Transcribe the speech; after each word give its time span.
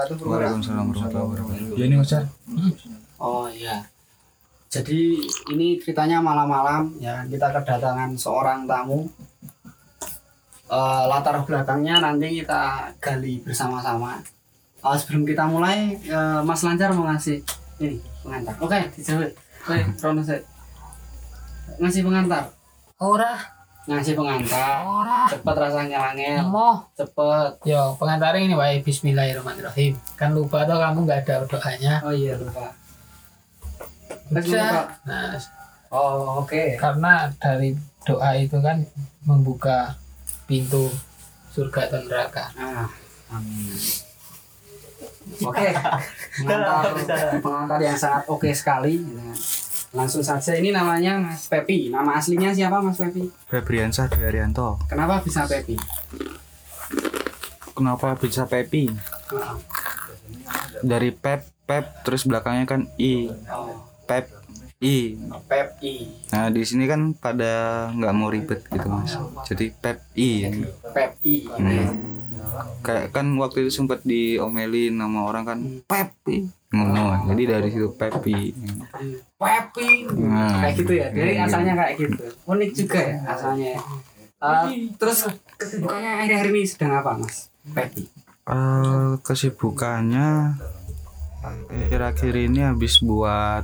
Assalamualaikum 0.00 0.32
warahmatullahi 0.32 0.32
wabarakatuh. 0.32 0.32
Waalaikumsalam 0.32 0.84
warahmatullahi 0.88 1.26
wabarakatuh. 1.28 1.76
Ya 1.76 1.84
ini 1.84 1.96
Mas 2.00 2.08
Jar. 2.08 2.24
Oh 3.20 3.46
iya. 3.52 3.76
Jadi 4.72 5.00
ini 5.52 5.66
ceritanya 5.76 6.18
malam-malam 6.24 6.96
ya 6.96 7.20
kita 7.28 7.52
kedatangan 7.52 8.10
seorang 8.16 8.64
tamu. 8.64 9.04
Eh, 10.70 11.04
latar 11.04 11.36
belakangnya 11.44 12.00
nanti 12.00 12.40
kita 12.40 12.88
gali 12.96 13.44
bersama-sama. 13.44 14.24
Eh, 14.80 14.96
sebelum 14.96 15.28
kita 15.28 15.44
mulai, 15.44 16.00
eh, 16.00 16.40
Mas 16.48 16.64
Lancar 16.64 16.96
mau 16.96 17.04
ngasih 17.04 17.44
ini 17.84 18.00
pengantar. 18.24 18.56
Oke, 18.64 18.80
dijawab. 18.96 19.36
Oke, 19.36 19.78
Rono 20.00 20.22
saya. 20.24 20.40
Ngasih 21.76 22.08
pengantar. 22.08 22.48
Ora, 22.96 23.36
Ngasih 23.88 24.12
pengantar. 24.12 24.84
ora. 24.84 25.24
Cepet 25.26 25.56
rasanya 25.56 25.98
angel. 26.12 26.44
Cepet. 26.94 27.52
Yo, 27.64 27.96
pengantarnya 27.96 28.44
ini 28.44 28.54
wae 28.54 28.84
Bismillahirrahmanirrahim. 28.84 29.96
Kan 30.14 30.36
lupa 30.36 30.68
tuh 30.68 30.76
kamu 30.76 30.98
nggak 31.08 31.20
ada 31.24 31.34
doanya. 31.48 31.94
Oh 32.04 32.12
iya 32.12 32.36
lupa. 32.36 32.76
Terus 34.28 34.46
lupa. 34.52 34.60
Udah. 34.60 34.84
Nah, 35.08 35.32
Oh 35.90 36.46
oke. 36.46 36.78
karena 36.78 37.26
dari 37.42 37.74
doa 38.06 38.30
itu 38.38 38.62
kan 38.62 38.86
membuka 39.26 39.98
pintu 40.46 40.86
surga 41.50 41.90
dan 41.90 42.06
neraka. 42.06 42.46
Ah, 42.54 42.86
amin. 43.34 43.74
Oke, 45.46 45.62
pengantar, 46.42 46.90
pengantar 47.38 47.78
yang 47.78 47.94
sangat 47.94 48.26
oke 48.26 48.50
sekali. 48.50 48.98
Nah, 48.98 49.30
Langsung 49.90 50.22
saja 50.22 50.54
ini 50.54 50.70
namanya 50.70 51.18
Mas 51.18 51.50
Pepi. 51.50 51.90
Nama 51.90 52.14
aslinya 52.14 52.54
siapa 52.54 52.78
Mas 52.78 52.94
Pepi? 52.94 53.26
Febriansah 53.50 54.06
Dwi 54.06 54.22
Arianto. 54.22 54.78
Kenapa 54.86 55.18
bisa 55.18 55.42
Pepi? 55.50 55.74
Kenapa 57.74 58.14
bisa 58.14 58.46
Pepi? 58.46 58.86
Dari 60.86 61.10
Pep, 61.10 61.42
Pep, 61.66 62.06
terus 62.06 62.22
belakangnya 62.22 62.70
kan 62.70 62.86
I, 63.02 63.34
Oh, 63.50 63.82
Pep, 64.06 64.30
I. 64.78 65.18
Pepi. 65.50 66.06
Nah 66.30 66.54
di 66.54 66.62
sini 66.62 66.86
kan 66.86 67.10
pada 67.12 67.86
nggak 67.90 68.14
mau 68.14 68.30
ribet 68.30 68.62
gitu 68.70 68.88
mas. 68.88 69.18
Jadi 69.50 69.74
Pep 69.74 70.06
I. 70.14 70.54
Pepi. 70.94 71.50
Hmm. 71.50 72.29
Kayak 72.80 73.12
kan 73.14 73.26
waktu 73.38 73.66
itu 73.66 73.70
sempat 73.82 74.04
diomelin 74.04 74.96
sama 74.96 75.20
orang 75.26 75.44
kan 75.46 75.58
Pep 75.84 76.12
I. 76.28 76.46
ngomong. 76.70 77.30
Jadi 77.34 77.42
dari 77.48 77.68
situ 77.72 77.88
Pep 77.94 78.20
I. 78.26 78.54
Pepi. 79.40 79.88
Nah. 80.20 80.60
Kayak 80.62 80.74
gitu 80.78 80.92
ya. 80.94 81.06
Iya. 81.10 81.44
asalnya 81.48 81.72
kayak 81.74 81.94
gitu. 81.98 82.22
Unik 82.46 82.70
juga 82.76 83.00
ya 83.00 83.16
asalnya. 83.26 83.80
Ah, 84.40 84.72
terus 84.96 85.28
kesibukannya 85.60 86.10
akhir-akhir 86.24 86.48
ini 86.48 86.62
sedang 86.64 86.96
apa 86.96 87.20
Mas? 87.20 87.52
Pepi. 87.76 88.08
Eh, 88.50 89.12
kesibukannya 89.22 90.58
akhir-akhir 91.44 92.34
ini 92.34 92.66
habis 92.66 92.98
buat 92.98 93.62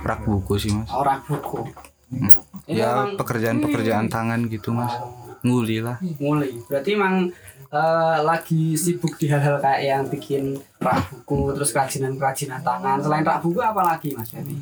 rak 0.00 0.24
buku 0.24 0.54
sih 0.56 0.72
mas. 0.72 0.88
Orang 0.90 1.20
buku. 1.28 1.60
Hmm. 2.08 2.30
Ya 2.64 3.04
pekerjaan-pekerjaan 3.20 4.08
tangan 4.08 4.48
gitu 4.48 4.72
mas. 4.72 4.96
Nguli 5.44 5.84
lah. 5.84 6.00
mulai 6.16 6.56
berarti 6.64 6.96
emang 6.96 7.28
eh, 7.74 8.18
lagi 8.20 8.64
sibuk 8.74 9.14
di 9.14 9.26
hal-hal 9.26 9.58
kayak 9.58 9.82
yang 9.82 10.02
bikin 10.06 10.44
rak 10.78 11.02
buku 11.08 11.50
terus 11.52 11.70
kerajinan 11.70 12.14
kerajinan 12.14 12.60
tangan 12.60 12.98
selain 12.98 13.22
rak 13.22 13.38
buku 13.40 13.58
apa 13.58 13.82
lagi 13.84 14.12
mas 14.12 14.30
Ferry? 14.30 14.54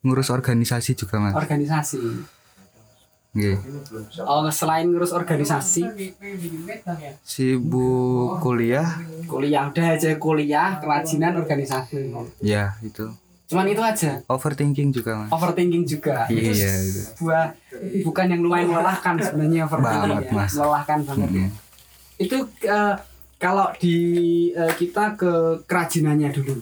Ngurus 0.00 0.28
organisasi 0.28 0.90
juga 0.94 1.16
mas. 1.18 1.32
organisasi 1.32 2.02
Nggih. 3.30 3.62
oh 4.20 4.42
selain 4.50 4.84
ngurus 4.84 5.12
organisasi 5.12 5.86
Sibuk 7.22 8.40
kuliah 8.40 8.98
kuliah 9.24 9.62
udah 9.64 9.86
aja 9.88 10.10
kuliah 10.16 10.68
kerajinan 10.76 11.36
organisasi 11.36 12.10
ya 12.40 12.74
itu. 12.80 13.06
cuman 13.46 13.66
itu 13.66 13.78
aja 13.80 14.18
Overthinking 14.26 14.90
juga 14.90 15.14
mas. 15.16 15.30
overthinking 15.30 15.82
juga 15.84 16.26
Iya, 16.26 16.38
Itu 16.38 16.50
itu. 16.54 17.00
sebuah 17.08 17.42
bukan 18.02 18.26
yang 18.28 18.40
lumayan 18.40 18.66
melelahkan 18.68 19.14
sebenarnya 19.16 19.62
overthinking 19.64 20.02
Banget, 20.08 20.24
ya. 20.24 20.32
Mas. 20.32 20.52
melelahkan 20.52 20.98
banget 21.04 21.28
ya. 21.28 21.38
Mm-mm. 21.40 21.69
Itu 22.20 22.36
eh, 22.68 22.94
kalau 23.40 23.72
di 23.80 23.96
eh, 24.52 24.74
kita 24.76 25.16
ke 25.16 25.64
kerajinannya 25.64 26.28
dulu. 26.36 26.60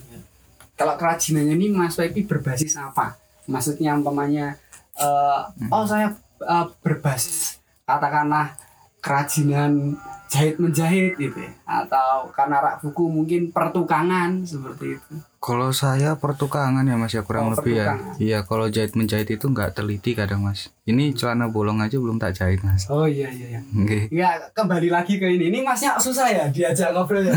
Kalau 0.79 0.95
kerajinannya 0.95 1.59
ini 1.59 1.75
Mas 1.75 1.99
Pepi 1.99 2.23
berbasis 2.23 2.79
apa? 2.79 3.19
Maksudnya 3.51 3.99
umpamanya 3.99 4.55
eh, 4.95 5.41
oh 5.75 5.85
saya 5.85 6.15
eh, 6.39 6.67
berbasis 6.79 7.59
katakanlah 7.83 8.55
kerajinan 9.03 9.99
jahit 10.29 10.57
menjahit 10.57 11.17
gitu 11.17 11.35
ya 11.35 11.53
atau 11.65 12.29
karena 12.31 12.61
rak 12.61 12.81
buku 12.81 13.09
mungkin 13.09 13.49
pertukangan 13.49 14.45
seperti 14.45 14.97
itu 14.97 15.15
Kalau 15.39 15.71
saya 15.71 16.13
pertukangan 16.15 16.83
ya 16.83 16.95
mas 16.95 17.15
ya 17.15 17.23
kurang 17.23 17.49
Oh, 17.49 17.55
lebih 17.55 17.79
ya. 17.79 17.95
Iya 18.19 18.39
kalau 18.43 18.67
jahit 18.67 18.93
menjahit 18.93 19.31
itu 19.31 19.47
nggak 19.47 19.71
teliti 19.73 20.13
kadang 20.13 20.43
mas. 20.43 20.75
Ini 20.83 21.15
celana 21.15 21.47
bolong 21.47 21.79
aja 21.79 21.95
belum 21.95 22.19
tak 22.19 22.35
jahit 22.35 22.59
mas. 22.61 22.91
oh 22.91 23.07
iya 23.07 23.31
iya 23.31 23.55
iya 23.55 23.61
Nggih. 23.63 24.11
Ya 24.11 24.35
kembali 24.51 24.91
lagi 24.91 25.17
ke 25.17 25.25
ini. 25.25 25.47
Ini 25.47 25.63
masnya 25.63 25.95
susah 25.97 26.27
ya 26.27 26.45
diajak 26.51 26.91
ngobrol 26.91 27.23
ya. 27.23 27.33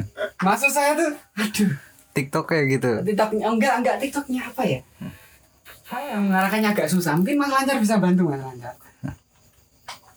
Maksud 0.46 0.68
saya 0.68 0.92
tuh, 0.92 1.16
aduh, 1.32 1.72
TikTok 2.12 2.44
kayak 2.46 2.64
gitu. 2.76 2.90
TikToknya 3.02 3.48
enggak 3.48 3.74
enggak 3.80 3.96
TikToknya 3.98 4.40
apa 4.44 4.62
ya? 4.62 4.80
Saya 5.82 6.20
mengarahkannya 6.20 6.68
agak 6.70 6.86
susah. 6.86 7.16
Mungkin 7.16 7.40
Mas 7.40 7.48
Lancar 7.48 7.80
bisa 7.80 7.96
bantu 7.96 8.28
Mas 8.28 8.38
Lancar. 8.38 8.76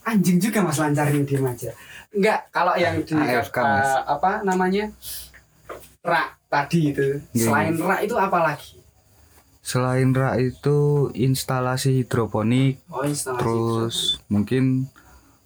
Anjing 0.03 0.41
juga 0.41 0.59
Mas 0.59 0.75
Lancar 0.75 1.07
ini 1.07 1.23
diem 1.23 1.45
aja. 1.45 1.71
Enggak, 2.09 2.49
kalau 2.49 2.73
yang 2.73 2.97
di 2.99 3.13
AFK, 3.13 3.57
eh, 3.57 3.63
Mas. 3.63 3.91
apa 4.03 4.31
namanya? 4.41 4.89
Rak 6.01 6.27
tadi 6.47 6.89
itu. 6.89 7.21
Iya. 7.31 7.45
Selain 7.45 7.75
rak 7.77 7.99
itu 8.01 8.15
apa 8.17 8.39
lagi? 8.41 8.81
Selain 9.61 10.09
rak 10.09 10.35
itu 10.39 10.77
instalasi 11.13 12.01
hidroponik, 12.01 12.81
Oh, 12.89 13.05
instalasi. 13.05 13.37
terus 13.37 13.95
mungkin 14.25 14.89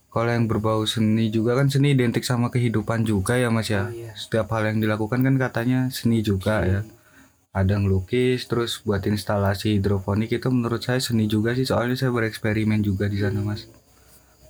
kalau 0.08 0.30
yang 0.30 0.46
berbau 0.46 0.86
seni 0.86 1.28
juga 1.28 1.58
kan 1.58 1.68
seni 1.68 1.92
identik 1.92 2.22
sama 2.22 2.48
kehidupan 2.48 3.04
juga 3.04 3.36
ya 3.36 3.50
mas 3.50 3.68
Oh, 3.68 3.74
ya. 3.74 3.84
iya. 3.92 4.12
Setiap 4.14 4.48
hal 4.54 4.70
yang 4.70 4.80
dilakukan 4.80 5.20
kan 5.20 5.36
katanya 5.36 5.90
seni 5.90 6.22
juga 6.22 6.64
ya. 6.64 6.82
Ada 7.52 7.78
ngelukis, 7.78 8.48
terus 8.48 8.80
buat 8.80 9.04
instalasi 9.04 9.78
hidroponik 9.78 10.32
itu 10.32 10.48
menurut 10.48 10.80
saya 10.80 10.98
seni 10.98 11.28
juga 11.28 11.54
sih 11.54 11.68
soalnya 11.68 11.94
saya 11.96 12.10
bereksperimen 12.10 12.80
juga 12.80 13.06
di 13.06 13.20
sana 13.20 13.44
mas. 13.44 13.68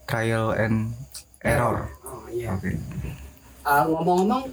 Trial 0.05 0.53
and 0.53 0.93
error. 1.41 1.87
Oh 1.87 2.02
iya. 2.33 2.49
Oke. 2.51 2.73
Ah, 3.61 3.85
ngomong-ngomong 3.85 4.49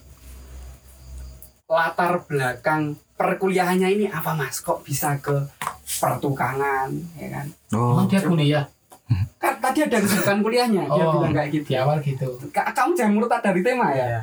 latar 1.66 2.22
belakang 2.24 2.94
perkuliahannya 3.14 3.88
ini 3.90 4.04
apa 4.06 4.32
mas? 4.32 4.58
Kok 4.58 4.80
bisa 4.80 5.14
ke 5.18 5.32
pertukangan 5.96 6.88
ya 7.14 7.26
kan? 7.32 7.46
Oh, 7.72 8.04
dia 8.04 8.20
kuliah 8.20 8.64
Kan 9.36 9.58
tadi 9.58 9.82
ada 9.82 9.98
kesibukan 9.98 10.38
kuliahnya 10.38 10.86
dia 10.86 11.02
Oh, 11.02 11.18
bilang 11.18 11.32
kayak 11.34 11.48
gitu. 11.52 11.64
di 11.66 11.74
awal 11.74 11.96
gitu. 11.98 12.26
Ka- 12.50 12.70
kamu 12.70 12.90
jangan 12.94 13.12
murtad 13.12 13.40
dari 13.40 13.60
tema 13.60 13.90
ya. 13.90 14.18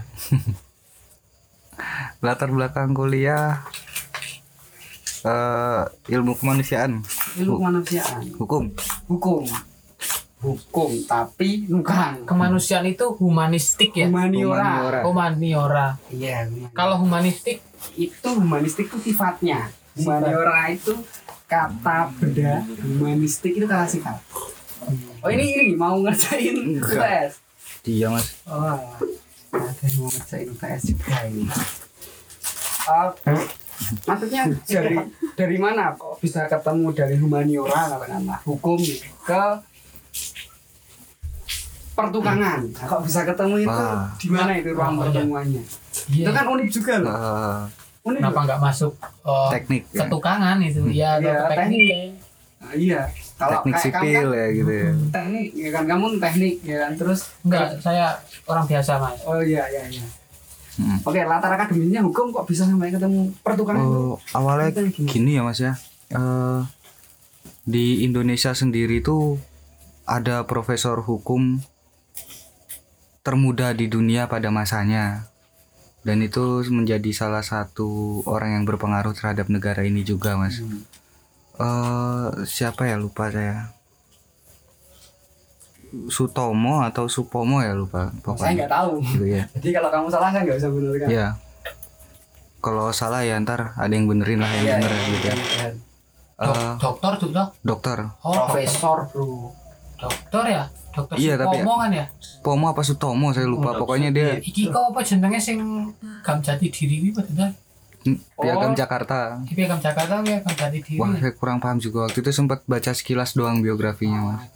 latar 2.18 2.50
belakang 2.50 2.90
kuliah 2.92 3.62
eh 5.22 5.82
ilmu 6.10 6.34
kemanusiaan, 6.34 7.04
Ilmu 7.36 7.54
kemanusiaan, 7.60 8.22
hukum. 8.38 8.64
hukum, 9.06 9.44
hukum 10.38 10.94
tapi 11.10 11.66
bukan 11.66 12.22
Kemanusiaan 12.30 12.86
itu 12.86 13.10
humanistik 13.18 13.98
ya. 13.98 14.06
humaniora. 14.06 15.02
Humaniora. 15.02 15.02
Humaniora. 15.02 15.88
Iya. 16.14 16.46
humaniora. 16.46 16.74
Kalau 16.78 16.96
humanistik 17.02 17.58
itu 17.98 18.28
humanistik 18.30 18.86
itu 18.94 18.98
sifatnya. 19.02 19.74
Humaniora 19.98 20.70
itu 20.70 20.94
kata 21.50 22.14
benda, 22.22 22.62
humanistik 22.86 23.58
itu 23.58 23.66
kata 23.66 23.88
sifat. 23.90 24.18
Oh 25.26 25.30
ini 25.34 25.58
ini 25.58 25.74
mau 25.74 25.98
ngerjain. 25.98 26.78
UTS. 26.78 27.42
Iya 27.88 28.14
mas. 28.14 28.28
Oh, 28.46 28.78
ada 29.58 29.84
yang 29.88 29.96
mau 29.98 30.10
ngerjain 30.12 30.48
UTS 30.54 30.82
juga 30.94 31.16
ini. 31.26 31.44
Ah, 32.88 33.10
maksudnya 34.06 34.44
dari 34.64 34.96
dari 35.36 35.58
mana 35.58 35.98
kok 35.98 36.22
bisa 36.22 36.46
ketemu 36.46 36.88
dari 36.94 37.16
humaniora 37.18 37.96
katakanlah 37.96 38.40
hukum 38.46 38.78
gitu, 38.80 39.08
ke 39.26 39.44
pertukangan 41.94 42.60
Nah, 42.64 42.86
kok 42.86 43.02
bisa 43.02 43.26
ketemu 43.26 43.56
itu 43.60 43.70
Wah. 43.72 44.06
di 44.16 44.28
mana 44.30 44.52
itu 44.54 44.70
ruang 44.72 44.94
Oh, 44.94 44.94
iya. 44.94 45.02
pertemuannya 45.04 45.64
itu 46.08 46.22
iya. 46.22 46.32
kan 46.32 46.46
unik 46.48 46.70
juga 46.70 46.94
loh 47.00 47.12
Eh, 47.12 47.60
unik 48.06 48.20
Kenapa 48.22 48.40
nggak 48.46 48.60
masuk 48.62 48.94
oh, 49.22 49.50
teknik 49.50 49.84
ya. 49.90 50.00
ketukangan 50.02 50.58
itu? 50.62 50.80
Iya, 50.86 51.10
Iya, 51.18 51.32
atau 51.34 51.44
ke 51.44 51.56
teknik. 51.58 52.10
Nah, 52.58 52.74
iya 52.74 53.02
kalau 53.34 53.52
teknik 53.60 53.74
kayak 53.76 53.84
kamu 53.92 54.06
sipil 54.06 54.28
kan 54.28 54.38
ya 54.38 54.46
gitu 54.52 54.72
ya. 54.74 54.92
teknik 55.12 55.48
ya 55.54 55.70
kan 55.72 55.84
kamu 55.86 56.06
teknik 56.18 56.56
ya 56.62 56.78
kan 56.80 56.92
terus 56.96 57.20
Enggak, 57.42 57.68
saya 57.80 58.06
orang 58.46 58.66
biasa 58.66 58.92
mas. 58.98 59.20
oh 59.24 59.42
iya 59.42 59.64
iya 59.68 59.86
iya 59.90 60.06
Hmm. 60.78 61.02
oke 61.02 61.18
latar 61.18 61.50
akademinya 61.52 62.06
hukum 62.06 62.30
kok 62.30 62.46
bisa 62.46 62.62
sampai 62.62 62.94
ketemu 62.94 63.34
pertukangan 63.42 63.82
Oh, 63.82 64.14
awalnya 64.32 64.70
Itu 64.72 64.86
gimana? 64.94 65.10
gini 65.10 65.32
ya 65.34 65.42
mas 65.42 65.58
ya. 65.58 65.74
Eh, 66.08 66.62
di 67.66 68.06
Indonesia 68.06 68.54
sendiri 68.54 69.02
tuh 69.02 69.42
ada 70.08 70.42
profesor 70.44 71.00
hukum 71.00 71.60
termuda 73.20 73.72
di 73.72 73.86
dunia 73.86 74.26
pada 74.26 74.48
masanya. 74.50 75.28
dan 76.00 76.24
itu 76.24 76.40
menjadi 76.70 77.12
salah 77.12 77.44
satu 77.44 77.90
orang 78.26 78.50
yang 78.54 78.64
berpengaruh 78.64 79.12
terhadap 79.12 79.48
negara 79.48 79.84
ini 79.84 80.02
juga 80.02 80.34
mas 80.34 80.56
Hmm. 80.58 80.88
eh 81.58 82.48
siapa 82.48 82.88
ya 82.88 82.96
lupa 82.96 83.28
saya 83.28 83.76
Sutomo 86.08 86.80
atau 86.82 87.08
Supomo 87.08 87.60
ya 87.60 87.72
lupa 87.74 88.08
Saya 88.08 88.20
pokoknya 88.22 88.52
nggak 88.58 88.72
tahu. 88.72 88.92
gitu 89.06 89.26
ya 89.26 89.44
Jadi 89.56 89.70
kalau 89.74 89.90
kamu 89.90 90.08
salah 90.08 90.30
saya 90.30 90.42
nggak 90.44 90.58
bisa 90.58 90.70
benarkan. 90.70 91.08
ya 91.10 91.28
kalau 92.58 92.88
salah 92.90 93.22
ya 93.22 93.36
ntar 93.38 93.76
ada 93.76 93.92
yang 93.92 94.06
benerin 94.06 94.40
lah 94.40 94.50
yang 94.50 94.64
Iya, 94.64 94.74
bener 94.78 94.92
iya, 94.94 95.04
gitu 95.10 95.26
ya. 95.26 95.36
Dok- 96.38 96.56
Eh, 96.56 96.74
dokter 96.78 97.12
tuh 97.18 97.30
toh? 97.32 97.48
dokter 97.62 97.98
Oh, 98.22 98.32
Profesor 98.46 98.98
bro. 99.10 99.52
Dokter 99.98 100.44
ya? 100.48 100.64
Dokter 100.90 101.16
Iya, 101.16 101.34
tapi- 101.36 101.58
Supomo 101.58 101.74
kan 101.76 101.92
ya? 101.92 102.06
Pomo 102.40 102.66
apa 102.68 102.82
Sutomo 102.82 103.28
saya 103.30 103.46
lupa 103.46 103.70
Oh, 103.72 103.82
pokoknya 103.82 104.10
dia 104.10 104.30
Iki 104.36 104.70
kok 104.70 104.90
apa 104.90 105.02
jenenge 105.02 105.38
sing 105.38 105.58
gam 106.22 106.38
jati 106.40 106.68
diri 106.68 107.02
kuwi 107.02 107.12
betul 107.14 107.50
piagam 108.34 108.72
Oh. 108.72 108.74
Jakarta 108.74 109.38
Iki 109.42 109.54
piagam 109.54 109.78
Jakarta 109.78 110.14
kuwi 110.20 110.38
gam 110.38 110.54
jati 110.56 110.80
diri. 110.80 110.98
Wah, 110.98 111.12
saya 111.14 111.34
kurang 111.34 111.58
paham 111.58 111.78
juga 111.78 112.06
waktu 112.06 112.18
itu 112.18 112.32
sempat 112.32 112.64
baca 112.64 112.92
sekilas 112.92 113.34
doang 113.34 113.60
biografinya, 113.60 114.22
Mas. 114.32 114.48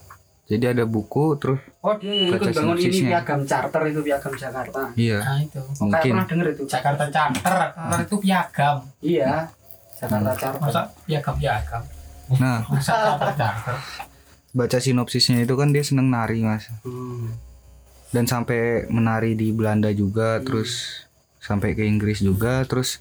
Jadi 0.44 0.66
ada 0.68 0.84
buku 0.84 1.36
terus 1.38 1.64
Oh 1.80 1.96
dia 1.96 2.28
ikut 2.28 2.52
bangun 2.52 2.76
ini 2.76 3.08
piagam 3.08 3.40
charter 3.42 3.82
itu 3.88 4.02
piagam 4.02 4.34
Jakarta. 4.34 4.82
iya, 4.96 5.20
Nah, 5.20 5.40
itu. 5.40 5.60
Kayak 5.60 5.80
mungkin 5.82 6.12
pernah 6.12 6.28
denger 6.28 6.48
itu? 6.50 6.64
Jakarta 6.66 7.04
Charter, 7.08 7.54
Charter 7.72 8.00
itu 8.02 8.16
piagam. 8.20 8.76
Iya. 9.00 9.32
Jakarta 9.94 10.32
charter. 10.34 10.60
Masa 10.60 10.82
piagam 11.06 11.36
piagam? 11.36 11.82
nah, 12.34 12.60
Masa 12.66 12.94
Charter 12.98 13.30
Charter? 13.34 13.76
Baca 14.52 14.78
sinopsisnya 14.78 15.44
itu 15.44 15.56
kan 15.56 15.72
dia 15.72 15.84
seneng 15.84 16.12
nari, 16.12 16.44
Mas. 16.44 16.68
Hmm. 16.84 17.32
Dan 18.12 18.28
sampai 18.28 18.92
menari 18.92 19.40
di 19.40 19.56
Belanda 19.56 19.88
juga, 19.96 20.44
terus 20.44 21.04
sampai 21.40 21.74
ke 21.74 21.88
Inggris 21.88 22.20
juga, 22.20 22.68
terus 22.68 23.00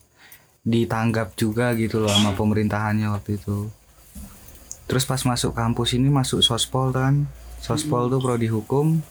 ditanggap 0.63 1.35
juga 1.35 1.75
gitu 1.75 1.99
loh 1.99 2.13
sama 2.13 2.37
pemerintahannya 2.37 3.11
waktu 3.11 3.41
itu. 3.41 3.67
Terus 4.87 5.07
pas 5.07 5.23
masuk 5.23 5.55
kampus 5.55 5.95
ini 5.99 6.11
masuk 6.11 6.43
sospol 6.43 6.91
kan. 6.95 7.27
Sospol 7.61 8.09
tuh 8.09 8.23
prodi 8.23 8.49
hukum, 8.49 9.03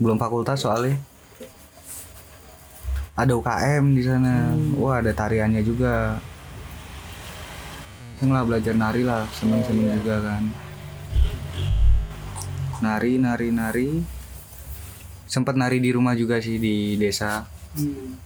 belum 0.00 0.16
fakultas 0.16 0.64
soalnya. 0.64 0.96
Ada 3.12 3.36
UKM 3.36 3.92
di 3.92 4.02
sana. 4.04 4.56
Wah, 4.80 5.04
ada 5.04 5.12
tariannya 5.12 5.60
juga. 5.60 6.16
Seneng 8.16 8.32
lah 8.32 8.44
belajar 8.46 8.72
nari 8.72 9.02
lah, 9.04 9.28
seneng-seneng 9.36 10.00
juga 10.00 10.16
kan. 10.24 10.42
Nari, 12.82 13.14
nari, 13.14 13.54
nari. 13.54 13.90
Sempat 15.30 15.54
nari 15.54 15.78
di 15.78 15.94
rumah 15.94 16.18
juga 16.18 16.42
sih 16.42 16.58
di 16.58 16.98
desa. 16.98 17.46
Hmm. 17.78 18.20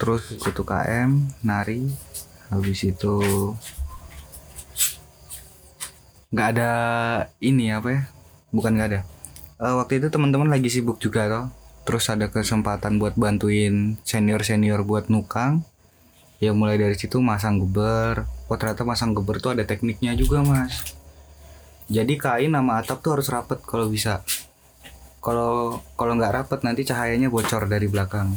terus 0.00 0.34
ikut 0.34 0.56
UKM 0.58 1.44
nari. 1.46 1.86
Habis 2.50 2.88
itu 2.88 3.14
nggak 6.32 6.48
ada 6.56 6.72
ini 7.38 7.70
apa 7.70 7.88
ya 7.92 8.02
bukan 8.50 8.74
nggak 8.74 8.88
ada. 8.90 9.00
Eh, 9.62 9.74
waktu 9.78 10.02
itu 10.02 10.08
teman-teman 10.10 10.48
lagi 10.50 10.72
sibuk 10.72 10.98
juga 10.98 11.28
toh. 11.30 11.46
Terus 11.86 12.08
ada 12.10 12.26
kesempatan 12.32 12.98
buat 12.98 13.14
bantuin 13.14 14.00
senior 14.02 14.42
senior 14.42 14.82
buat 14.82 15.06
nukang. 15.12 15.62
Ya 16.42 16.50
mulai 16.50 16.80
dari 16.80 16.98
situ 16.98 17.22
masang 17.22 17.62
geber. 17.62 18.26
Oh 18.48 18.56
ternyata 18.58 18.82
masang 18.82 19.14
geber 19.14 19.38
tuh 19.38 19.54
ada 19.54 19.62
tekniknya 19.62 20.18
juga 20.18 20.42
mas 20.42 21.01
jadi 21.92 22.14
kain 22.16 22.56
sama 22.56 22.80
atap 22.80 23.04
tuh 23.04 23.20
harus 23.20 23.28
rapet 23.28 23.60
kalau 23.60 23.92
bisa. 23.92 24.24
Kalau 25.20 25.78
kalau 25.94 26.16
nggak 26.16 26.34
rapet 26.34 26.60
nanti 26.64 26.82
cahayanya 26.88 27.28
bocor 27.28 27.68
dari 27.68 27.86
belakang. 27.86 28.32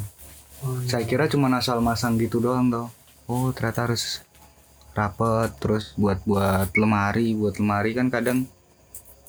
Oh, 0.63 0.81
iya. 0.81 0.87
saya 0.99 1.03
kira 1.07 1.31
cuma 1.31 1.47
asal 1.55 1.79
masang 1.79 2.19
gitu 2.19 2.43
doang 2.43 2.67
toh. 2.67 2.91
Oh 3.31 3.49
ternyata 3.55 3.87
harus 3.89 4.21
rapet 4.91 5.55
terus 5.57 5.95
buat 5.95 6.19
buat 6.27 6.75
lemari 6.75 7.31
buat 7.33 7.55
lemari. 7.57 7.95
Kan 7.95 8.11
kadang 8.11 8.45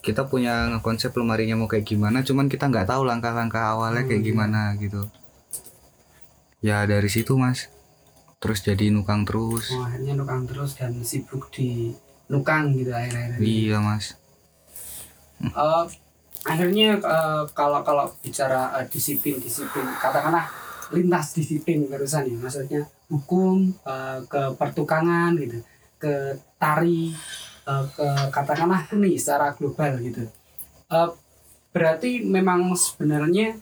kita 0.03 0.27
punya 0.27 0.75
konsep 0.83 1.15
lemarinya 1.15 1.59
mau 1.59 1.67
kayak 1.67 1.87
gimana 1.87 2.23
cuman 2.23 2.47
kita 2.47 2.71
nggak 2.71 2.87
tahu 2.91 3.03
langkah-langkah 3.07 3.75
awalnya 3.75 4.07
kayak 4.07 4.21
Hmm, 4.21 4.27
iya. 4.27 4.31
gimana 4.31 4.61
gitu. 4.79 5.03
Ya 6.61 6.83
dari 6.85 7.09
situ 7.09 7.39
mas. 7.39 7.71
Terus 8.37 8.61
jadi 8.63 8.93
nukang 8.93 9.25
terus. 9.25 9.73
Oh, 9.73 9.83
akhirnya 9.87 10.13
nukang 10.13 10.45
terus 10.45 10.77
dan 10.77 11.01
sibuk 11.03 11.49
di 11.51 11.97
nukang 12.27 12.75
gitu 12.75 12.91
akhir-akhir 12.91 13.39
ini. 13.39 13.47
iya 13.67 13.79
mas 13.79 14.15
Eh, 15.37 15.85
akhirnya 16.49 16.97
eh, 16.97 17.43
kalau 17.53 17.85
kalau 17.85 18.09
bicara 18.25 18.73
eh, 18.81 18.87
disiplin 18.89 19.37
disiplin 19.37 19.85
katakanlah 20.01 20.49
lintas 20.97 21.37
disiplin 21.37 21.85
barusan 21.91 22.25
ya 22.25 22.37
maksudnya 22.41 22.83
hukum 23.13 23.69
eh, 23.85 24.19
ke 24.25 24.43
pertukangan 24.57 25.37
gitu 25.37 25.61
ke 26.01 26.41
tari 26.57 27.13
eh, 27.69 27.85
ke 27.93 28.07
katakanlah 28.33 28.89
seni 28.89 29.17
secara 29.21 29.53
global 29.53 30.01
gitu 30.01 30.25
Eh, 30.87 31.11
berarti 31.75 32.23
memang 32.25 32.73
sebenarnya 32.73 33.59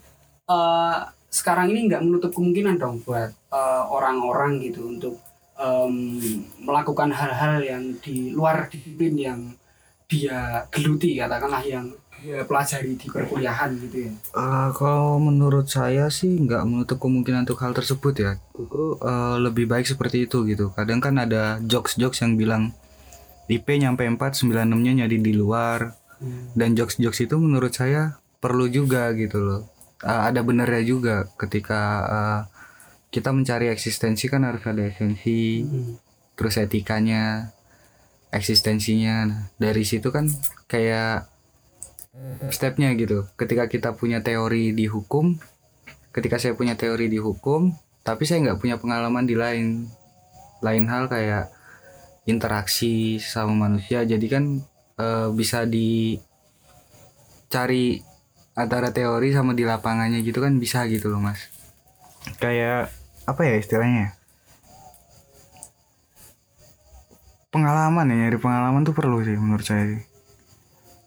eh, 0.47 0.99
sekarang 1.27 1.75
ini 1.75 1.91
nggak 1.91 2.05
menutup 2.07 2.31
kemungkinan 2.31 2.79
dong 2.79 3.03
buat 3.03 3.35
orang-orang 3.91 4.59
gitu 4.63 4.87
untuk 4.91 5.15
em, 5.59 5.95
melakukan 6.63 7.11
hal-hal 7.15 7.63
yang 7.63 7.85
di 8.03 8.35
luar 8.35 8.67
disiplin 8.69 9.15
yang 9.15 9.41
dia 10.05 10.69
geluti 10.69 11.17
katakanlah 11.17 11.65
yang 11.65 11.87
dia 12.25 12.41
pelajari 12.49 12.97
di 12.97 13.07
perkuliahan 13.11 13.77
gitu 13.85 14.09
ya. 14.09 14.13
Eh, 14.13 14.69
kalau 14.73 15.21
menurut 15.21 15.69
saya 15.69 16.09
sih 16.09 16.41
nggak 16.41 16.65
menutup 16.65 16.97
kemungkinan 16.97 17.45
untuk 17.45 17.61
hal 17.61 17.77
tersebut 17.77 18.15
ya. 18.17 18.33
Itu 18.57 18.97
eh, 19.03 19.37
lebih 19.45 19.69
baik 19.69 19.85
seperti 19.85 20.25
itu 20.25 20.47
gitu. 20.49 20.73
Kadang 20.73 21.05
kan 21.05 21.21
ada 21.21 21.61
jokes-jokes 21.61 22.25
yang 22.25 22.41
bilang 22.41 22.73
IP 23.45 23.77
nyampe 23.77 24.09
4, 24.09 24.17
96-nya 24.17 25.05
nyari 25.05 25.19
di 25.21 25.33
luar. 25.37 26.01
Dan 26.57 26.73
jokes-jokes 26.73 27.29
itu 27.29 27.37
menurut 27.37 27.77
saya 27.77 28.17
perlu 28.41 28.65
juga 28.73 29.13
gitu 29.13 29.45
loh. 29.45 29.61
Eh, 30.01 30.21
ada 30.33 30.41
benernya 30.41 30.81
juga 30.81 31.29
ketika 31.37 31.81
eh, 32.09 32.41
kita 33.15 33.31
mencari 33.31 33.71
eksistensi 33.71 34.27
kan 34.27 34.43
harus 34.43 34.67
ada 34.67 34.83
esensi, 34.83 35.63
Hmm. 35.63 35.95
terus 36.35 36.59
etikanya, 36.59 37.55
eksistensinya. 38.35 39.17
Nah, 39.31 39.47
dari 39.55 39.87
situ 39.87 40.11
kan 40.11 40.27
kayak 40.67 41.31
stepnya 42.51 42.91
gitu. 42.99 43.31
Ketika 43.39 43.71
kita 43.71 43.95
punya 43.95 44.19
teori 44.19 44.75
di 44.75 44.91
hukum, 44.91 45.39
ketika 46.11 46.43
saya 46.43 46.59
punya 46.59 46.75
teori 46.75 47.07
di 47.07 47.23
hukum, 47.23 47.71
tapi 48.03 48.27
saya 48.27 48.43
nggak 48.43 48.59
punya 48.59 48.83
pengalaman 48.83 49.27
di 49.27 49.39
lain 49.39 49.87
lain 50.59 50.85
hal 50.91 51.07
kayak 51.07 51.55
interaksi 52.27 53.23
sama 53.23 53.55
manusia. 53.55 54.03
Jadi 54.03 54.27
kan 54.27 54.59
eh, 54.99 55.29
bisa 55.31 55.67
dicari 55.67 56.19
antara 58.55 58.91
teori 58.95 59.35
sama 59.35 59.55
di 59.55 59.67
lapangannya 59.67 60.23
gitu 60.23 60.39
kan 60.43 60.59
bisa 60.59 60.87
gitu 60.91 61.11
loh 61.11 61.19
mas. 61.23 61.51
Kayak 62.39 62.91
apa 63.25 63.41
ya 63.45 63.55
istilahnya? 63.57 64.13
Pengalaman 67.49 68.11
ya 68.11 68.15
nyari 68.27 68.39
pengalaman 68.41 68.83
tuh 68.83 68.95
perlu 68.97 69.23
sih 69.23 69.37
menurut 69.39 69.65
saya 69.65 69.85
sih. 69.95 70.03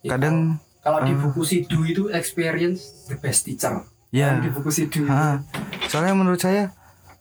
Ya, 0.08 0.16
Kadang 0.16 0.58
kalau 0.80 1.04
di 1.04 1.12
eh, 1.12 1.18
buku 1.20 1.42
Sidu 1.44 1.84
itu 1.84 2.08
experience 2.10 3.08
the 3.12 3.20
best 3.20 3.44
teacher. 3.44 3.84
ya 4.10 4.40
Kalau 4.40 4.44
di 4.48 4.50
buku 4.56 4.70
Sidu. 4.72 5.04
Ha, 5.12 5.44
soalnya 5.92 6.16
menurut 6.16 6.40
saya 6.40 6.72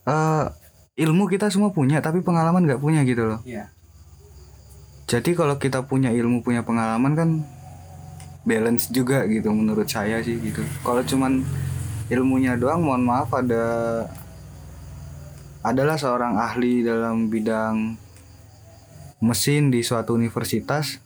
eh, 0.06 0.44
ilmu 1.02 1.26
kita 1.26 1.50
semua 1.50 1.74
punya 1.74 1.98
tapi 1.98 2.22
pengalaman 2.22 2.62
nggak 2.64 2.78
punya 2.78 3.02
gitu 3.02 3.26
loh. 3.26 3.40
Iya. 3.42 3.68
Jadi 5.06 5.34
kalau 5.34 5.58
kita 5.58 5.82
punya 5.86 6.10
ilmu 6.14 6.42
punya 6.46 6.62
pengalaman 6.62 7.12
kan 7.14 7.28
balance 8.46 8.86
juga 8.94 9.26
gitu 9.26 9.50
menurut 9.50 9.90
saya 9.90 10.22
sih 10.22 10.38
gitu. 10.38 10.62
Kalau 10.86 11.02
cuman 11.02 11.42
ilmunya 12.06 12.54
doang 12.54 12.86
mohon 12.86 13.02
maaf 13.02 13.34
ada 13.34 14.06
adalah 15.66 15.98
seorang 15.98 16.38
ahli 16.38 16.86
dalam 16.86 17.26
bidang 17.26 17.98
mesin 19.18 19.74
di 19.74 19.82
suatu 19.82 20.14
universitas 20.14 21.02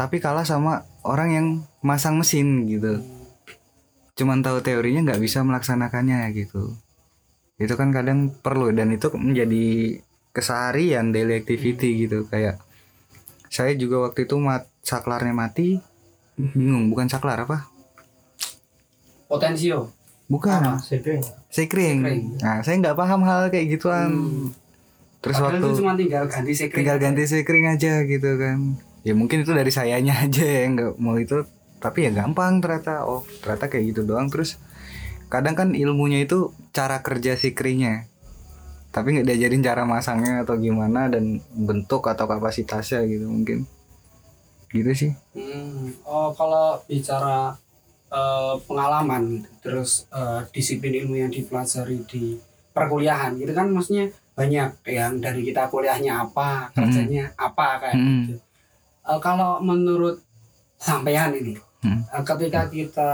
tapi 0.00 0.16
kalah 0.22 0.48
sama 0.48 0.88
orang 1.04 1.28
yang 1.34 1.46
masang 1.84 2.16
mesin 2.16 2.64
gitu. 2.64 3.04
Cuman 4.16 4.40
tahu 4.40 4.64
teorinya 4.64 5.12
nggak 5.12 5.20
bisa 5.20 5.44
melaksanakannya 5.44 6.24
gitu. 6.32 6.72
Itu 7.60 7.76
kan 7.76 7.92
kadang 7.92 8.32
perlu 8.32 8.72
dan 8.72 8.96
itu 8.96 9.12
menjadi 9.12 10.00
keseharian 10.32 11.12
daily 11.12 11.44
activity 11.44 12.08
gitu 12.08 12.24
kayak 12.30 12.62
saya 13.50 13.74
juga 13.74 14.06
waktu 14.06 14.28
itu 14.28 14.38
mat 14.38 14.70
saklarnya 14.84 15.34
mati 15.34 15.82
bingung 16.38 16.92
bukan 16.92 17.10
saklar 17.10 17.42
apa 17.42 17.66
Potensio. 19.28 19.92
Bukan. 20.28 20.60
Apa? 20.60 20.78
sekring. 20.78 21.24
Sekring. 21.48 21.98
nah 22.38 22.60
saya 22.60 22.76
nggak 22.78 22.96
paham 22.96 23.24
hal 23.24 23.48
kayak 23.48 23.80
gituan. 23.80 24.08
Hmm. 24.12 24.46
terus 25.18 25.34
Padahal 25.42 25.58
waktu 25.58 25.66
itu 25.66 25.80
cuma 25.82 25.92
tinggal 25.98 26.24
ganti 26.30 26.52
sekring. 26.54 26.78
tinggal 26.78 26.98
ganti 27.02 27.24
sekring 27.26 27.66
aja 27.66 27.92
gitu 28.06 28.30
kan. 28.38 28.58
Ya 29.02 29.12
mungkin 29.16 29.42
itu 29.42 29.50
dari 29.56 29.72
sayanya 29.72 30.14
aja 30.28 30.44
ya 30.44 30.64
nggak 30.68 31.00
mau 31.00 31.18
itu. 31.18 31.42
Tapi 31.82 32.06
ya 32.06 32.10
gampang 32.14 32.62
ternyata. 32.62 33.08
Oh 33.08 33.26
ternyata 33.42 33.66
kayak 33.66 33.96
gitu 33.96 34.06
doang. 34.06 34.30
Terus 34.30 34.60
kadang 35.32 35.58
kan 35.58 35.74
ilmunya 35.74 36.22
itu 36.22 36.54
cara 36.70 37.02
kerja 37.02 37.34
sekringnya. 37.34 38.06
Tapi 38.94 39.18
nggak 39.18 39.26
diajarin 39.26 39.64
cara 39.64 39.82
masangnya 39.84 40.46
atau 40.46 40.56
gimana 40.56 41.10
dan 41.10 41.42
bentuk 41.52 42.06
atau 42.06 42.30
kapasitasnya 42.30 43.02
gitu 43.08 43.26
mungkin. 43.26 43.66
Gitu 44.70 44.90
sih. 44.92 45.12
Hmm, 45.32 45.96
oh 46.04 46.30
kalau 46.36 46.78
bicara 46.84 47.56
eh, 48.08 48.54
pengalaman 48.64 49.22
gitu, 49.36 49.48
terus 49.60 50.08
eh, 50.10 50.40
disiplin 50.50 51.04
ilmu 51.04 51.14
yang 51.16 51.30
dipelajari 51.30 52.02
di 52.04 52.36
perkuliahan 52.72 53.34
gitu 53.36 53.52
kan 53.52 53.68
maksudnya 53.68 54.06
banyak 54.32 54.70
yang 54.86 55.18
dari 55.18 55.42
kita 55.42 55.66
kuliahnya 55.66 56.30
apa, 56.30 56.70
kerjanya 56.70 57.34
apa 57.34 57.68
kayak 57.82 57.94
Hmm. 57.94 58.22
gitu. 58.24 58.34
Eh, 59.04 59.18
kalau 59.18 59.58
menurut 59.58 60.22
sampean 60.76 61.34
ini, 61.34 61.58
Hmm. 61.82 62.06
eh, 62.06 62.22
ketika 62.24 62.66
kita 62.66 63.12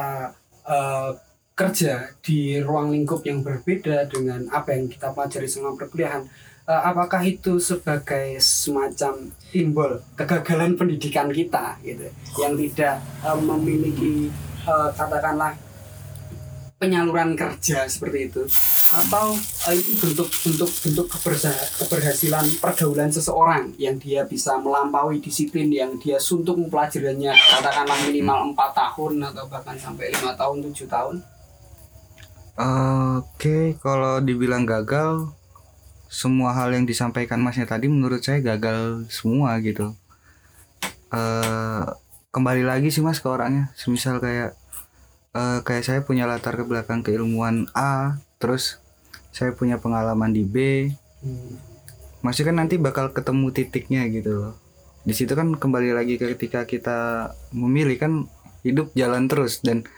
eh, 0.64 1.10
kerja 1.54 2.08
di 2.18 2.58
ruang 2.58 2.90
lingkup 2.90 3.20
yang 3.22 3.40
berbeda 3.40 4.08
dengan 4.08 4.48
apa 4.48 4.74
yang 4.74 4.88
kita 4.88 5.12
pelajari 5.12 5.44
selama 5.44 5.76
perkuliahan, 5.76 6.24
eh, 6.64 6.82
apakah 6.82 7.20
itu 7.20 7.56
sebagai 7.56 8.36
semacam 8.36 9.28
simbol 9.48 10.00
kegagalan 10.12 10.74
pendidikan 10.74 11.28
kita 11.28 11.76
gitu 11.80 12.08
yang 12.36 12.52
tidak 12.54 12.96
eh, 13.22 13.38
memiliki 13.38 14.28
eh, 14.64 14.90
katakanlah 14.97 15.52
penyaluran 16.78 17.33
kerja 17.38 17.87
seperti 17.88 18.28
itu. 18.28 18.42
Atau 18.92 19.35
eh, 19.73 19.75
itu 19.80 19.92
bentuk 20.04 20.28
bentuk 20.44 20.71
bentuk 20.85 21.06
keberhasilan 21.80 22.47
pergaulan 22.61 23.11
seseorang 23.11 23.73
yang 23.80 23.97
dia 23.97 24.28
bisa 24.28 24.61
melampaui 24.61 25.18
disiplin 25.18 25.73
yang 25.73 25.97
dia 25.97 26.21
suntuk 26.21 26.61
mempelajarinya 26.61 27.33
katakanlah 27.33 27.99
minimal 28.06 28.52
empat 28.52 28.71
tahun 28.76 29.25
atau 29.33 29.44
bahkan 29.49 29.76
sampai 29.80 30.12
lima 30.12 30.37
tahun 30.37 30.61
tujuh 30.71 30.87
tahun. 30.87 31.16
Oke, 32.54 33.75
kalau 33.83 34.23
dibilang 34.23 34.62
gagal, 34.62 35.35
semua 36.06 36.54
hal 36.54 36.71
yang 36.71 36.87
disampaikan 36.87 37.42
masnya 37.42 37.66
tadi 37.66 37.90
menurut 37.90 38.23
saya 38.23 38.38
gagal 38.38 39.11
semua 39.11 39.59
gitu. 39.59 39.90
eh 41.14 42.03
kembali 42.34 42.66
lagi 42.66 42.90
sih 42.90 42.98
mas 42.98 43.22
ke 43.22 43.28
orangnya, 43.30 43.70
semisal 43.78 44.18
kayak 44.18 44.58
eh, 45.38 45.60
kayak 45.62 45.84
saya 45.86 46.00
punya 46.02 46.26
latar 46.26 46.58
ke 46.58 46.66
belakang 46.66 47.06
keilmuan 47.06 47.70
A, 47.78 48.18
terus 48.42 48.82
saya 49.30 49.54
punya 49.54 49.78
pengalaman 49.78 50.30
di 50.34 50.42
B, 50.42 50.56
Hmm. 51.24 51.56
masih 52.20 52.44
kan 52.44 52.52
nanti 52.60 52.76
bakal 52.76 53.08
ketemu 53.16 53.48
titiknya 53.48 54.04
gitu 54.12 54.30
loh. 54.36 54.54
Di 55.08 55.16
situ 55.16 55.32
kan 55.32 55.56
kembali 55.56 55.96
lagi 55.96 56.20
ke 56.20 56.36
ketika 56.36 56.68
kita 56.68 57.32
memilih 57.56 57.96
kan 57.96 58.12
hidup 58.60 58.92
jalan 58.92 59.24
terus 59.24 59.64
dan 59.64 59.88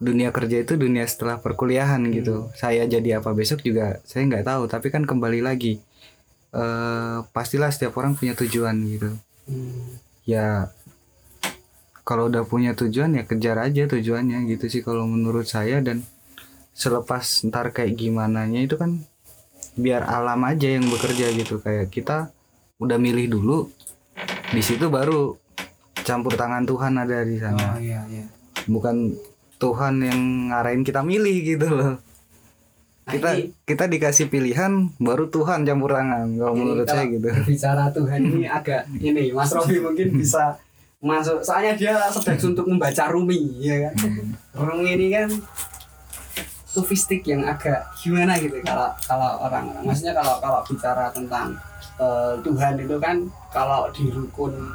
dunia 0.00 0.32
kerja 0.32 0.64
itu 0.64 0.80
dunia 0.80 1.04
setelah 1.04 1.40
perkuliahan 1.44 2.00
gitu. 2.08 2.48
Saya 2.56 2.88
jadi 2.88 3.20
apa 3.20 3.36
besok 3.36 3.60
juga 3.60 4.00
saya 4.08 4.24
nggak 4.28 4.48
tahu. 4.48 4.62
Tapi 4.64 4.88
kan 4.88 5.04
kembali 5.04 5.44
lagi 5.44 5.80
eh 6.56 7.18
pastilah 7.36 7.68
setiap 7.68 7.92
orang 8.00 8.16
punya 8.16 8.32
tujuan 8.32 8.76
gitu. 8.88 9.10
Hmm. 9.44 10.00
Ya 10.24 10.72
kalau 12.04 12.28
udah 12.28 12.44
punya 12.44 12.72
tujuan 12.72 13.16
ya 13.16 13.24
kejar 13.24 13.56
aja 13.58 13.88
tujuannya 13.88 14.44
gitu 14.46 14.68
sih 14.68 14.80
kalau 14.80 15.04
menurut 15.04 15.44
saya. 15.44 15.80
Dan 15.80 16.04
selepas 16.70 17.24
ntar 17.44 17.72
kayak 17.72 17.96
gimana 17.96 18.44
nya 18.44 18.60
itu 18.60 18.76
kan 18.76 19.00
biar 19.74 20.04
alam 20.04 20.44
aja 20.44 20.68
yang 20.68 20.84
bekerja 20.86 21.32
gitu. 21.32 21.58
Kayak 21.58 21.88
kita 21.88 22.28
udah 22.76 22.96
milih 22.96 23.32
dulu 23.32 23.72
di 24.50 24.60
situ 24.60 24.86
baru 24.86 25.34
campur 25.96 26.36
tangan 26.36 26.62
Tuhan 26.62 26.92
ada 26.94 27.24
di 27.24 27.40
sana. 27.40 27.74
Oh 27.74 27.80
iya 27.80 28.04
iya. 28.06 28.28
Bukan 28.64 29.16
Tuhan 29.56 29.94
yang 29.98 30.20
ngarahin 30.52 30.84
kita 30.84 31.00
milih 31.00 31.36
gitu 31.46 31.66
loh. 31.66 31.96
Nah, 33.04 33.12
kita 33.12 33.30
ini- 33.36 33.52
kita 33.64 33.84
dikasih 33.84 34.28
pilihan 34.28 34.92
baru 34.96 35.28
Tuhan 35.28 35.64
campur 35.64 35.92
tangan 35.92 36.24
kalau 36.34 36.52
Ini 36.52 36.60
menurut 36.60 36.86
saya 36.86 37.04
gitu. 37.06 37.28
Bicara 37.44 37.88
Tuhan 37.88 38.20
ini 38.20 38.44
agak 38.60 38.88
ini 38.94 39.28
Mas 39.30 39.52
Robi 39.52 39.76
mungkin 39.78 40.08
bisa 40.14 40.56
masuk 41.04 41.44
soalnya 41.44 41.76
dia 41.76 41.94
sedang 42.08 42.56
untuk 42.56 42.64
membaca 42.64 43.04
Rumi 43.12 43.60
ya 43.60 43.92
kan 43.92 43.94
Rumi 44.56 44.96
ini 44.96 45.06
kan 45.12 45.28
sofistik 46.64 47.22
yang 47.28 47.44
agak 47.44 47.84
gimana 48.00 48.34
gitu 48.40 48.56
kalau 48.64 48.88
kalau 49.04 49.36
orang-orang 49.44 49.84
maksudnya 49.84 50.16
kalau 50.16 50.40
kalau 50.40 50.64
bicara 50.64 51.12
tentang 51.12 51.52
eh, 52.00 52.32
Tuhan 52.40 52.74
itu 52.80 52.96
kan 52.96 53.16
kalau 53.52 53.92
di 53.92 54.08
rukun 54.10 54.74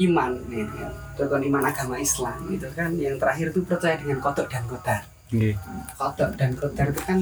iman 0.00 0.32
nih 0.48 0.64
kan, 0.64 0.92
rukun 1.18 1.42
iman 1.50 1.62
agama 1.66 1.98
Islam 1.98 2.38
itu 2.48 2.70
kan 2.72 2.94
yang 2.96 3.18
terakhir 3.18 3.52
itu 3.52 3.60
percaya 3.66 3.98
dengan 3.98 4.22
kodok 4.22 4.48
dan 4.48 4.64
kodar 4.64 5.02
Nggih. 5.34 5.54
kodok 5.98 6.30
dan 6.38 6.50
kodar 6.56 6.86
itu 6.88 7.02
kan 7.04 7.18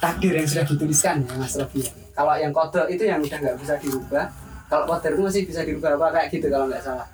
takdir 0.00 0.32
yang 0.32 0.48
sudah 0.48 0.64
dituliskan 0.64 1.22
ya 1.28 1.36
Mas 1.36 1.54
Robi. 1.60 1.84
Kalau 2.16 2.34
yang 2.40 2.52
kodok 2.56 2.88
itu 2.88 3.04
yang 3.04 3.20
udah 3.20 3.38
nggak 3.38 3.56
bisa 3.60 3.76
dirubah. 3.76 4.26
Kalau 4.66 4.84
kodar 4.88 5.10
itu 5.12 5.22
masih 5.22 5.42
bisa 5.44 5.60
dirubah 5.62 6.00
apa 6.00 6.06
kayak 6.16 6.28
gitu 6.32 6.46
kalau 6.48 6.66
nggak 6.66 6.82
salah. 6.82 7.06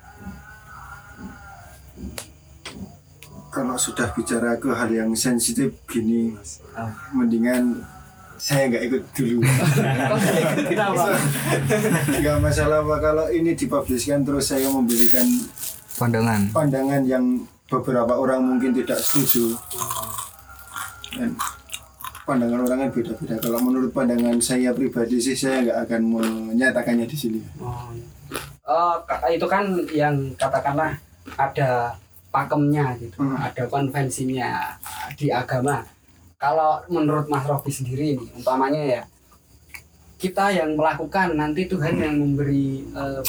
Kalau 3.57 3.73
sudah 3.73 4.13
bicara 4.13 4.53
ke 4.61 4.69
hal 4.69 4.89
yang 4.93 5.09
sensitif 5.17 5.73
gini 5.89 6.29
mas. 6.29 6.61
Ah. 6.77 6.93
mendingan 7.09 7.81
saya 8.37 8.69
nggak 8.69 8.83
ikut 8.85 9.03
dulu. 9.17 9.41
Kenapa? 10.69 11.17
nggak 12.05 12.37
masalah 12.37 12.85
pak. 12.85 12.99
Kalau 13.01 13.25
ini 13.33 13.57
dipubliskan 13.57 14.21
terus 14.21 14.53
saya 14.53 14.69
memberikan 14.69 15.25
pandangan. 15.97 16.53
pandangan 16.53 17.01
yang 17.01 17.25
beberapa 17.65 18.13
orang 18.13 18.45
mungkin 18.45 18.77
tidak 18.77 19.01
setuju. 19.01 19.57
Dan 21.17 21.33
pandangan 22.29 22.61
orang 22.61 22.77
kan 22.85 22.89
beda-beda. 22.93 23.35
Kalau 23.41 23.57
menurut 23.57 23.89
pandangan 23.89 24.37
saya 24.37 24.69
pribadi 24.69 25.17
sih 25.17 25.33
saya 25.33 25.65
nggak 25.65 25.79
akan 25.89 26.01
menyatakannya 26.53 27.09
di 27.09 27.17
sini. 27.17 27.41
Oh, 28.69 29.01
ka- 29.01 29.25
itu 29.33 29.49
kan 29.49 29.65
yang 29.89 30.13
katakanlah 30.37 30.93
ada 31.41 31.97
pakemnya 32.37 32.93
gitu, 33.01 33.17
Hmm. 33.17 33.33
ada 33.33 33.65
konvensinya 33.65 34.77
di 35.17 35.33
agama. 35.33 35.81
Kalau 36.37 36.85
menurut 36.85 37.25
Mas 37.25 37.41
Robi 37.43 37.73
sendiri 37.73 38.13
nih, 38.13 38.29
umpamanya 38.37 38.83
ya 38.83 39.01
kita 40.17 40.49
yang 40.49 40.73
melakukan 40.73 41.33
nanti 41.33 41.65
Tuhan 41.65 41.97
yang 41.97 42.13
memberi 42.13 42.85
eh, 42.87 43.21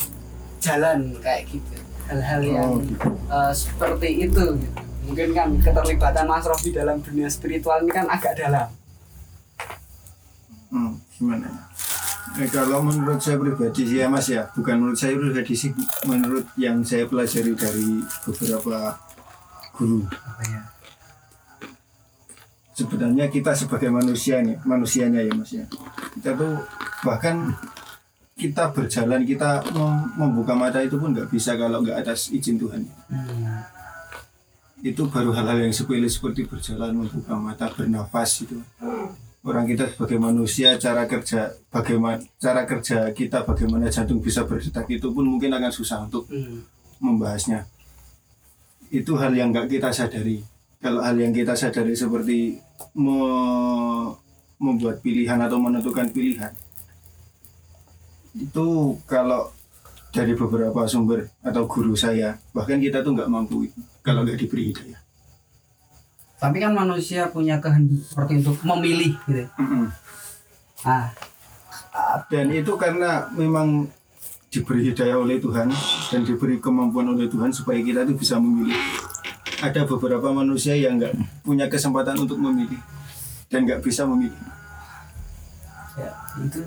jalan 0.60 1.16
kayak 1.18 1.48
gitu, 1.48 1.72
hal-hal 2.04 2.40
yang 2.44 2.68
Oh, 2.68 2.80
gitu. 2.80 3.08
eh, 3.08 3.52
seperti 3.54 4.08
itu. 4.24 4.44
Gitu. 4.60 4.78
Mungkin 5.08 5.28
kan 5.32 5.48
keterlibatan 5.56 6.28
Mas 6.28 6.44
Robi 6.44 6.68
dalam 6.68 7.00
dunia 7.00 7.32
spiritual 7.32 7.80
ini 7.80 7.88
kan 7.88 8.04
agak 8.06 8.36
dalam. 8.36 8.68
Hmm, 10.68 11.00
gimana 11.10 11.48
ya? 11.48 11.64
Eh, 12.38 12.46
kalau 12.54 12.86
menurut 12.86 13.18
saya 13.18 13.34
pribadi 13.34 13.82
sih 13.82 13.98
ya 13.98 14.06
mas 14.06 14.30
ya, 14.30 14.46
bukan 14.54 14.78
menurut 14.78 14.94
saya 14.94 15.18
pribadi 15.18 15.58
sih, 15.58 15.74
menurut 16.06 16.46
yang 16.54 16.86
saya 16.86 17.02
pelajari 17.10 17.50
dari 17.58 17.98
beberapa 18.22 18.94
guru. 19.74 20.06
Sebenarnya 22.78 23.26
kita 23.26 23.58
sebagai 23.58 23.90
manusia 23.90 24.38
nih, 24.38 24.54
manusianya 24.62 25.18
ya 25.26 25.34
mas 25.34 25.50
ya, 25.50 25.66
kita 26.14 26.38
tuh 26.38 26.62
bahkan 27.02 27.58
kita 28.38 28.70
berjalan, 28.70 29.26
kita 29.26 29.66
mem- 29.74 30.14
membuka 30.14 30.54
mata 30.54 30.78
itu 30.78 30.94
pun 30.94 31.10
nggak 31.10 31.34
bisa 31.34 31.58
kalau 31.58 31.82
nggak 31.82 32.06
atas 32.06 32.30
izin 32.30 32.54
Tuhan. 32.54 32.86
Itu 34.78 35.10
baru 35.10 35.34
hal-hal 35.34 35.66
yang 35.66 35.74
sepele 35.74 36.06
seperti 36.06 36.46
berjalan, 36.46 37.02
membuka 37.02 37.34
mata, 37.34 37.66
bernafas 37.66 38.46
itu 38.46 38.62
orang 39.40 39.64
kita 39.64 39.86
sebagai 39.88 40.18
manusia 40.18 40.74
cara 40.76 41.04
kerja 41.04 41.40
bagaimana 41.68 42.18
cara 42.36 42.62
kerja 42.62 43.06
kita 43.10 43.42
bagaimana 43.42 43.86
jantung 43.86 44.18
bisa 44.18 44.42
berdetak 44.42 44.88
itu 44.88 45.08
pun 45.08 45.24
mungkin 45.24 45.52
akan 45.52 45.70
susah 45.70 46.02
untuk 46.02 46.26
Hmm. 46.26 46.66
membahasnya. 46.98 47.64
Itu 48.88 49.14
hal 49.14 49.30
yang 49.32 49.50
nggak 49.50 49.68
kita 49.68 49.90
sadari. 49.90 50.42
Kalau 50.78 50.98
hal 51.00 51.14
yang 51.14 51.30
kita 51.30 51.52
sadari 51.52 51.92
seperti 51.92 52.58
me- 52.94 54.14
membuat 54.58 54.98
pilihan 54.98 55.38
atau 55.38 55.54
menentukan 55.56 56.10
pilihan 56.10 56.50
itu 58.34 58.66
kalau 59.04 59.50
dari 60.10 60.34
beberapa 60.34 60.82
sumber 60.84 61.30
atau 61.40 61.66
guru 61.66 61.94
saya 61.94 62.38
bahkan 62.50 62.78
kita 62.78 63.00
tuh 63.00 63.14
nggak 63.14 63.28
mampu 63.28 63.66
kalau 64.00 64.22
nggak 64.22 64.34
diberi 64.36 64.70
hidayah 64.70 64.98
Tapi 66.38 66.56
kan 66.58 66.70
manusia 66.70 67.26
punya 67.28 67.58
kehendak 67.58 67.98
seperti 68.04 68.38
untuk 68.40 68.56
memilih 68.62 69.18
gitu. 69.26 69.44
Mm-mm. 69.58 69.90
Ah, 70.86 71.10
dan 72.30 72.46
itu 72.48 72.70
karena 72.78 73.26
memang 73.34 73.90
diberi 74.48 74.86
hidayah 74.86 75.18
oleh 75.18 75.36
Tuhan 75.36 75.66
dan 76.08 76.20
diberi 76.22 76.56
kemampuan 76.56 77.10
oleh 77.10 77.26
Tuhan 77.26 77.50
supaya 77.50 77.82
kita 77.82 78.06
itu 78.06 78.14
bisa 78.14 78.38
memilih 78.38 78.78
ada 79.58 79.82
beberapa 79.84 80.30
manusia 80.30 80.72
yang 80.72 80.96
nggak 80.96 81.12
punya 81.42 81.66
kesempatan 81.66 82.16
untuk 82.16 82.38
memilih 82.38 82.78
dan 83.50 83.66
nggak 83.66 83.82
bisa 83.82 84.06
memilih 84.06 84.38
ya, 85.98 86.10
itu 86.38 86.60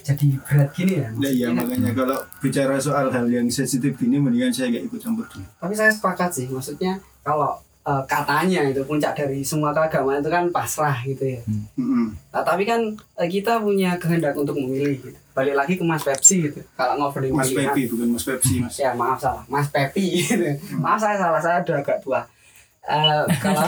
jadi 0.00 0.26
berat 0.40 0.70
gini 0.72 0.94
ya. 0.98 1.08
nah 1.12 1.28
iya 1.28 1.46
Ini- 1.52 1.58
makanya 1.60 1.90
kalau 1.92 2.18
bicara 2.40 2.80
soal 2.80 3.12
hal 3.12 3.28
yang 3.28 3.46
sensitif 3.52 3.92
gini 3.94 4.16
mendingan 4.16 4.48
saya 4.50 4.72
nggak 4.72 4.88
ikut 4.88 4.98
campur 4.98 5.28
dulu 5.28 5.44
Tapi 5.60 5.74
saya 5.76 5.92
sepakat 5.92 6.30
sih, 6.32 6.46
maksudnya 6.48 6.96
kalau 7.20 7.60
eh, 7.86 8.02
katanya 8.08 8.60
itu 8.66 8.82
puncak 8.82 9.12
dari 9.14 9.44
semua 9.46 9.70
keagamaan 9.76 10.22
itu 10.22 10.30
kan 10.30 10.44
pasrah 10.50 10.98
gitu 11.06 11.38
ya. 11.38 11.40
Mm-mm. 11.78 12.14
Nah, 12.34 12.42
tapi 12.42 12.66
kan 12.66 12.80
eh, 12.94 13.28
kita 13.28 13.62
punya 13.62 13.94
kehendak 14.00 14.34
untuk 14.34 14.58
memilih 14.58 14.98
gitu. 14.98 15.18
Balik 15.34 15.54
lagi 15.54 15.74
ke 15.78 15.84
Mas 15.86 16.02
Pepsi 16.02 16.50
gitu. 16.50 16.60
Kalau 16.74 16.98
ngobrolin 16.98 17.34
Mas 17.34 17.50
pilihan. 17.52 17.70
Pepi 17.70 17.82
bukan 17.90 18.08
Mas 18.10 18.24
Pepsi 18.26 18.54
Mas. 18.58 18.74
Ya 18.78 18.90
maaf 18.94 19.18
salah, 19.22 19.44
Mas 19.46 19.68
Pepi 19.70 20.04
gitu. 20.24 20.44
Maaf 20.82 20.98
saya 20.98 21.16
salah, 21.20 21.40
saya 21.40 21.62
udah 21.62 21.76
agak 21.78 21.98
tua. 22.02 22.20
Eh, 22.88 23.22
kalau 23.38 23.62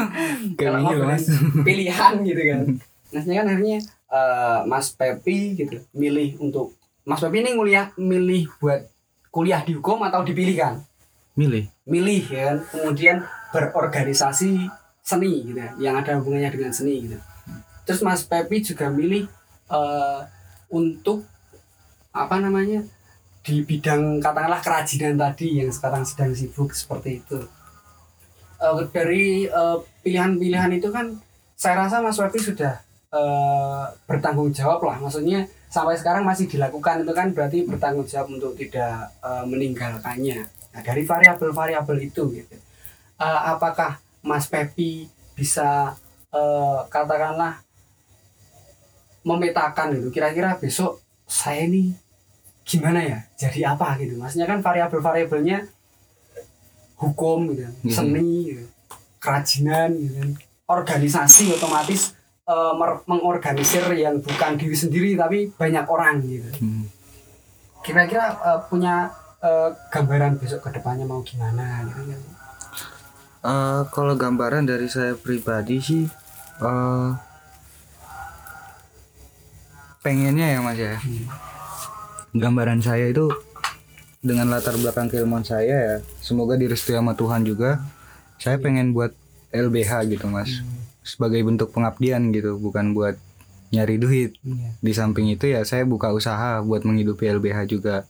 kalau 0.60 0.78
ngobrolin 0.84 1.16
Mas. 1.16 1.26
pilihan 1.66 2.12
gitu 2.22 2.42
kan. 2.42 2.60
Maksudnya 3.08 3.36
kan 3.40 3.46
akhirnya 3.50 3.78
eh, 4.12 4.58
Mas 4.68 4.86
Pepi 4.94 5.58
gitu 5.58 5.82
milih 5.96 6.38
untuk 6.38 6.78
Mas 7.08 7.24
Pepi 7.24 7.40
ini 7.40 7.56
kuliah 7.56 7.88
milih 7.96 8.52
buat 8.60 8.84
kuliah 9.32 9.60
di 9.64 9.76
hukum 9.76 10.00
atau 10.04 10.24
dipilih 10.24 10.56
kan? 10.56 10.74
milih 11.38 11.70
Milih 11.86 12.22
ya 12.26 12.52
kan. 12.52 12.58
Kemudian 12.74 13.16
berorganisasi 13.52 14.68
seni 15.00 15.32
gitu 15.48 15.56
ya, 15.56 15.70
yang 15.80 15.94
ada 15.96 16.20
hubungannya 16.20 16.52
dengan 16.52 16.72
seni 16.72 17.08
gitu. 17.08 17.16
Terus 17.88 18.04
Mas 18.04 18.20
Pepi 18.20 18.60
juga 18.60 18.92
milih 18.92 19.24
eh, 19.72 20.20
untuk 20.68 21.24
apa 22.12 22.36
namanya 22.40 22.84
di 23.40 23.64
bidang 23.64 24.20
katakanlah 24.20 24.60
kerajinan 24.60 25.16
tadi 25.16 25.64
yang 25.64 25.72
sekarang 25.72 26.04
sedang 26.04 26.36
sibuk 26.36 26.76
seperti 26.76 27.24
itu. 27.24 27.40
Eh, 28.60 28.84
dari 28.92 29.48
eh, 29.48 29.78
pilihan-pilihan 30.04 30.76
itu 30.76 30.92
kan 30.92 31.16
saya 31.56 31.88
rasa 31.88 32.04
Mas 32.04 32.20
Pepi 32.20 32.36
sudah 32.36 32.76
eh, 33.08 33.84
bertanggung 34.04 34.52
jawab 34.52 34.84
lah. 34.84 35.00
Maksudnya 35.00 35.48
sampai 35.72 35.96
sekarang 35.96 36.28
masih 36.28 36.44
dilakukan 36.52 37.08
itu 37.08 37.12
kan 37.16 37.32
berarti 37.32 37.64
bertanggung 37.64 38.04
jawab 38.04 38.28
untuk 38.36 38.52
tidak 38.60 39.08
eh, 39.24 39.44
meninggalkannya. 39.48 40.44
Nah, 40.68 40.80
dari 40.84 41.08
variabel-variabel 41.08 41.96
itu 42.04 42.28
gitu. 42.36 42.67
Eh, 43.18 43.40
apakah 43.48 43.98
Mas 44.22 44.46
Pepi 44.46 45.10
bisa 45.34 45.94
eh, 46.30 46.78
katakanlah 46.86 47.58
memetakan 49.20 49.92
gitu 49.92 50.08
kira-kira 50.10 50.54
besok 50.54 51.02
saya 51.24 51.66
ini 51.66 51.92
gimana 52.62 53.00
ya 53.00 53.18
jadi 53.34 53.72
apa 53.72 53.98
gitu 53.98 54.16
maksudnya 54.16 54.46
kan 54.46 54.60
variabel-variabelnya 54.60 55.66
hukum 56.96 57.50
gitu 57.50 57.66
Mhm. 57.82 57.90
seni 57.90 58.28
gitu, 58.48 58.64
kerajinan 59.18 59.92
gitu 59.94 60.14
kan. 60.16 60.30
organisasi 60.68 61.50
otomatis 61.50 62.14
mer- 62.48 63.04
mengorganisir 63.04 63.84
yang 63.92 64.16
bukan 64.18 64.56
diri 64.56 64.72
sendiri 64.74 65.10
tapi 65.14 65.50
banyak 65.50 65.84
orang 65.84 66.22
gitu 66.22 66.48
Hmm. 66.58 66.86
kira-kira 67.82 68.30
eh, 68.38 68.60
punya 68.64 69.10
eh, 69.38 69.70
gambaran 69.88 70.36
besok 70.36 70.64
ke 70.64 70.70
depannya 70.72 71.04
mau 71.04 71.20
gimana 71.20 71.82
gitu 71.84 72.02
kan 72.06 72.20
Eh, 73.38 73.82
kalau 73.94 74.18
gambaran 74.18 74.66
dari 74.66 74.90
saya 74.90 75.14
pribadi 75.14 75.78
sih 75.78 76.04
eh 76.58 77.10
pengennya 80.02 80.46
ya 80.52 80.58
mas 80.58 80.74
ya. 80.74 80.98
Gambaran 82.34 82.82
saya 82.82 83.06
itu 83.06 83.30
dengan 84.18 84.50
latar 84.50 84.74
belakang 84.74 85.06
keilmuan 85.06 85.46
saya 85.46 85.76
ya 85.78 85.96
semoga 86.18 86.58
direstui 86.58 86.98
sama 86.98 87.14
Tuhan 87.14 87.46
juga. 87.46 87.78
Saya 88.42 88.58
pengen 88.58 88.90
buat 88.90 89.14
LBH 89.54 90.18
gitu 90.18 90.26
mas. 90.26 90.50
Sebagai 91.06 91.38
bentuk 91.46 91.70
pengabdian 91.70 92.34
gitu 92.34 92.58
bukan 92.58 92.90
buat 92.90 93.14
nyari 93.70 94.02
duit. 94.02 94.34
Iya. 94.42 94.74
di 94.82 94.92
samping 94.96 95.30
itu 95.30 95.46
ya 95.46 95.62
saya 95.62 95.86
buka 95.86 96.10
usaha 96.10 96.58
buat 96.66 96.82
menghidupi 96.82 97.30
LBH 97.38 97.70
juga. 97.70 98.02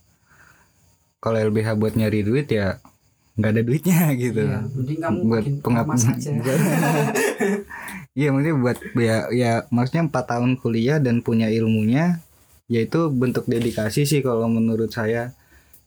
Kalau 1.21 1.37
LBH 1.37 1.77
buat 1.77 1.93
nyari 1.93 2.25
duit 2.25 2.49
ya 2.49 2.81
nggak 3.39 3.51
ada 3.55 3.61
duitnya 3.63 3.99
gitu 4.27 4.41
Iya, 4.43 4.59
mending 4.75 4.99
kamu 4.99 5.17
buat 5.23 5.43
bikin 5.47 5.55
pengab 5.63 5.85
emas 5.87 6.03
aja. 6.05 6.31
Iya 8.19 8.35
maksudnya 8.35 8.55
buat 8.59 8.77
ya 8.99 9.17
ya 9.31 9.51
maksudnya 9.71 10.03
empat 10.11 10.25
tahun 10.27 10.59
kuliah 10.59 10.99
dan 10.99 11.23
punya 11.23 11.47
ilmunya 11.47 12.19
yaitu 12.67 13.07
bentuk 13.07 13.47
dedikasi 13.47 14.03
sih 14.03 14.19
kalau 14.19 14.51
menurut 14.51 14.91
saya 14.91 15.31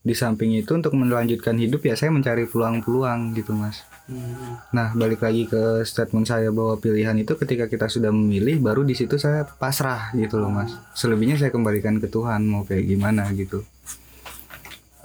di 0.02 0.18
samping 0.18 0.50
itu 0.58 0.74
untuk 0.74 0.98
melanjutkan 0.98 1.54
hidup 1.54 1.86
ya 1.86 1.94
saya 1.94 2.10
mencari 2.10 2.48
peluang-peluang 2.50 3.38
gitu 3.38 3.54
mas. 3.54 3.86
Hmm. 4.10 4.58
Nah 4.74 4.90
balik 4.98 5.22
lagi 5.22 5.46
ke 5.46 5.86
statement 5.86 6.26
saya 6.26 6.50
bahwa 6.50 6.74
pilihan 6.80 7.14
itu 7.20 7.38
ketika 7.38 7.70
kita 7.70 7.86
sudah 7.86 8.10
memilih 8.10 8.58
baru 8.58 8.82
di 8.82 8.98
situ 8.98 9.14
saya 9.14 9.46
pasrah 9.46 10.10
gitu 10.18 10.42
loh 10.42 10.50
mas. 10.50 10.74
Selebihnya 10.98 11.38
saya 11.38 11.54
kembalikan 11.54 12.02
ke 12.02 12.10
Tuhan 12.10 12.42
mau 12.48 12.66
kayak 12.66 12.82
gimana 12.82 13.30
gitu. 13.36 13.62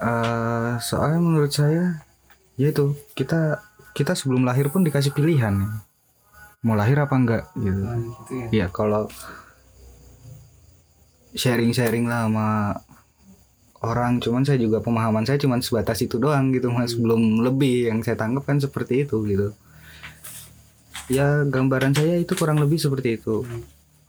Eh 0.02 0.74
soalnya 0.82 1.20
menurut 1.22 1.54
saya 1.54 2.07
yaitu 2.58 2.98
kita 3.14 3.62
kita 3.94 4.12
sebelum 4.18 4.42
lahir 4.42 4.68
pun 4.68 4.82
dikasih 4.82 5.14
pilihan. 5.14 5.54
Mau 6.66 6.74
lahir 6.74 6.98
apa 6.98 7.14
enggak 7.14 7.44
gitu. 7.54 7.82
Nah, 7.86 7.96
gitu 7.96 8.32
ya. 8.34 8.46
Ya 8.50 8.66
kalau 8.68 9.06
sharing-sharing 11.38 12.10
lah 12.10 12.26
sama 12.26 12.48
orang 13.78 14.18
cuman 14.18 14.42
saya 14.42 14.58
juga 14.58 14.82
pemahaman 14.82 15.22
saya 15.22 15.38
cuman 15.38 15.62
sebatas 15.62 16.02
itu 16.02 16.18
doang 16.18 16.50
gitu 16.50 16.74
mas. 16.74 16.98
Belum 16.98 17.46
lebih 17.46 17.94
yang 17.94 18.02
saya 18.02 18.18
tangkap 18.18 18.42
kan 18.42 18.58
seperti 18.58 19.06
itu 19.06 19.22
gitu. 19.22 19.54
Ya 21.08 21.46
gambaran 21.46 21.94
saya 21.94 22.18
itu 22.18 22.34
kurang 22.34 22.58
lebih 22.58 22.82
seperti 22.82 23.22
itu. 23.22 23.46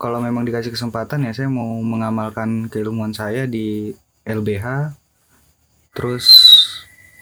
Kalau 0.02 0.18
memang 0.18 0.42
dikasih 0.42 0.74
kesempatan 0.74 1.30
ya 1.30 1.32
saya 1.38 1.54
mau 1.54 1.78
mengamalkan 1.86 2.66
keilmuan 2.66 3.14
saya 3.14 3.46
di 3.46 3.94
LBH 4.26 4.98
terus 5.94 6.49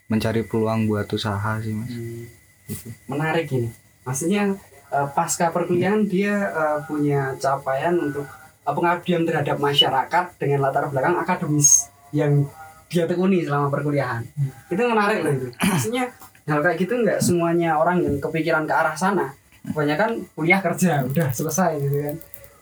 mencari 0.07 0.41
peluang 0.43 0.87
buat 0.87 1.07
usaha 1.11 1.59
sih 1.59 1.75
mas. 1.75 1.91
Hmm. 1.91 2.25
Gitu. 2.67 2.91
menarik 3.07 3.47
ini. 3.55 3.71
Maksudnya 4.03 4.51
eh, 4.91 5.07
pasca 5.15 5.51
perkuliahan 5.55 6.03
dia 6.03 6.51
eh, 6.51 6.79
punya 6.83 7.31
capaian 7.39 7.95
untuk 7.95 8.27
eh, 8.67 8.73
pengabdian 8.75 9.23
terhadap 9.23 9.55
masyarakat 9.59 10.25
dengan 10.35 10.67
latar 10.67 10.91
belakang 10.91 11.15
akademis 11.15 11.87
yang 12.11 12.43
dia 12.87 13.03
tekuni 13.07 13.43
selama 13.43 13.67
perkuliahan. 13.71 14.23
Itu 14.71 14.83
menarik 14.83 15.23
loh 15.23 15.31
itu. 15.35 15.47
Maksudnya 15.59 16.11
hal 16.47 16.59
kayak 16.63 16.77
gitu 16.79 16.93
nggak 17.03 17.19
semuanya 17.19 17.75
orang 17.75 18.03
yang 18.03 18.15
kepikiran 18.19 18.63
ke 18.63 18.73
arah 18.75 18.95
sana. 18.95 19.35
Kebanyakan 19.67 20.23
kuliah 20.31 20.63
kerja 20.63 21.03
udah 21.03 21.27
selesai 21.31 21.75
gitu 21.83 21.97
kan. 22.03 22.15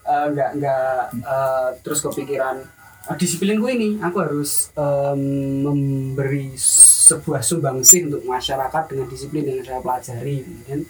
Eh, 0.05 0.25
nggak 0.33 0.49
nggak 0.61 1.01
eh, 1.17 1.69
terus 1.81 2.01
kepikiran 2.01 2.61
"Ah, 3.05 3.13
disiplinku 3.13 3.69
ini 3.69 4.01
aku 4.01 4.17
harus 4.17 4.73
em, 4.73 5.21
memberi 5.61 6.57
sebuah 6.57 7.39
sumbangsih 7.39 8.09
untuk 8.09 8.25
masyarakat 8.25 8.83
dengan 8.89 9.05
disiplin 9.05 9.45
yang 9.45 9.61
saya 9.61 9.77
pelajari 9.77 10.41
kan 10.65 10.81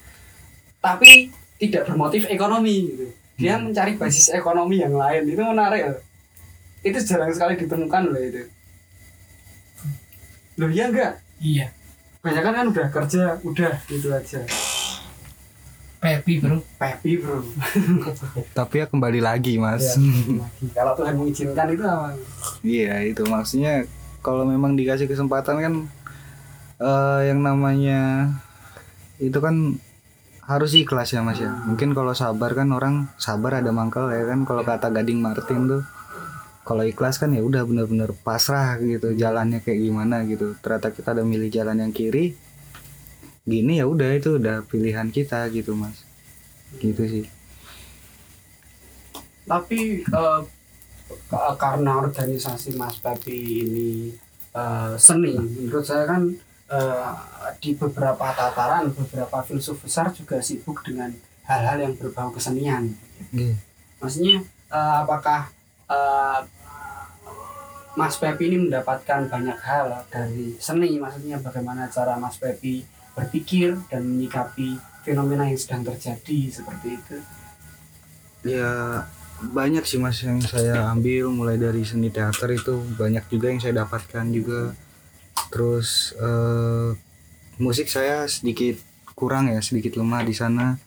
tapi 0.79 1.27
tidak 1.57 1.89
bermotif 1.89 2.29
ekonomi 2.29 2.93
gitu. 2.93 3.05
Dia 3.35 3.59
mencari 3.59 3.99
basis 3.99 4.31
ekonomi 4.31 4.79
yang 4.79 4.95
lain 4.95 5.27
itu 5.27 5.41
menarik 5.41 5.91
loh. 5.91 6.01
Itu 6.79 7.01
jarang 7.03 7.33
sekali 7.33 7.59
ditemukan 7.59 8.01
loh 8.07 8.21
itu. 8.21 8.43
Loh 10.55 10.69
iya 10.71 10.87
enggak 10.87 11.13
Iya. 11.35 11.67
banyak 12.23 12.41
kan 12.41 12.67
udah 12.71 12.87
kerja 12.89 13.37
udah 13.43 13.73
gitu 13.85 14.07
aja 14.09 14.39
Pepi 16.25 16.41
bro. 16.41 16.57
pepi 16.75 17.11
bro 17.15 17.37
tapi 18.57 18.81
ya 18.81 18.89
kembali 18.89 19.21
lagi 19.21 19.55
mas 19.55 19.93
Ya, 19.93 20.01
lagi. 20.41 20.65
kalau 20.73 20.91
Tuhan 20.97 21.13
mengizinkan 21.15 21.67
itu 21.69 21.83
apa 21.85 22.17
Iya 22.59 23.05
itu 23.05 23.21
maksudnya 23.23 23.85
kalau 24.19 24.41
memang 24.41 24.73
dikasih 24.73 25.05
kesempatan 25.05 25.55
kan 25.59 25.73
eh, 26.77 27.21
yang 27.29 27.39
namanya 27.39 28.33
itu 29.17 29.37
kan 29.37 29.77
harus 30.41 30.73
ikhlas 30.73 31.09
ya 31.09 31.21
mas 31.21 31.37
ya. 31.37 31.49
Mungkin 31.65 31.93
kalau 31.93 32.13
sabar 32.13 32.53
kan 32.53 32.69
orang 32.69 33.09
sabar 33.15 33.61
ada 33.61 33.69
mangkel 33.69 34.09
ya 34.09 34.25
kan 34.25 34.45
kalau 34.45 34.61
kata 34.61 34.89
Gading 34.89 35.17
Martin 35.17 35.65
tuh 35.67 35.81
kalau 36.61 36.81
ikhlas 36.81 37.17
kan 37.17 37.29
ya 37.29 37.41
udah 37.41 37.65
bener-bener 37.65 38.13
pasrah 38.15 38.77
gitu 38.77 39.13
jalannya 39.13 39.61
kayak 39.61 39.77
gimana 39.79 40.21
gitu. 40.23 40.53
Ternyata 40.59 40.89
kita 40.89 41.13
udah 41.13 41.25
milih 41.25 41.49
jalan 41.49 41.81
yang 41.81 41.89
kiri 41.89 42.33
gini 43.43 43.77
ya 43.77 43.85
udah 43.85 44.09
itu 44.11 44.37
udah 44.37 44.61
pilihan 44.63 45.09
kita 45.09 45.49
gitu 45.49 45.73
mas. 45.73 46.04
Gitu 46.75 47.03
sih. 47.03 47.25
tapi 49.45 50.01
ka- 50.01 51.53
karena 51.55 51.99
organisasi 51.99 52.73
Mas 52.73 52.97
Papi 52.97 53.37
ini 53.61 53.89
eh, 54.51 54.93
seni 54.97 55.37
menurut 55.37 55.85
saya 55.85 56.09
kan 56.09 56.33
eh, 56.67 57.09
di 57.55 57.71
beberapa 57.73 58.25
tataran 58.27 58.89
beberapa 58.89 59.37
filsuf 59.41 59.77
besar 59.79 60.09
juga 60.09 60.41
sibuk 60.41 60.81
dengan 60.81 61.13
hal-hal 61.43 61.77
yang 61.79 61.93
berbau 61.93 62.29
kesenian 62.29 62.97
Iya. 63.29 63.53
maksudnya 63.97 64.41
eh, 64.67 64.95
apakah 64.97 65.53
eh, 65.85 66.39
Mas 67.93 68.17
Pepi 68.17 68.49
ini 68.49 68.57
mendapatkan 68.59 69.29
banyak 69.29 69.59
hal 69.61 70.09
dari 70.09 70.57
seni 70.57 70.97
maksudnya 70.97 71.37
bagaimana 71.37 71.85
cara 71.87 72.17
Mas 72.17 72.35
Pepi 72.35 72.81
berpikir 73.13 73.77
dan 73.87 74.03
menyikapi 74.03 74.75
fenomena 75.05 75.45
yang 75.45 75.59
sedang 75.61 75.85
terjadi 75.85 76.49
seperti 76.49 76.97
itu? 76.97 77.17
Ya 78.45 79.05
banyak 79.41 79.85
sih 79.85 80.01
mas 80.01 80.17
yang 80.25 80.41
saya 80.41 80.89
ambil 80.89 81.29
mulai 81.29 81.61
dari 81.61 81.85
seni 81.85 82.09
teater 82.09 82.49
itu. 82.51 82.81
Banyak 82.97 83.29
juga 83.29 83.53
yang 83.53 83.61
saya 83.61 83.85
dapatkan 83.85 84.25
juga. 84.33 84.73
Terus 85.53 86.17
eh, 86.17 86.97
musik 87.61 87.87
saya 87.87 88.25
sedikit 88.25 88.81
kurang 89.15 89.53
ya 89.53 89.61
sedikit 89.61 89.95
lemah 89.95 90.25
di 90.25 90.33
sana. 90.33 90.81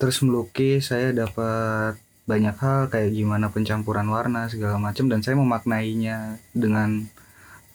Terus 0.00 0.24
melukis 0.24 0.90
saya 0.90 1.12
dapat 1.12 2.00
banyak 2.24 2.56
hal 2.56 2.88
kayak 2.88 3.12
gimana 3.12 3.52
pencampuran 3.52 4.08
warna 4.08 4.48
segala 4.48 4.80
macam 4.80 5.12
dan 5.12 5.20
saya 5.20 5.36
memaknainya 5.36 6.40
dengan 6.56 7.04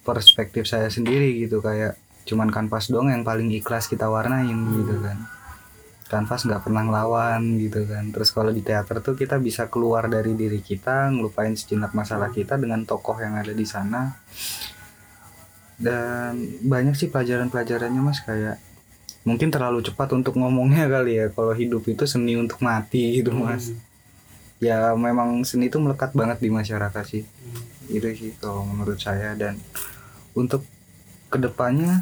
perspektif 0.02 0.66
saya 0.66 0.90
sendiri 0.90 1.38
gitu 1.46 1.62
kayak 1.62 2.02
cuman 2.26 2.50
kanvas 2.50 2.90
doang 2.90 3.14
yang 3.14 3.22
paling 3.22 3.54
ikhlas 3.54 3.86
kita 3.86 4.10
warnain 4.10 4.58
gitu 4.74 4.98
kan 5.06 5.30
kanvas 6.10 6.50
nggak 6.50 6.66
pernah 6.66 6.82
ngelawan 6.90 7.62
gitu 7.62 7.86
kan. 7.86 8.10
Terus 8.10 8.34
kalau 8.34 8.50
di 8.50 8.66
teater 8.66 8.98
tuh 9.06 9.14
kita 9.14 9.38
bisa 9.38 9.70
keluar 9.70 10.10
dari 10.10 10.34
diri 10.34 10.58
kita 10.60 11.14
ngelupain 11.14 11.54
sejenak 11.54 11.94
masalah 11.94 12.34
kita 12.34 12.58
dengan 12.58 12.82
tokoh 12.84 13.16
yang 13.22 13.38
ada 13.38 13.54
di 13.54 13.64
sana. 13.64 14.18
Dan 15.80 16.60
banyak 16.66 16.98
sih 16.98 17.08
pelajaran-pelajarannya 17.14 18.02
mas 18.02 18.20
kayak 18.26 18.60
mungkin 19.24 19.54
terlalu 19.54 19.86
cepat 19.86 20.12
untuk 20.18 20.36
ngomongnya 20.42 20.90
kali 20.98 21.22
ya. 21.22 21.30
Kalau 21.30 21.54
hidup 21.54 21.86
itu 21.86 22.10
seni 22.10 22.34
untuk 22.34 22.60
mati 22.66 23.22
gitu 23.22 23.30
mas. 23.30 23.70
Ya 24.60 24.92
memang 24.98 25.46
seni 25.46 25.70
itu 25.70 25.78
melekat 25.78 26.18
banget 26.18 26.42
di 26.42 26.50
masyarakat 26.50 27.06
sih. 27.06 27.24
Itu 27.86 28.10
sih 28.18 28.34
kalau 28.42 28.66
menurut 28.66 28.98
saya. 28.98 29.38
Dan 29.38 29.62
untuk 30.34 30.66
ke 31.30 31.38
depannya 31.38 32.02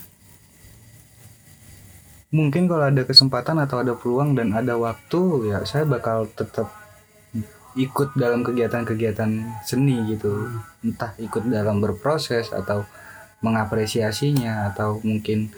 mungkin 2.28 2.68
kalau 2.68 2.92
ada 2.92 3.04
kesempatan 3.08 3.64
atau 3.64 3.80
ada 3.80 3.96
peluang 3.96 4.36
dan 4.36 4.52
ada 4.52 4.76
waktu 4.76 5.52
ya 5.52 5.64
saya 5.64 5.88
bakal 5.88 6.28
tetap 6.28 6.68
ikut 7.78 8.18
dalam 8.18 8.42
kegiatan-kegiatan 8.42 9.62
seni 9.64 10.02
gitu. 10.10 10.50
Entah 10.82 11.14
ikut 11.22 11.46
dalam 11.48 11.78
berproses 11.80 12.50
atau 12.50 12.84
mengapresiasinya 13.46 14.74
atau 14.74 14.98
mungkin 15.06 15.54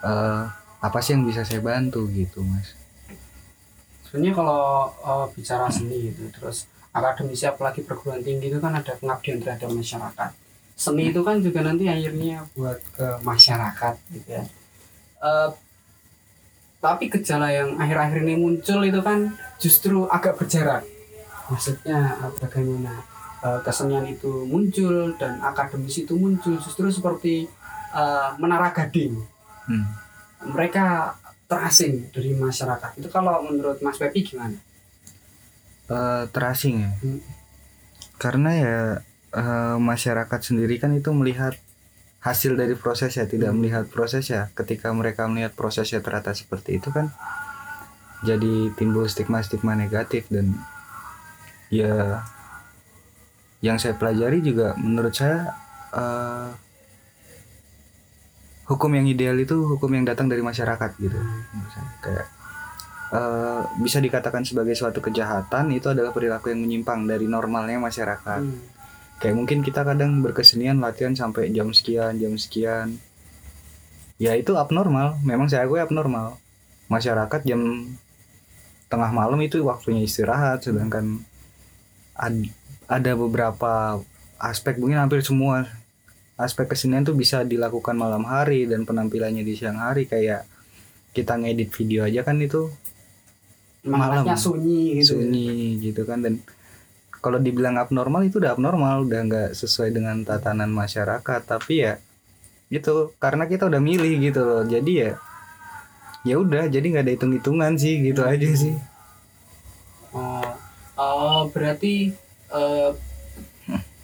eh, 0.00 0.42
apa 0.80 0.98
sih 1.04 1.12
yang 1.14 1.28
bisa 1.28 1.44
saya 1.44 1.60
bantu 1.60 2.08
gitu 2.08 2.40
mas. 2.40 2.72
Sebenarnya 4.08 4.34
kalau 4.34 4.88
eh, 4.88 5.26
bicara 5.36 5.68
seni 5.68 6.10
gitu 6.10 6.32
terus 6.32 6.64
akademisi 6.90 7.46
apalagi 7.46 7.86
perguruan 7.86 8.24
tinggi 8.24 8.50
itu 8.50 8.58
kan 8.58 8.74
ada 8.74 8.96
pengabdian 8.96 9.38
terhadap 9.44 9.68
masyarakat. 9.70 10.30
Seni 10.74 11.12
itu 11.12 11.20
kan 11.20 11.44
juga 11.44 11.60
nanti 11.60 11.86
akhirnya 11.86 12.48
buat 12.56 12.80
ke 12.96 13.20
masyarakat 13.20 13.94
gitu 14.16 14.28
ya. 14.32 14.44
Eh, 15.20 15.50
tapi 16.80 17.06
gejala 17.06 17.52
yang 17.52 17.76
akhir-akhir 17.76 18.24
ini 18.24 18.34
muncul 18.36 18.80
itu 18.80 19.00
kan 19.00 19.28
justru 19.56 20.08
agak 20.08 20.36
berjarak 20.36 20.82
maksudnya 21.46 22.16
eh, 22.16 22.32
bagaimana 22.36 23.04
eh, 23.40 23.60
kesenian 23.60 24.08
itu 24.08 24.44
muncul 24.44 25.12
dan 25.14 25.38
akademisi 25.40 26.04
itu 26.04 26.16
muncul 26.16 26.56
justru 26.56 26.88
seperti 26.88 27.46
eh, 27.92 28.28
menara 28.36 28.72
gading 28.72 29.20
Hmm. 29.60 29.86
mereka 30.50 31.14
terasing 31.46 32.10
dari 32.10 32.34
masyarakat 32.34 32.98
itu 32.98 33.06
kalau 33.06 33.38
menurut 33.44 33.78
Mas 33.78 34.00
Pepi 34.00 34.24
gimana? 34.24 34.58
Eh, 35.86 36.24
terasing 36.32 36.80
ya 36.80 36.90
Hmm. 36.98 37.20
karena 38.16 38.50
ya 38.50 38.76
eh, 39.30 39.76
masyarakat 39.78 40.40
sendiri 40.42 40.78
kan 40.78 40.90
itu 40.90 41.10
melihat 41.10 41.54
hasil 42.20 42.52
dari 42.52 42.76
proses 42.76 43.16
ya 43.16 43.24
tidak 43.24 43.50
Hmm. 43.50 43.58
melihat 43.58 43.84
proses 43.88 44.28
ya 44.28 44.52
ketika 44.52 44.92
mereka 44.92 45.24
melihat 45.24 45.56
prosesnya 45.56 46.00
ternyata 46.00 46.36
seperti 46.36 46.76
itu 46.76 46.92
kan 46.92 47.08
jadi 48.20 48.68
timbul 48.76 49.08
stigma-stigma 49.08 49.72
negatif 49.72 50.28
dan 50.28 50.52
ya 51.72 52.20
yang 53.60 53.76
saya 53.76 53.96
pelajari 53.96 54.40
juga 54.40 54.76
menurut 54.76 55.12
saya 55.12 55.56
eh, 55.92 56.48
hukum 58.68 58.90
yang 58.92 59.06
ideal 59.06 59.34
itu 59.34 59.56
hukum 59.66 59.90
yang 59.90 60.04
datang 60.04 60.28
dari 60.28 60.44
masyarakat 60.44 60.90
gitu 61.00 61.16
menurut 61.16 61.72
saya. 61.72 61.88
kayak 62.04 62.26
eh, 63.10 63.60
bisa 63.80 63.98
dikatakan 63.98 64.44
sebagai 64.44 64.76
suatu 64.76 65.00
kejahatan 65.00 65.72
itu 65.72 65.88
adalah 65.88 66.12
perilaku 66.12 66.52
yang 66.52 66.60
menyimpang 66.60 67.08
dari 67.08 67.24
normalnya 67.24 67.80
masyarakat 67.80 68.40
Hmm. 68.44 68.60
Kayak 69.20 69.36
mungkin 69.36 69.60
kita 69.60 69.84
kadang 69.84 70.24
berkesenian 70.24 70.80
latihan 70.80 71.12
sampai 71.12 71.52
jam 71.52 71.68
sekian 71.76 72.16
jam 72.16 72.32
sekian 72.40 72.96
ya 74.16 74.32
itu 74.36 74.56
abnormal 74.56 75.20
memang 75.20 75.48
saya 75.48 75.68
akui 75.68 75.80
abnormal 75.80 76.40
masyarakat 76.88 77.40
jam 77.44 77.92
tengah 78.88 79.12
malam 79.12 79.38
itu 79.44 79.60
waktunya 79.62 80.02
istirahat 80.02 80.64
sedangkan 80.64 81.20
ad- 82.16 82.50
ada 82.90 83.12
beberapa 83.14 84.00
aspek 84.40 84.80
mungkin 84.80 84.98
hampir 84.98 85.22
semua 85.22 85.68
aspek 86.40 86.72
kesenian 86.72 87.04
tuh 87.04 87.14
bisa 87.14 87.44
dilakukan 87.44 87.92
malam 87.94 88.24
hari 88.24 88.64
dan 88.64 88.88
penampilannya 88.88 89.44
di 89.44 89.54
siang 89.54 89.78
hari 89.78 90.08
kayak 90.08 90.48
kita 91.12 91.36
ngedit 91.36 91.70
video 91.76 92.08
aja 92.08 92.24
kan 92.24 92.40
itu 92.40 92.72
Malam. 93.80 94.28
Malam. 94.28 94.36
sunyi 94.36 95.00
gitu. 95.00 95.16
sunyi 95.16 95.80
gitu 95.80 96.04
kan 96.04 96.20
dan 96.20 96.40
kalau 97.20 97.38
dibilang 97.40 97.76
abnormal 97.76 98.24
itu 98.24 98.40
udah 98.40 98.56
abnormal 98.56 99.04
udah 99.04 99.20
nggak 99.28 99.50
sesuai 99.56 99.92
dengan 99.92 100.24
tatanan 100.24 100.72
masyarakat. 100.72 101.40
Tapi 101.44 101.74
ya 101.80 102.00
gitu. 102.72 103.14
Karena 103.20 103.44
kita 103.46 103.68
udah 103.68 103.80
milih 103.80 104.12
gitu 104.20 104.40
loh. 104.42 104.62
Jadi 104.64 104.92
ya 104.96 105.10
ya 106.20 106.36
udah 106.36 106.68
jadi 106.68 106.84
nggak 106.84 107.04
ada 107.04 107.12
hitung 107.16 107.32
hitungan 107.32 107.72
sih 107.80 108.00
gitu 108.00 108.20
aja 108.24 108.48
sih. 108.52 108.76
Oh, 110.10 110.52
oh, 110.98 111.40
berarti 111.48 112.12
eh, 112.50 112.90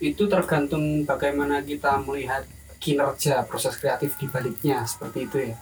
itu 0.01 0.23
tergantung 0.29 1.03
bagaimana 1.03 1.61
kita 1.65 1.99
melihat 2.05 2.45
kinerja 2.77 3.43
proses 3.49 3.75
kreatif 3.81 4.15
di 4.21 4.29
baliknya 4.29 4.85
seperti 4.85 5.19
itu 5.25 5.37
ya. 5.51 5.57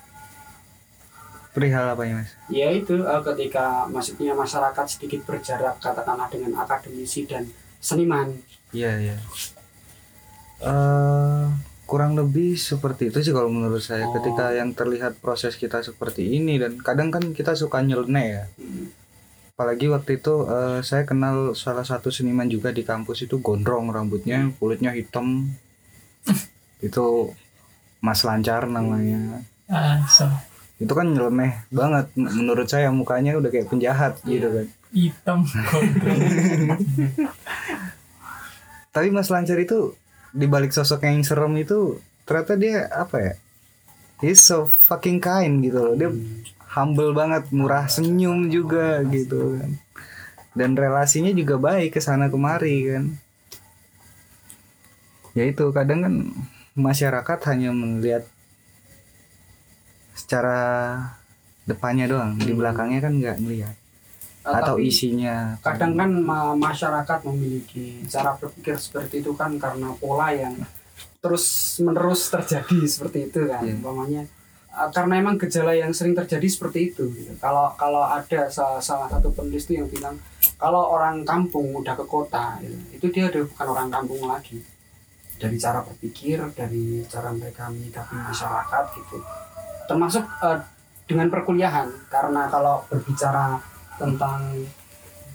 Perihal 1.55 1.87
apa 1.95 2.03
ya 2.03 2.19
mas? 2.19 2.31
Ya 2.51 2.69
itu 2.75 2.99
eh, 2.99 3.23
ketika 3.23 3.87
maksudnya 3.87 4.35
masyarakat 4.35 4.87
sedikit 4.91 5.23
berjarak 5.23 5.79
katakanlah 5.79 6.27
dengan 6.27 6.59
akademisi 6.59 7.25
dan 7.31 7.47
seniman. 7.79 8.35
iya 8.75 8.99
iya. 8.99 9.17
Eh, 10.59 11.47
kurang 11.87 12.19
lebih 12.19 12.59
seperti 12.59 13.15
itu 13.15 13.23
sih 13.23 13.31
kalau 13.31 13.47
menurut 13.47 13.79
saya. 13.79 14.11
Oh. 14.11 14.19
ketika 14.19 14.51
yang 14.51 14.75
terlihat 14.75 15.23
proses 15.23 15.55
kita 15.55 15.79
seperti 15.81 16.27
ini 16.27 16.59
dan 16.59 16.83
kadang 16.83 17.15
kan 17.15 17.31
kita 17.31 17.55
suka 17.55 17.81
nyeleneh 17.81 18.27
ya. 18.27 18.45
Hmm. 18.59 18.91
apalagi 19.55 19.87
waktu 19.87 20.19
itu 20.19 20.51
eh, 20.51 20.83
saya 20.83 21.07
kenal 21.07 21.55
salah 21.55 21.87
satu 21.87 22.11
seniman 22.11 22.51
juga 22.51 22.75
di 22.75 22.83
kampus 22.83 23.31
itu 23.31 23.39
gondrong 23.39 23.95
rambutnya 23.95 24.51
kulitnya 24.59 24.91
hitam. 24.91 25.55
Itu 26.83 27.33
Mas 28.03 28.21
Lancar 28.27 28.69
namanya. 28.69 29.41
Ah, 29.71 30.05
so, 30.05 30.29
itu 30.83 30.91
kan 30.91 31.07
nyeleneh 31.07 31.65
banget 31.71 32.11
menurut 32.19 32.67
saya 32.67 32.91
mukanya 32.91 33.39
udah 33.39 33.51
kayak 33.51 33.71
penjahat 33.71 34.19
gitu 34.27 34.51
kan. 34.51 34.67
Hitam 34.95 35.43
tapi 38.95 39.11
Mas 39.11 39.27
Lancar 39.27 39.59
itu 39.59 39.99
di 40.31 40.47
balik 40.47 40.71
sosok 40.71 41.03
yang 41.03 41.27
serem 41.27 41.55
itu 41.59 41.99
ternyata 42.23 42.55
dia 42.55 42.87
apa 42.95 43.17
ya? 43.19 43.35
He's 44.23 44.41
so 44.43 44.71
fucking 44.71 45.19
kind 45.19 45.63
gitu 45.67 45.83
loh. 45.83 45.95
Dia 45.99 46.11
humble 46.79 47.11
banget 47.11 47.51
murah 47.51 47.91
senyum 47.91 48.47
juga 48.51 49.03
gitu 49.11 49.59
kan. 49.59 49.71
Dan 50.55 50.79
relasinya 50.79 51.35
juga 51.35 51.59
baik 51.59 51.99
ke 51.99 52.01
sana 52.01 52.31
kemari 52.31 52.95
kan. 52.95 53.05
Ya 55.35 55.51
itu 55.51 55.67
kadang 55.75 56.07
kan 56.07 56.15
masyarakat 56.79 57.39
hanya 57.51 57.75
melihat 57.75 58.31
secara 60.25 60.97
depannya 61.69 62.09
doang 62.09 62.41
di 62.41 62.53
belakangnya 62.57 63.01
kan 63.05 63.13
nggak 63.21 63.39
melihat 63.45 63.77
Eh, 64.45 64.53
atau 64.53 64.77
tapi 64.77 64.93
isinya 64.93 65.57
kadang 65.65 65.97
kan 65.97 66.11
ma- 66.21 66.53
masyarakat 66.53 67.25
memiliki 67.33 68.05
cara 68.05 68.37
berpikir 68.37 68.77
seperti 68.77 69.25
itu 69.25 69.33
kan 69.33 69.57
karena 69.57 69.89
pola 69.97 70.37
yang 70.37 70.53
terus 71.25 71.45
menerus 71.81 72.29
terjadi 72.29 72.85
seperti 72.93 73.33
itu 73.33 73.49
kan. 73.49 73.65
Iya. 73.65 73.81
umpamanya 73.81 74.29
eh, 74.69 74.89
karena 74.93 75.17
emang 75.17 75.41
gejala 75.41 75.73
yang 75.73 75.97
sering 75.97 76.13
terjadi 76.13 76.45
seperti 76.45 76.93
itu 76.93 77.09
gitu. 77.17 77.33
kalau 77.41 77.73
kalau 77.81 78.05
ada 78.05 78.53
salah, 78.53 78.85
salah 78.85 79.09
satu 79.09 79.33
penulis 79.33 79.65
itu 79.65 79.81
yang 79.81 79.89
bilang 79.89 80.21
kalau 80.61 80.93
orang 80.93 81.25
kampung 81.25 81.73
udah 81.81 81.97
ke 81.97 82.05
kota 82.05 82.61
gitu, 82.61 82.77
itu 83.01 83.07
dia 83.17 83.25
udah 83.33 83.49
bukan 83.49 83.67
orang 83.73 83.89
kampung 83.89 84.29
lagi. 84.29 84.61
Dari 85.35 85.57
cara 85.57 85.81
berpikir 85.83 86.37
dari 86.53 87.01
cara 87.09 87.33
mereka 87.33 87.73
menyikapi 87.73 88.13
masyarakat 88.13 88.85
gitu 88.93 89.19
termasuk 89.85 90.25
eh, 90.43 90.59
dengan 91.05 91.29
perkuliahan 91.29 91.89
karena 92.09 92.49
kalau 92.49 92.81
berbicara 92.89 93.61
tentang 94.01 94.41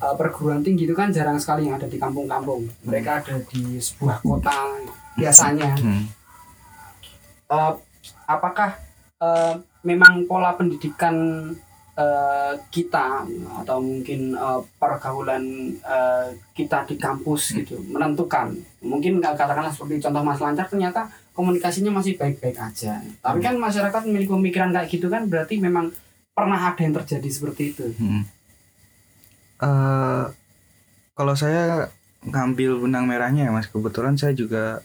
uh, 0.01 0.15
perguruan 0.15 0.65
tinggi 0.65 0.88
itu 0.88 0.95
kan 0.95 1.13
jarang 1.13 1.38
sekali 1.39 1.67
yang 1.67 1.77
ada 1.77 1.88
di 1.88 1.99
kampung-kampung. 1.99 2.65
Mereka 2.88 3.23
ada 3.23 3.35
di 3.47 3.77
sebuah 3.77 4.23
kota 4.23 4.55
biasanya. 5.19 5.77
Hmm. 5.77 6.03
Uh, 7.49 7.73
apakah 8.29 8.77
uh, 9.21 9.57
memang 9.85 10.25
pola 10.29 10.53
pendidikan 10.53 11.15
uh, 11.97 12.53
kita 12.69 13.25
atau 13.63 13.77
mungkin 13.81 14.38
uh, 14.38 14.62
pergaulan 14.77 15.73
uh, 15.81 16.29
kita 16.53 16.85
di 16.89 16.95
kampus 16.97 17.57
gitu 17.57 17.79
menentukan? 17.89 18.53
Mungkin 18.81 19.19
katakanlah 19.19 19.71
seperti 19.73 20.01
contoh 20.03 20.23
Mas 20.23 20.41
Lancar 20.41 20.67
ternyata 20.69 21.09
komunikasinya 21.39 21.95
masih 21.95 22.19
baik-baik 22.19 22.60
aja. 22.60 22.99
Tapi 22.99 23.39
kan 23.39 23.56
masyarakat 23.56 24.02
memiliki 24.04 24.28
pemikiran 24.28 24.75
kayak 24.75 24.91
gitu 24.91 25.08
kan 25.08 25.23
berarti 25.32 25.56
memang 25.56 25.95
pernah 26.36 26.60
ada 26.60 26.80
yang 26.84 26.91
terjadi 26.99 27.30
seperti 27.32 27.63
itu 27.71 27.86
Hmm. 27.95 28.23
Eh, 29.60 30.23
kalau 31.12 31.36
saya 31.36 31.91
ngambil 32.23 32.80
benang 32.80 33.04
merahnya 33.08 33.47
ya 33.47 33.52
mas, 33.52 33.67
kebetulan 33.67 34.15
saya 34.15 34.32
juga 34.32 34.84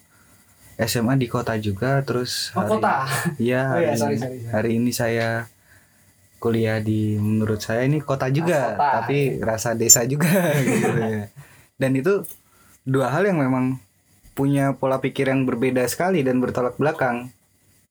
SMA 0.75 1.15
di 1.15 1.31
kota 1.31 1.55
juga, 1.55 2.03
terus 2.03 2.51
oh 2.55 2.67
kota 2.67 3.07
Iya, 3.39 3.63
oh 3.75 3.79
ya 3.79 3.95
hari, 3.95 3.99
sorry 3.99 4.17
sorry, 4.19 4.39
sorry. 4.43 4.51
hari 4.51 4.71
ini 4.79 4.91
saya 4.91 5.47
kuliah 6.43 6.83
di 6.83 7.15
menurut 7.17 7.63
saya 7.63 7.87
ini 7.87 8.03
kota 8.03 8.27
juga, 8.29 8.75
kota. 8.75 8.91
tapi 9.01 9.39
rasa 9.39 9.79
desa 9.79 10.03
juga 10.05 10.29
gitu 10.67 10.91
ya. 10.99 11.31
Dan 11.79 11.95
itu 11.95 12.27
dua 12.83 13.15
hal 13.15 13.31
yang 13.31 13.39
memang 13.39 13.79
punya 14.35 14.75
pola 14.75 14.99
pikir 14.99 15.31
yang 15.31 15.47
berbeda 15.47 15.87
sekali 15.87 16.21
dan 16.27 16.43
bertolak 16.43 16.77
belakang. 16.77 17.31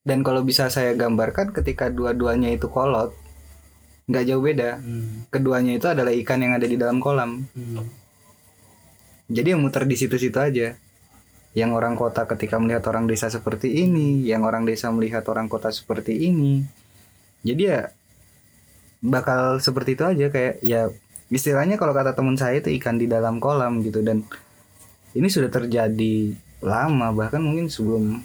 Dan 0.04 0.20
kalau 0.20 0.44
bisa 0.44 0.68
saya 0.68 0.92
gambarkan 0.92 1.56
ketika 1.56 1.88
dua-duanya 1.88 2.52
itu 2.52 2.68
kolot, 2.68 3.16
nggak 4.04 4.24
jauh 4.28 4.44
beda. 4.44 4.76
Hmm, 4.78 5.24
Keduanya 5.32 5.80
itu 5.80 5.88
adalah 5.88 6.12
ikan 6.12 6.44
yang 6.44 6.52
ada 6.52 6.68
di 6.68 6.76
dalam 6.76 7.00
kolam. 7.00 7.48
hmm. 7.56 8.04
Jadi 9.32 9.56
yang 9.56 9.64
muter 9.64 9.88
di 9.88 9.96
situ-situ 9.96 10.36
aja. 10.36 10.76
Yang 11.56 11.70
orang 11.72 11.94
kota 11.96 12.28
ketika 12.28 12.60
melihat 12.60 12.84
orang 12.92 13.08
desa 13.08 13.32
seperti 13.32 13.72
ini, 13.80 14.20
yang 14.26 14.44
orang 14.44 14.68
desa 14.68 14.92
melihat 14.92 15.24
orang 15.32 15.48
kota 15.48 15.72
seperti 15.72 16.28
ini. 16.28 16.66
Jadi 17.40 17.62
ya 17.64 17.88
bakal 19.04 19.60
seperti 19.60 19.96
itu 19.96 20.04
aja 20.04 20.26
kayak 20.32 20.64
ya 20.64 20.88
istilahnya 21.28 21.76
kalau 21.76 21.92
kata 21.92 22.16
teman 22.16 22.40
saya 22.40 22.60
itu 22.60 22.72
ikan 22.80 22.96
di 22.96 23.04
dalam 23.04 23.36
kolam 23.36 23.84
gitu 23.84 24.00
dan 24.00 24.24
ini 25.14 25.28
sudah 25.30 25.48
terjadi 25.48 26.34
lama 26.60 27.14
bahkan 27.14 27.38
mungkin 27.38 27.70
sebelum 27.70 28.20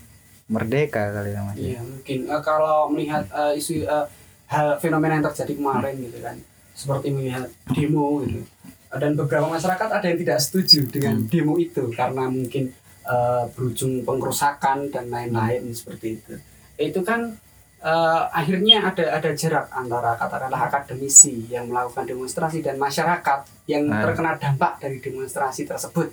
merdeka 0.50 1.14
kali 1.14 1.38
ya 1.38 1.42
mas. 1.46 1.56
Iya 1.56 1.80
mungkin. 1.86 2.20
Eh, 2.26 2.42
kalau 2.42 2.90
melihat 2.90 3.24
eh, 3.30 3.60
isu 3.60 3.86
eh, 3.86 4.06
hal 4.50 4.82
fenomena 4.82 5.22
yang 5.22 5.26
terjadi 5.30 5.54
kemarin 5.56 5.94
gitu 6.02 6.18
kan 6.20 6.36
seperti 6.74 7.12
melihat 7.12 7.46
demo 7.70 8.24
gitu. 8.26 8.42
Dan 8.90 9.14
beberapa 9.14 9.46
masyarakat 9.46 9.90
ada 9.94 10.06
yang 10.10 10.18
tidak 10.18 10.40
setuju 10.42 10.90
dengan 10.90 11.22
demo 11.30 11.54
itu 11.62 11.94
karena 11.94 12.26
mungkin 12.26 12.74
eh, 13.06 13.44
berujung 13.54 14.02
pengrusakan 14.02 14.90
dan 14.90 15.14
lain-lain 15.14 15.70
seperti 15.70 16.18
itu. 16.18 16.34
Itu 16.80 17.06
kan 17.06 17.38
eh, 17.80 18.22
akhirnya 18.34 18.90
ada 18.90 19.22
ada 19.22 19.30
jarak 19.38 19.70
antara 19.70 20.18
katakanlah 20.18 20.66
akademisi 20.66 21.46
yang 21.54 21.70
melakukan 21.70 22.10
demonstrasi 22.10 22.66
dan 22.66 22.82
masyarakat 22.82 23.46
yang 23.70 23.86
Ah. 23.94 24.02
terkena 24.02 24.34
dampak 24.34 24.82
dari 24.82 24.98
demonstrasi 24.98 25.70
tersebut 25.70 26.10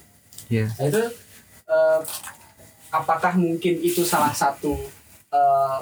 Iya. 0.48 0.66
Nah, 0.72 0.84
itu 0.86 1.02
eh, 1.66 2.00
apakah 2.88 3.32
mungkin 3.34 3.74
itu 3.78 4.02
salah 4.02 4.30
satu 4.30 4.72
eh, 5.28 5.78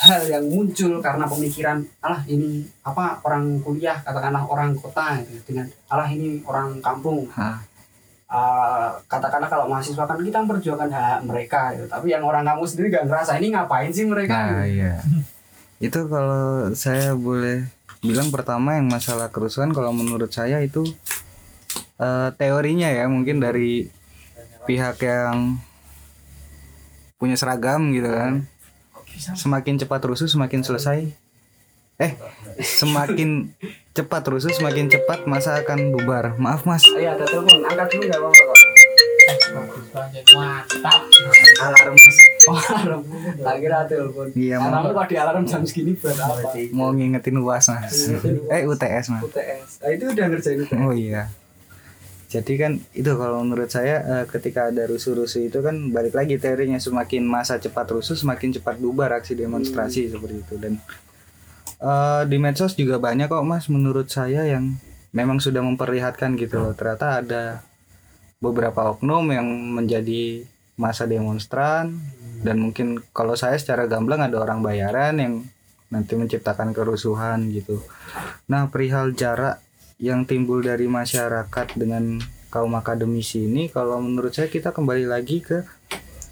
hal 0.00 0.22
yang 0.26 0.44
muncul 0.44 1.00
karena 1.00 1.24
pemikiran 1.24 1.80
alah 2.00 2.20
ini 2.26 2.64
apa 2.82 3.20
orang 3.22 3.60
kuliah 3.60 3.96
katakanlah 3.98 4.44
orang 4.44 4.72
kota 4.74 5.20
gitu 5.22 5.40
dengan 5.46 5.68
alah 5.88 6.08
ini 6.08 6.40
orang 6.44 6.80
kampung 6.80 7.24
Hah. 7.32 7.60
Eh, 8.30 8.88
katakanlah 9.06 9.48
kalau 9.48 9.66
mahasiswa 9.66 10.04
kan 10.04 10.14
kita 10.16 10.38
memperjuangkan 10.38 10.86
hak 10.88 11.20
mereka 11.24 11.74
gitu. 11.74 11.86
tapi 11.86 12.12
yang 12.12 12.22
orang 12.22 12.46
kampung 12.46 12.62
sendiri 12.62 12.86
gak 12.88 13.10
ngerasa 13.10 13.36
ini 13.36 13.50
ngapain 13.50 13.90
sih 13.90 14.06
mereka 14.06 14.36
Nah, 14.38 14.64
gitu. 14.64 14.78
iya. 14.78 14.94
itu 15.80 16.00
kalau 16.06 16.44
saya 16.72 17.12
boleh 17.12 17.64
bilang 18.00 18.28
pertama 18.28 18.76
yang 18.76 18.86
masalah 18.86 19.28
kerusuhan 19.28 19.72
kalau 19.72 19.90
menurut 19.90 20.28
saya 20.28 20.60
itu 20.60 20.84
eh, 22.00 22.28
teorinya 22.40 22.88
ya 22.88 23.04
mungkin 23.06 23.38
dari 23.38 23.92
pihak 24.64 25.04
yang 25.04 25.60
punya 27.20 27.36
seragam 27.36 27.92
gitu 27.92 28.08
kan. 28.08 28.48
Semakin 29.36 29.76
cepat 29.76 30.00
rusuh 30.08 30.26
semakin 30.26 30.64
selesai. 30.64 31.12
Eh, 32.00 32.12
semakin 32.64 33.52
cepat 33.92 34.24
rusuh 34.24 34.48
semakin 34.48 34.88
cepat 34.88 35.28
masa 35.28 35.60
akan 35.60 35.92
bubar. 35.92 36.40
Maaf 36.40 36.64
Mas. 36.64 36.88
Iya 36.88 37.20
ada 37.20 37.28
telepon 37.28 37.60
angkat 37.68 37.86
dulu 37.92 38.04
nggak 38.08 38.20
apa-apa 38.24 38.70
mantap 40.34 41.02
alarm 41.60 41.94
mas 41.94 42.18
oh 42.48 42.60
alarm 42.80 43.02
kira 43.60 43.78
telepon 43.86 44.26
Iya, 44.32 44.56
alarm 44.62 44.94
kok 44.94 45.06
di 45.10 45.16
alarm 45.18 45.42
jam 45.44 45.62
segini 45.66 45.92
buat 45.98 46.16
apa 46.16 46.54
Mau 46.70 46.94
ngingetin 46.94 47.36
UAS 47.42 47.66
Mas. 47.74 48.10
Eh, 48.48 48.62
UTS 48.66 49.06
Mas. 49.12 49.22
UTS 49.26 49.70
nah, 49.82 49.90
itu 49.90 50.04
udah 50.06 50.26
ngerjain 50.30 50.58
UTS 50.64 50.80
Oh 50.80 50.94
iya. 50.94 51.28
Jadi 52.30 52.52
kan 52.54 52.78
itu 52.94 53.10
kalau 53.18 53.42
menurut 53.42 53.66
saya 53.66 54.06
eh, 54.06 54.24
ketika 54.30 54.70
ada 54.70 54.86
rusuh-rusuh 54.86 55.50
itu 55.50 55.58
kan 55.58 55.90
balik 55.90 56.14
lagi 56.14 56.38
teorinya 56.38 56.78
semakin 56.78 57.26
masa 57.26 57.58
cepat 57.58 57.90
rusuh 57.90 58.14
semakin 58.14 58.54
cepat 58.54 58.78
bubar 58.78 59.10
aksi 59.18 59.34
demonstrasi 59.34 60.14
seperti 60.14 60.38
itu. 60.38 60.54
Dan 60.54 60.78
eh, 61.82 62.22
di 62.30 62.38
medsos 62.38 62.78
juga 62.78 63.02
banyak 63.02 63.26
kok 63.26 63.42
mas 63.42 63.66
menurut 63.66 64.06
saya 64.06 64.46
yang 64.46 64.78
memang 65.10 65.42
sudah 65.42 65.58
memperlihatkan 65.58 66.38
gitu 66.38 66.62
loh. 66.62 66.70
Ternyata 66.70 67.18
ada 67.18 67.66
beberapa 68.38 68.94
oknum 68.94 69.26
yang 69.34 69.50
menjadi 69.50 70.46
masa 70.78 71.10
demonstran 71.10 71.98
dan 72.40 72.56
mungkin 72.56 73.04
kalau 73.12 73.36
saya 73.36 73.58
secara 73.60 73.84
gamblang 73.84 74.24
ada 74.24 74.40
orang 74.40 74.64
bayaran 74.64 75.18
yang 75.20 75.34
nanti 75.90 76.14
menciptakan 76.14 76.70
kerusuhan 76.70 77.50
gitu. 77.50 77.82
Nah 78.46 78.70
perihal 78.70 79.12
jarak 79.18 79.60
yang 80.00 80.24
timbul 80.24 80.64
dari 80.64 80.88
masyarakat 80.88 81.76
dengan 81.76 82.18
kaum 82.50 82.72
akademisi 82.74 83.46
ini 83.46 83.70
kalau 83.70 84.00
menurut 84.02 84.34
saya 84.34 84.50
kita 84.50 84.74
kembali 84.74 85.06
lagi 85.06 85.44
ke 85.44 85.62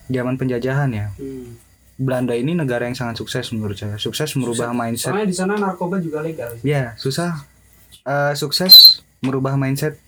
zaman 0.09 0.41
penjajahan 0.41 0.91
ya. 0.91 1.07
Hmm. 1.15 1.55
Belanda 1.99 2.33
ini 2.33 2.55
negara 2.55 2.87
yang 2.87 2.95
sangat 2.95 3.21
sukses 3.21 3.51
menurut 3.53 3.77
saya. 3.77 3.99
Sukses 4.01 4.33
merubah 4.39 4.71
mindset. 4.73 5.13
Soalnya 5.13 5.29
di 5.29 5.37
sana 5.37 5.55
narkoba 5.59 5.99
juga 5.99 6.23
legal. 6.23 6.55
ya 6.63 6.95
susah 6.97 7.45
Eh, 8.09 8.33
sukses 8.41 9.05
merubah 9.21 9.61
mindset 9.61 10.01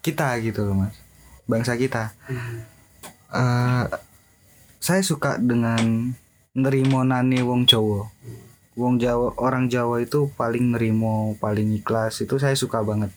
kita 0.00 0.32
gitu 0.40 0.64
loh 0.64 0.86
mas. 0.88 0.96
Bangsa 1.44 1.76
kita. 1.76 2.16
Hmm. 2.24 2.64
Eh, 3.28 3.84
saya 4.80 5.02
suka 5.04 5.36
dengan 5.36 6.16
nerimo 6.56 7.04
nane 7.04 7.44
wong 7.44 7.68
Jawa 7.68 8.08
wong 8.74 8.96
Jawa 8.96 9.36
orang 9.36 9.68
Jawa 9.68 10.00
itu 10.00 10.32
paling 10.32 10.72
nerimo 10.72 11.36
paling 11.36 11.76
ikhlas 11.76 12.24
itu 12.24 12.40
saya 12.40 12.56
suka 12.56 12.80
banget 12.80 13.12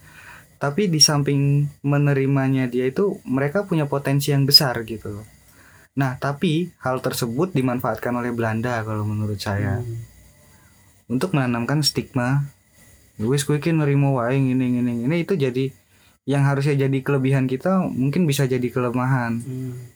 tapi 0.60 0.88
di 0.88 1.00
samping 1.00 1.68
menerimanya 1.84 2.68
dia 2.68 2.88
itu 2.88 3.20
mereka 3.24 3.64
punya 3.68 3.88
potensi 3.88 4.32
yang 4.36 4.44
besar 4.44 4.84
gitu 4.84 5.24
nah 5.96 6.20
tapi 6.20 6.76
hal 6.84 7.00
tersebut 7.00 7.56
dimanfaatkan 7.56 8.12
oleh 8.20 8.36
Belanda 8.36 8.84
kalau 8.84 9.08
menurut 9.08 9.40
saya 9.40 9.80
Hmm. 9.80 10.04
untuk 11.08 11.32
menanamkan 11.32 11.80
stigma 11.86 12.50
wis 13.16 13.48
iki 13.48 13.72
nerimo 13.72 14.20
wae 14.20 14.36
ngene 14.36 14.76
ngene 14.76 14.92
ngene 15.06 15.16
itu 15.24 15.40
jadi 15.40 15.72
yang 16.28 16.44
harusnya 16.44 16.76
jadi 16.76 16.98
kelebihan 17.00 17.48
kita 17.48 17.80
mungkin 17.88 18.28
bisa 18.28 18.44
jadi 18.44 18.68
kelemahan 18.68 19.40
Hmm. 19.40 19.95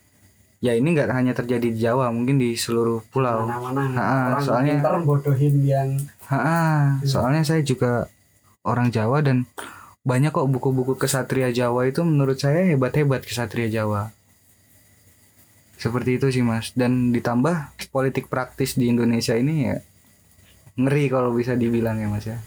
Ya 0.60 0.76
ini 0.76 0.92
nggak 0.92 1.08
hanya 1.12 1.32
terjadi 1.32 1.72
di 1.72 1.80
Jawa 1.80 2.12
mungkin 2.12 2.36
di 2.36 2.56
seluruh 2.56 3.00
pulau. 3.10 3.48
Mana-mana. 3.48 3.82
Ha, 3.96 4.08
orang 4.36 4.44
soalnya- 4.44 4.82
bodohin 5.04 5.56
yang 5.64 5.90
Ha, 6.30 7.02
soalnya 7.02 7.42
saya 7.42 7.66
juga 7.66 8.06
orang 8.62 8.94
Jawa 8.94 9.26
dan 9.26 9.50
banyak 10.06 10.30
kok 10.30 10.46
buku-buku 10.46 10.94
kesatria 10.94 11.50
Jawa 11.50 11.90
itu 11.90 12.06
menurut 12.06 12.38
saya 12.38 12.70
hebat-hebat 12.70 13.26
kesatria 13.26 13.66
Jawa. 13.66 14.14
Seperti 15.80 16.20
itu 16.20 16.28
sih 16.30 16.44
mas. 16.44 16.76
Dan 16.76 17.16
ditambah 17.16 17.72
politik 17.90 18.28
praktis 18.28 18.76
di 18.76 18.92
Indonesia 18.92 19.34
ini 19.34 19.72
ya 19.72 19.78
ngeri 20.76 21.08
kalau 21.08 21.32
bisa 21.34 21.56
dibilang 21.56 21.98
ya 21.98 22.08
mas 22.12 22.28
ya. 22.28 22.38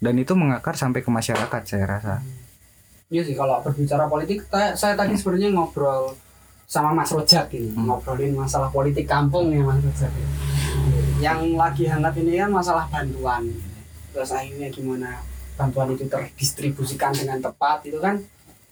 Dan 0.00 0.16
itu 0.16 0.32
mengakar 0.36 0.76
sampai 0.76 1.00
ke 1.00 1.10
masyarakat 1.10 1.62
saya 1.66 1.84
rasa. 1.88 2.14
Iya 3.10 3.26
sih 3.26 3.34
kalau 3.34 3.58
berbicara 3.64 4.06
politik 4.06 4.46
saya 4.52 4.94
tadi 4.94 5.18
sebenarnya 5.18 5.50
ngobrol 5.50 6.14
sama 6.70 6.94
Mas 6.94 7.10
Rojak 7.10 7.50
ini 7.50 7.74
Hmm. 7.74 7.90
ngobrolin 7.90 8.30
masalah 8.32 8.70
politik 8.70 9.04
kampung 9.04 9.50
ya 9.50 9.58
Mas 9.60 9.82
Rojak 9.82 10.06
ya. 10.08 10.26
yang 11.20 11.40
lagi 11.54 11.84
hangat 11.84 12.14
ini 12.16 12.38
kan 12.38 12.48
masalah 12.48 12.86
bantuan 12.86 13.42
terus 14.08 14.30
akhirnya 14.30 14.70
gimana 14.70 15.18
bantuan 15.54 15.90
itu 15.90 16.06
terdistribusikan 16.06 17.10
dengan 17.10 17.42
tepat 17.42 17.82
itu 17.84 17.98
kan 17.98 18.16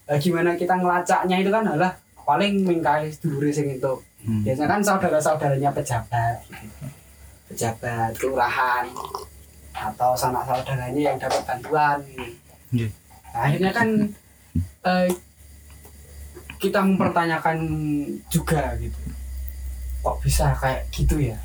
eh, 0.07 0.17
gimana 0.17 0.55
kita 0.55 0.73
ngelacaknya 0.73 1.37
itu 1.37 1.51
kan 1.51 1.67
adalah 1.67 1.91
paling 2.21 2.63
mingkai 2.63 3.11
dulure 3.19 3.51
sing 3.51 3.67
itu 3.69 3.93
Hmm. 4.19 4.43
biasanya 4.43 4.67
kan 4.69 4.81
saudara-saudaranya 4.81 5.71
pejabat 5.71 6.43
gitu. 6.45 6.87
pejabat 7.47 8.11
kelurahan 8.13 8.83
atau 9.71 10.11
sanak 10.13 10.43
saudaranya 10.43 11.01
yang 11.05 11.17
dapat 11.17 11.39
bantuan 11.41 11.97
gitu. 12.03 12.35
Iya. 12.73 12.87
Nah, 13.29 13.39
akhirnya 13.41 13.71
kan 13.71 13.87
eh, 14.81 15.07
kita 16.59 16.79
mempertanyakan 16.79 17.57
juga 18.27 18.75
gitu 18.75 18.99
kok 19.99 20.17
bisa 20.19 20.51
kayak 20.53 20.87
gitu 20.89 21.17
ya 21.25 21.39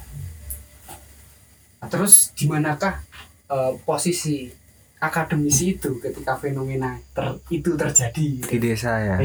Nah, 1.78 1.92
terus 1.92 2.32
di 2.32 2.48
manakah 2.48 2.96
eh, 3.44 3.72
posisi 3.84 4.48
akademisi 4.96 5.76
itu 5.76 6.00
ketika 6.00 6.32
fenomena 6.34 6.96
ter- 7.12 7.36
itu 7.50 7.76
terjadi 7.76 8.24
di 8.34 8.40
gitu? 8.40 8.56
desa 8.58 8.96
ya 8.98 9.20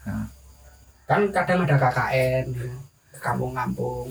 Hmm. 0.00 0.26
kan 1.04 1.26
kadang 1.28 1.66
ada 1.66 1.74
KKN 1.76 2.46
ke 3.10 3.18
kampung-kampung 3.20 4.06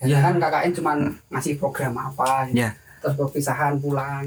ya 0.00 0.18
kan 0.20 0.36
KKN 0.36 0.72
cuma 0.74 0.92
ngasih 1.30 1.54
program 1.56 1.94
apa 1.94 2.50
gitu. 2.50 2.60
Ya. 2.60 2.74
terus 2.98 3.14
perpisahan 3.16 3.78
pulang 3.78 4.26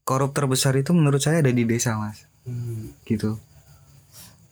korup 0.00 0.30
terbesar 0.30 0.72
itu 0.72 0.94
menurut 0.94 1.18
saya 1.18 1.42
ada 1.42 1.50
di 1.50 1.66
desa 1.66 1.98
mas 1.98 2.22
Hmm. 2.46 2.94
gitu 3.02 3.34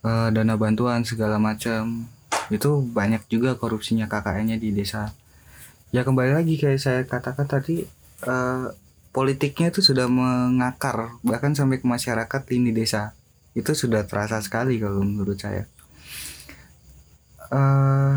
Eh, 0.06 0.28
dana 0.30 0.54
bantuan 0.54 1.02
segala 1.02 1.42
macam. 1.42 2.06
Itu 2.46 2.86
banyak 2.86 3.26
juga 3.26 3.58
korupsinya 3.58 4.06
KKN-nya 4.06 4.54
di 4.62 4.70
desa. 4.70 5.10
Ya 5.90 6.06
kembali 6.06 6.30
lagi 6.38 6.54
kayak 6.62 6.78
saya 6.78 7.00
katakan 7.02 7.50
tadi 7.50 7.82
eh, 8.22 8.66
politiknya 9.10 9.74
itu 9.74 9.82
sudah 9.82 10.06
mengakar 10.06 11.18
bahkan 11.26 11.58
sampai 11.58 11.82
ke 11.82 11.86
masyarakat 11.90 12.42
lini 12.54 12.70
desa. 12.70 13.18
Itu 13.58 13.74
sudah 13.74 14.06
terasa 14.06 14.38
sekali 14.46 14.78
kalau 14.78 15.02
menurut 15.02 15.42
saya. 15.42 15.66
Eh 17.50 18.16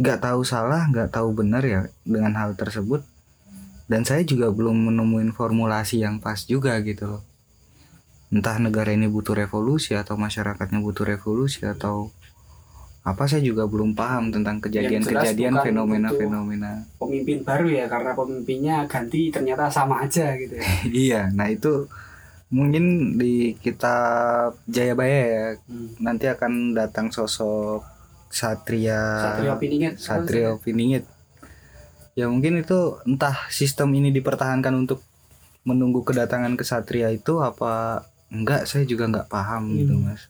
nggak 0.00 0.24
tahu 0.24 0.40
salah 0.40 0.88
nggak 0.88 1.12
tahu 1.12 1.36
benar 1.36 1.60
ya 1.68 1.84
dengan 2.00 2.32
hal 2.40 2.56
tersebut. 2.56 3.04
Dan 3.90 4.08
saya 4.08 4.24
juga 4.24 4.48
belum 4.48 4.88
menemuin 4.88 5.36
formulasi 5.36 6.00
yang 6.00 6.16
pas 6.22 6.48
juga 6.48 6.78
gitu 6.80 7.04
loh 7.10 7.29
entah 8.30 8.56
negara 8.62 8.94
ini 8.94 9.10
butuh 9.10 9.34
revolusi 9.34 9.98
atau 9.98 10.14
masyarakatnya 10.14 10.78
butuh 10.78 11.02
revolusi 11.02 11.66
atau 11.66 12.14
apa 13.00 13.24
saya 13.24 13.40
juga 13.40 13.64
belum 13.64 13.96
paham 13.96 14.28
tentang 14.28 14.60
kejadian-kejadian 14.60 15.56
fenomena-fenomena. 15.56 16.84
pemimpin 17.00 17.40
baru 17.42 17.66
ya 17.66 17.84
karena 17.88 18.12
pemimpinnya 18.12 18.76
ganti 18.86 19.32
ternyata 19.32 19.72
sama 19.72 20.04
aja 20.04 20.36
gitu 20.36 20.60
ya. 20.60 20.64
Iya 21.08 21.22
nah 21.32 21.48
itu 21.48 21.88
mungkin 22.52 23.16
di 23.16 23.56
kitab 23.58 24.58
Jayabaya 24.68 25.20
ya 25.26 25.46
Hmm. 25.64 25.96
nanti 25.98 26.28
akan 26.28 26.76
datang 26.76 27.08
sosok 27.08 27.82
satria 28.30 29.00
Satrio 29.26 29.54
Piningit. 29.58 29.92
Satrio 29.98 30.50
Piningit. 30.62 31.04
Ya 32.14 32.28
mungkin 32.28 32.60
itu 32.60 33.00
entah 33.08 33.48
sistem 33.48 33.90
ini 33.96 34.12
dipertahankan 34.12 34.76
untuk 34.76 35.00
menunggu 35.64 36.04
kedatangan 36.04 36.52
kesatria 36.54 37.08
itu 37.10 37.40
apa 37.40 38.04
enggak 38.30 38.64
saya 38.64 38.86
juga 38.86 39.06
nggak 39.06 39.28
paham 39.28 39.74
gitu 39.76 39.94
Hmm. 39.94 40.06
mas. 40.08 40.22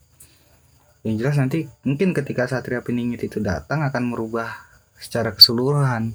Yang 1.01 1.15
jelas 1.25 1.37
nanti 1.37 1.59
mungkin 1.81 2.13
ketika 2.13 2.45
Satria 2.45 2.81
Piningit 2.81 3.21
itu 3.21 3.41
datang 3.41 3.81
akan 3.81 4.03
merubah 4.05 4.53
secara 4.97 5.33
keseluruhan. 5.33 6.13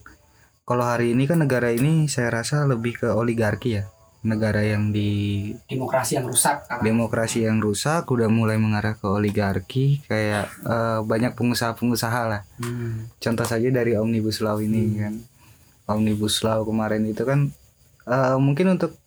Kalau 0.61 0.81
hari 0.81 1.13
ini 1.13 1.25
kan 1.25 1.41
negara 1.41 1.69
ini 1.69 2.05
saya 2.05 2.29
rasa 2.33 2.65
lebih 2.65 2.97
ke 2.97 3.09
oligarki 3.09 3.81
ya. 3.81 3.85
Negara 4.25 4.65
yang 4.65 4.89
di 4.89 5.53
demokrasi 5.69 6.17
yang 6.17 6.25
rusak 6.25 6.65
karena 6.65 6.81
demokrasi 6.81 7.45
yang 7.45 7.61
rusak 7.61 8.09
udah 8.09 8.25
mulai 8.25 8.57
mengarah 8.57 8.97
ke 8.97 9.05
oligarki 9.05 10.01
kayak 10.05 10.49
eh, 10.65 10.99
banyak 11.01 11.33
pengusaha-pengusaha 11.33 12.21
lah. 12.25 12.41
Hmm. 12.57 13.05
contoh 13.17 13.45
saja 13.45 13.69
dari 13.69 13.93
omnibus 13.93 14.41
law 14.41 14.57
ini 14.57 14.97
kan. 14.97 15.13
Omnibus 15.85 16.41
law 16.41 16.65
kemarin 16.65 17.05
itu 17.05 17.21
kan 17.21 17.53
eh, 18.05 18.37
mungkin 18.37 18.73
untuk 18.73 18.97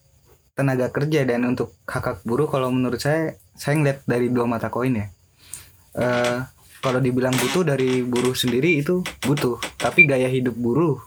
tenaga 0.58 0.90
kerja 0.90 1.22
dan 1.22 1.46
untuk 1.46 1.70
hak 1.86 2.02
hak 2.02 2.18
buruh 2.22 2.50
kalau 2.50 2.68
menurut 2.68 2.98
saya 2.98 3.22
saya 3.54 3.78
ngeliat 3.78 4.02
dari 4.02 4.26
dua 4.26 4.44
mata 4.44 4.66
koin 4.68 4.98
ya 4.98 5.06
Eh, 5.94 6.38
kalau 6.78 6.98
dibilang 6.98 7.32
butuh 7.32 7.62
dari 7.64 8.02
buruh 8.02 8.30
sendiri 8.32 8.78
itu 8.78 9.00
butuh 9.20 9.58
tapi 9.74 10.04
gaya 10.04 10.26
hidup 10.26 10.54
buruh 10.54 10.98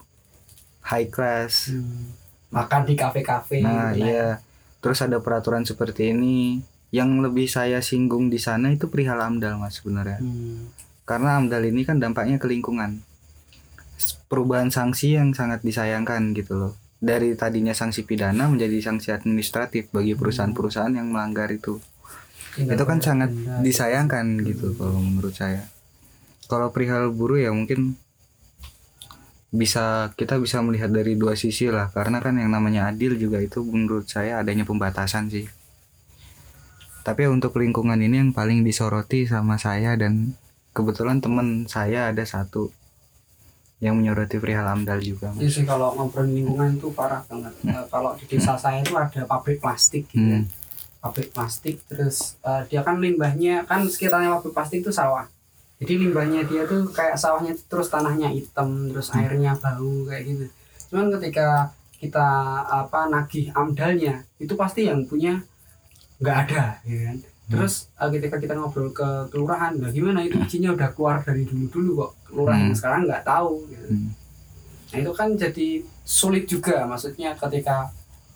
high 0.82 1.06
class 1.06 1.68
Hmm. 1.68 2.12
makan 2.50 2.84
di 2.84 2.94
kafe-kafe 2.94 3.60
nah 3.60 3.92
gitu. 3.92 4.04
iya 4.04 4.40
terus 4.80 5.00
ada 5.00 5.16
peraturan 5.16 5.62
seperti 5.62 6.10
ini 6.10 6.60
yang 6.90 7.20
lebih 7.20 7.46
saya 7.46 7.80
singgung 7.80 8.28
di 8.28 8.36
sana 8.36 8.68
itu 8.68 8.84
perihal 8.86 9.16
amdal 9.16 9.56
mas 9.56 9.76
sebenarnya 9.76 10.18
Hmm. 10.18 10.68
karena 11.02 11.36
AMDAL 11.36 11.64
ini 11.66 11.82
kan 11.82 11.96
dampaknya 11.96 12.36
ke 12.36 12.46
lingkungan. 12.46 13.00
Perubahan 14.26 14.68
sanksi 14.68 15.14
yang 15.14 15.30
sangat 15.30 15.60
disayangkan 15.60 16.32
gitu 16.32 16.56
loh. 16.56 16.72
Dari 17.02 17.34
tadinya 17.34 17.74
sanksi 17.74 18.06
pidana 18.06 18.46
menjadi 18.46 18.78
sanksi 18.78 19.10
administratif 19.10 19.90
bagi 19.90 20.14
perusahaan-perusahaan 20.14 20.94
yang 20.94 21.10
melanggar 21.10 21.50
itu. 21.50 21.82
Tinggal 22.54 22.78
Itu 22.78 22.84
kan 22.86 23.02
bayar 23.02 23.06
sangat 23.10 23.30
denda. 23.34 23.58
disayangkan 23.58 24.26
gitu 24.46 24.78
kalau 24.78 25.02
menurut 25.02 25.34
saya. 25.34 25.66
Kalau 26.46 26.70
perihal 26.70 27.10
buruh 27.10 27.42
ya 27.42 27.50
mungkin 27.50 27.98
bisa 29.52 30.14
kita 30.16 30.38
bisa 30.38 30.62
melihat 30.64 30.88
dari 30.88 31.18
dua 31.18 31.36
sisi 31.36 31.68
lah 31.68 31.92
karena 31.92 32.24
kan 32.24 32.40
yang 32.40 32.48
namanya 32.54 32.88
adil 32.88 33.20
juga 33.20 33.36
itu 33.42 33.60
menurut 33.60 34.06
saya 34.06 34.38
adanya 34.38 34.62
pembatasan 34.62 35.26
sih. 35.26 35.50
Tapi 37.02 37.26
untuk 37.26 37.58
lingkungan 37.58 37.98
ini 37.98 38.22
yang 38.22 38.30
paling 38.30 38.62
disoroti 38.62 39.26
sama 39.26 39.58
saya 39.58 39.98
dan 39.98 40.38
kebetulan 40.70 41.18
teman 41.18 41.66
saya 41.66 42.14
ada 42.14 42.22
satu 42.22 42.70
yang 43.82 43.98
menyoroti 43.98 44.38
perihal 44.38 44.62
amdal 44.70 45.02
juga 45.02 45.34
Iya 45.34 45.50
sih 45.50 45.66
kalau 45.66 45.90
ngobrol 45.98 46.30
lingkungan 46.30 46.78
itu 46.78 46.94
parah 46.94 47.26
banget. 47.26 47.50
Eh, 47.66 47.86
kalau 47.90 48.14
di 48.14 48.24
desa 48.30 48.54
saya 48.54 48.78
itu 48.78 48.94
ada 48.94 49.26
pabrik 49.26 49.58
plastik 49.58 50.06
gitu. 50.14 50.22
ya. 50.22 50.38
Hmm. 50.38 50.46
Pabrik 51.02 51.34
plastik 51.34 51.82
terus 51.90 52.38
eh, 52.46 52.62
dia 52.70 52.86
kan 52.86 53.02
limbahnya 53.02 53.66
kan 53.66 53.82
sekitarnya 53.90 54.38
pabrik 54.38 54.54
plastik 54.54 54.86
itu 54.86 54.94
sawah. 54.94 55.26
Jadi 55.82 55.98
limbahnya 55.98 56.46
dia 56.46 56.62
tuh 56.62 56.94
kayak 56.94 57.18
sawahnya 57.18 57.58
terus 57.66 57.90
tanahnya 57.90 58.30
hitam, 58.30 58.86
terus 58.94 59.10
airnya 59.18 59.58
bau 59.58 60.06
kayak 60.06 60.30
gitu. 60.30 60.46
Cuman 60.94 61.10
ketika 61.18 61.74
kita 61.98 62.28
apa 62.70 63.10
nagih 63.10 63.50
amdalnya 63.50 64.22
itu 64.38 64.54
pasti 64.54 64.86
yang 64.86 65.02
punya 65.10 65.42
nggak 66.22 66.36
ada, 66.46 66.78
ya 66.86 67.10
kan? 67.10 67.16
Terus 67.44 67.90
eh, 67.92 68.10
ketika 68.10 68.36
kita 68.36 68.54
ngobrol 68.54 68.90
ke 68.90 69.04
kelurahan, 69.28 69.74
nah 69.74 69.88
gimana 69.88 70.20
itu 70.20 70.38
izinnya 70.38 70.72
udah 70.72 70.90
keluar 70.90 71.20
dari 71.20 71.42
dulu 71.42 71.66
dulu 71.68 71.90
kok 71.98 72.12
kelurahan 72.24 72.66
Hmm. 72.66 72.74
sekarang 72.74 73.00
nggak 73.04 73.24
tahu. 73.24 73.52
Gitu. 73.66 73.86
Hmm. 73.88 74.08
Nah 74.88 74.98
itu 74.98 75.12
kan 75.12 75.28
jadi 75.34 75.68
sulit 76.02 76.44
juga 76.44 76.84
maksudnya 76.84 77.32
ketika 77.34 77.88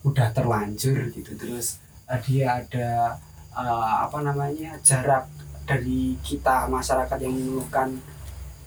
udah 0.03 0.31
terlanjur 0.31 1.11
gitu 1.11 1.35
terus 1.35 1.79
eh, 2.07 2.21
dia 2.23 2.61
ada 2.61 3.19
eh, 3.53 3.95
apa 4.01 4.19
namanya 4.21 4.79
jarak 4.81 5.27
dari 5.65 6.15
kita 6.21 6.67
masyarakat 6.67 7.19
yang 7.19 7.35
mengeluhkan 7.35 7.99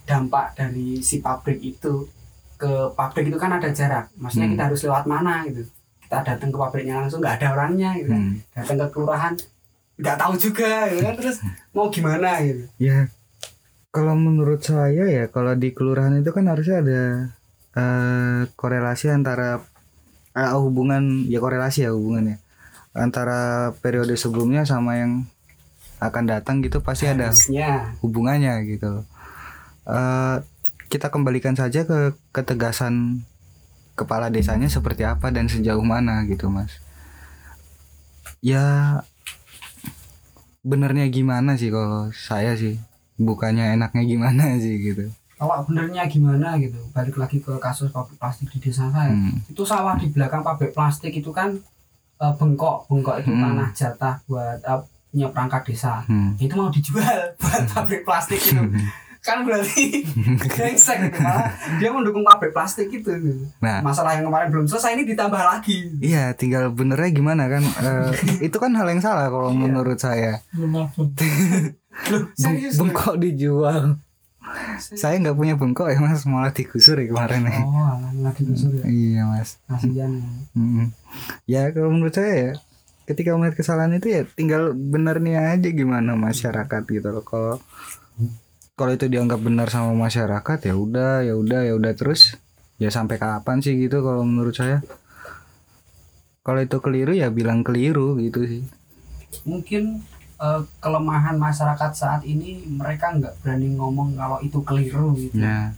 dampak 0.03 0.51
dari 0.53 0.99
si 0.99 1.19
pabrik 1.19 1.61
itu 1.61 2.03
ke 2.55 2.67
pabrik 2.91 3.29
itu 3.29 3.37
kan 3.37 3.53
ada 3.53 3.69
jarak 3.69 4.11
maksudnya 4.15 4.47
Hmm. 4.47 4.53
kita 4.53 4.63
harus 4.65 4.81
lewat 4.83 5.05
mana 5.05 5.45
gitu 5.45 5.63
kita 6.01 6.17
datang 6.25 6.49
ke 6.49 6.57
pabriknya 6.57 6.99
langsung 6.99 7.21
nggak 7.21 7.37
ada 7.37 7.47
orangnya 7.53 7.93
gitu 7.95 8.09
kan. 8.09 8.19
Hmm. 8.19 8.35
datang 8.51 8.77
ke 8.77 8.87
kelurahan 8.89 9.33
nggak 9.99 10.15
tahu 10.15 10.33
juga 10.39 10.87
gitu 10.87 11.03
kan 11.03 11.15
terus 11.19 11.37
mau 11.75 11.91
gimana 11.91 12.39
gitu 12.39 12.63
Ya, 12.79 13.11
kalau 13.91 14.15
menurut 14.15 14.63
saya 14.63 15.11
ya, 15.11 15.27
kalau 15.27 15.53
di 15.59 15.75
kelurahan 15.75 16.15
itu 16.15 16.31
kan 16.31 16.47
harusnya 16.47 16.77
ada 16.79 17.01
eh, 17.75 18.41
korelasi 18.55 19.11
antara 19.11 19.59
eh, 20.33 20.55
hubungan 20.55 21.27
ya 21.27 21.43
korelasi 21.43 21.83
ya 21.83 21.91
hubungannya 21.91 22.39
antara 22.95 23.71
periode 23.79 24.17
sebelumnya 24.17 24.65
sama 24.65 24.97
yang 24.97 25.29
akan 25.99 26.25
datang 26.31 26.63
gitu 26.63 26.79
pasti 26.79 27.05
ada 27.11 27.29
harusnya 27.29 27.93
hubungannya 27.99 28.55
gitu. 28.71 29.03
Eh, 29.83 30.37
kita 30.89 31.11
kembalikan 31.13 31.53
saja 31.53 31.85
ke 31.85 32.15
ketegasan 32.33 33.21
kepala 33.93 34.31
desanya 34.31 34.71
seperti 34.71 35.03
apa 35.03 35.27
dan 35.29 35.51
sejauh 35.51 35.83
mana 35.83 36.23
gitu 36.25 36.47
mas. 36.47 36.71
Ya 38.39 39.03
benernya 40.61 41.07
gimana 41.07 41.55
sih 41.55 41.69
kalau 41.69 42.11
saya 42.11 42.53
sih 42.53 42.75
bukannya 43.17 43.73
enaknya 43.73 44.03
gimana 44.05 44.43
sih 44.59 44.75
gitu. 44.77 45.07
kalau 45.35 45.63
benernya 45.63 46.03
gimana 46.05 46.55
gitu 46.55 46.75
balik 46.89 47.15
lagi 47.15 47.39
ke 47.39 47.55
kasus 47.57 47.87
pabrik 47.89 48.15
plastik 48.17 48.47
di 48.49 48.59
desa 48.61 48.87
saya 48.89 49.09
Hmm. 49.09 49.39
itu 49.45 49.63
sawah 49.63 49.95
di 49.95 50.07
belakang 50.07 50.39
pabrik 50.39 50.71
plastik 50.71 51.11
itu 51.13 51.29
kan 51.29 51.55
eh, 52.17 52.33
bengkok 52.35 52.85
bengkok 52.85 53.19
itu 53.19 53.29
Hmm. 53.29 53.43
tanah 53.45 53.69
jatah 53.71 54.15
buat 54.25 54.59
eh, 54.59 54.79
punya 55.09 55.27
perangkat 55.29 55.61
desa 55.65 56.03
Hmm. 56.03 56.35
itu 56.35 56.53
mau 56.53 56.67
dijual 56.67 57.19
buat 57.39 57.63
pabrik 57.65 58.03
plastik 58.03 58.37
itu 58.37 58.59
kan 59.19 59.43
berarti 59.43 60.07
brengsek 60.49 60.97
gitu 61.05 61.19
malah 61.19 61.51
dia 61.75 61.89
mendukung 61.89 62.23
pabrik 62.23 62.49
plastik 62.49 62.87
itu 62.87 63.11
Nah. 63.57 63.79
masalah 63.79 64.15
yang 64.15 64.25
kemarin 64.25 64.47
belum 64.49 64.65
selesai 64.65 64.93
ini 64.93 65.03
ditambah 65.05 65.37
lagi 65.37 65.91
Iya, 65.99 66.31
tinggal 66.33 66.69
benernya 66.69 67.09
gimana 67.09 67.47
kan? 67.47 67.61
Eh, 67.61 68.11
itu 68.47 68.55
kan 68.55 68.71
hal 68.71 68.87
yang 68.87 68.99
salah 68.99 69.27
kalau 69.27 69.49
Iya. 69.49 69.59
menurut 69.59 69.99
saya. 69.99 70.39
loh 70.55 70.87
serius 72.33 72.75
bengkok 72.75 73.15
dijual. 73.17 73.99
Saya 74.79 75.19
nggak 75.19 75.35
punya 75.35 75.53
bengkok 75.53 75.87
ya 75.87 75.99
mas, 75.99 76.23
malah 76.23 76.49
digusur 76.49 76.95
ya 76.95 77.05
kemarin 77.07 77.45
ya. 77.45 77.59
oh 77.61 77.93
lagi 78.19 78.41
busur 78.41 78.71
ya 78.73 78.83
Iya 78.83 79.21
mas. 79.27 79.59
kasihan 79.63 80.11
Mm. 80.51 80.89
Ya 81.45 81.69
kalau 81.69 81.91
menurut 81.91 82.11
saya 82.11 82.31
ya, 82.33 82.51
ketika 83.05 83.35
melihat 83.35 83.55
kesalahan 83.55 83.93
itu 83.93 84.09
ya 84.09 84.21
tinggal 84.31 84.71
benernya 84.71 85.53
aja 85.53 85.69
gimana 85.69 86.15
masyarakat 86.15 86.81
gitu 86.87 87.07
loh. 87.09 87.21
Kalau 87.21 87.61
kalau 88.79 88.95
itu 88.95 89.05
dianggap 89.05 89.43
benar 89.43 89.67
sama 89.67 89.91
masyarakat 89.91 90.57
ya 90.63 90.73
udah 90.73 91.13
ya 91.21 91.35
udah 91.35 91.59
ya 91.67 91.73
udah 91.75 91.91
terus 91.91 92.39
ya 92.79 92.87
sampai 92.87 93.19
kapan 93.19 93.59
sih 93.59 93.75
gitu 93.75 93.99
kalau 93.99 94.23
menurut 94.23 94.55
saya. 94.55 94.79
Kalau 96.39 96.59
itu 96.59 96.77
keliru 96.79 97.11
ya 97.13 97.27
bilang 97.29 97.61
keliru 97.61 98.15
gitu 98.17 98.41
sih. 98.43 98.63
mungkin 99.45 100.01
eh, 100.37 100.61
kelemahan 100.79 101.37
masyarakat 101.37 101.91
saat 101.93 102.21
ini 102.25 102.65
mereka 102.65 103.13
nggak 103.13 103.45
berani 103.45 103.77
ngomong 103.77 104.15
kalau 104.15 104.41
itu 104.41 104.57
keliru 104.63 105.13
gitu 105.13 105.37
Ya. 105.37 105.69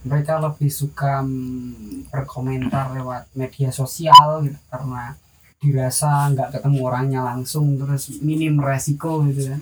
mereka 0.00 0.40
lebih 0.40 0.72
suka 0.72 1.20
mm, 1.20 2.08
berkomentar 2.08 2.96
lewat 2.96 3.28
media 3.34 3.68
sosial 3.68 4.40
gitu 4.40 4.56
karena 4.70 5.12
dirasa 5.60 6.32
nggak 6.32 6.56
ketemu 6.56 6.78
orangnya 6.80 7.20
langsung 7.20 7.76
terus 7.76 8.08
minim 8.22 8.56
resiko 8.56 9.20
gitu 9.28 9.52
kan 9.52 9.60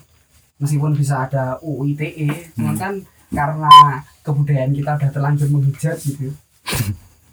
meskipun 0.56 0.92
bisa 0.92 1.22
ada 1.22 1.58
UU 1.58 1.92
ITE 1.92 2.28
cuman 2.54 2.70
Hmm. 2.70 2.80
kan 2.80 2.92
karena 3.30 3.72
kebudayaan 4.20 4.70
kita 4.70 4.90
udah 4.94 5.10
terlanjur 5.10 5.48
menghujat 5.48 5.98
gitu 5.98 6.30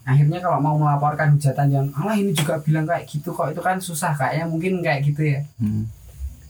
akhirnya 0.04 0.40
kalau 0.40 0.58
mau 0.60 0.76
melaporkan 0.76 1.34
hujatan 1.34 1.68
yang 1.70 1.88
alah 1.94 2.14
ini 2.14 2.32
juga 2.32 2.58
bilang 2.58 2.84
kayak 2.84 3.06
gitu 3.06 3.30
kok 3.30 3.50
itu 3.50 3.62
kan 3.62 3.78
susah 3.78 4.12
kayaknya 4.12 4.46
mungkin 4.46 4.82
kayak 4.82 5.06
gitu 5.06 5.22
ya 5.28 5.40
Hmm. 5.56 5.86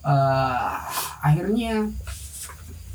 eh 0.01 0.71
akhirnya 1.21 1.85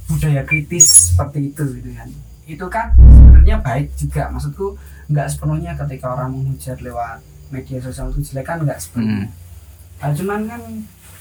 budaya 0.07 0.43
kritis 0.43 1.13
seperti 1.13 1.51
itu 1.51 1.63
gitu 1.77 1.91
kan 1.93 2.09
itu 2.47 2.67
kan 2.67 2.87
sebenarnya 2.95 3.57
baik 3.59 3.91
juga 3.95 4.27
maksudku 4.29 4.79
nggak 5.07 5.29
sepenuhnya 5.29 5.75
ketika 5.77 6.11
orang 6.11 6.31
menghujat 6.33 6.79
lewat 6.81 7.19
media 7.49 7.79
sosial 7.79 8.11
itu 8.11 8.23
jelek 8.25 8.47
kan 8.47 8.59
nggak 8.59 8.79
sepenuhnya 8.79 9.27
Hmm. 9.27 9.45
Nah, 9.99 10.13
cuman 10.13 10.41
kan 10.45 10.61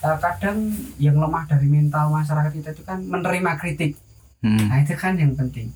eh, 0.06 0.18
kadang 0.20 0.58
yang 0.98 1.18
lemah 1.18 1.44
dari 1.46 1.66
mental 1.68 2.08
masyarakat 2.10 2.54
kita 2.54 2.70
itu 2.72 2.84
kan 2.84 3.02
menerima 3.02 3.58
kritik 3.58 3.98
Hmm. 4.38 4.70
nah 4.70 4.78
itu 4.78 4.94
kan 4.94 5.18
yang 5.18 5.34
penting 5.34 5.74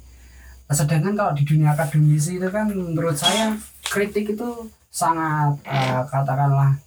sedangkan 0.69 1.17
kalau 1.17 1.33
di 1.33 1.41
dunia 1.41 1.73
akademisi 1.73 2.37
itu 2.37 2.45
kan 2.47 2.69
menurut 2.69 3.17
saya 3.17 3.57
kritik 3.83 4.29
itu 4.29 4.49
sangat 4.87 5.57
eh, 5.65 6.01
katakanlah 6.05 6.77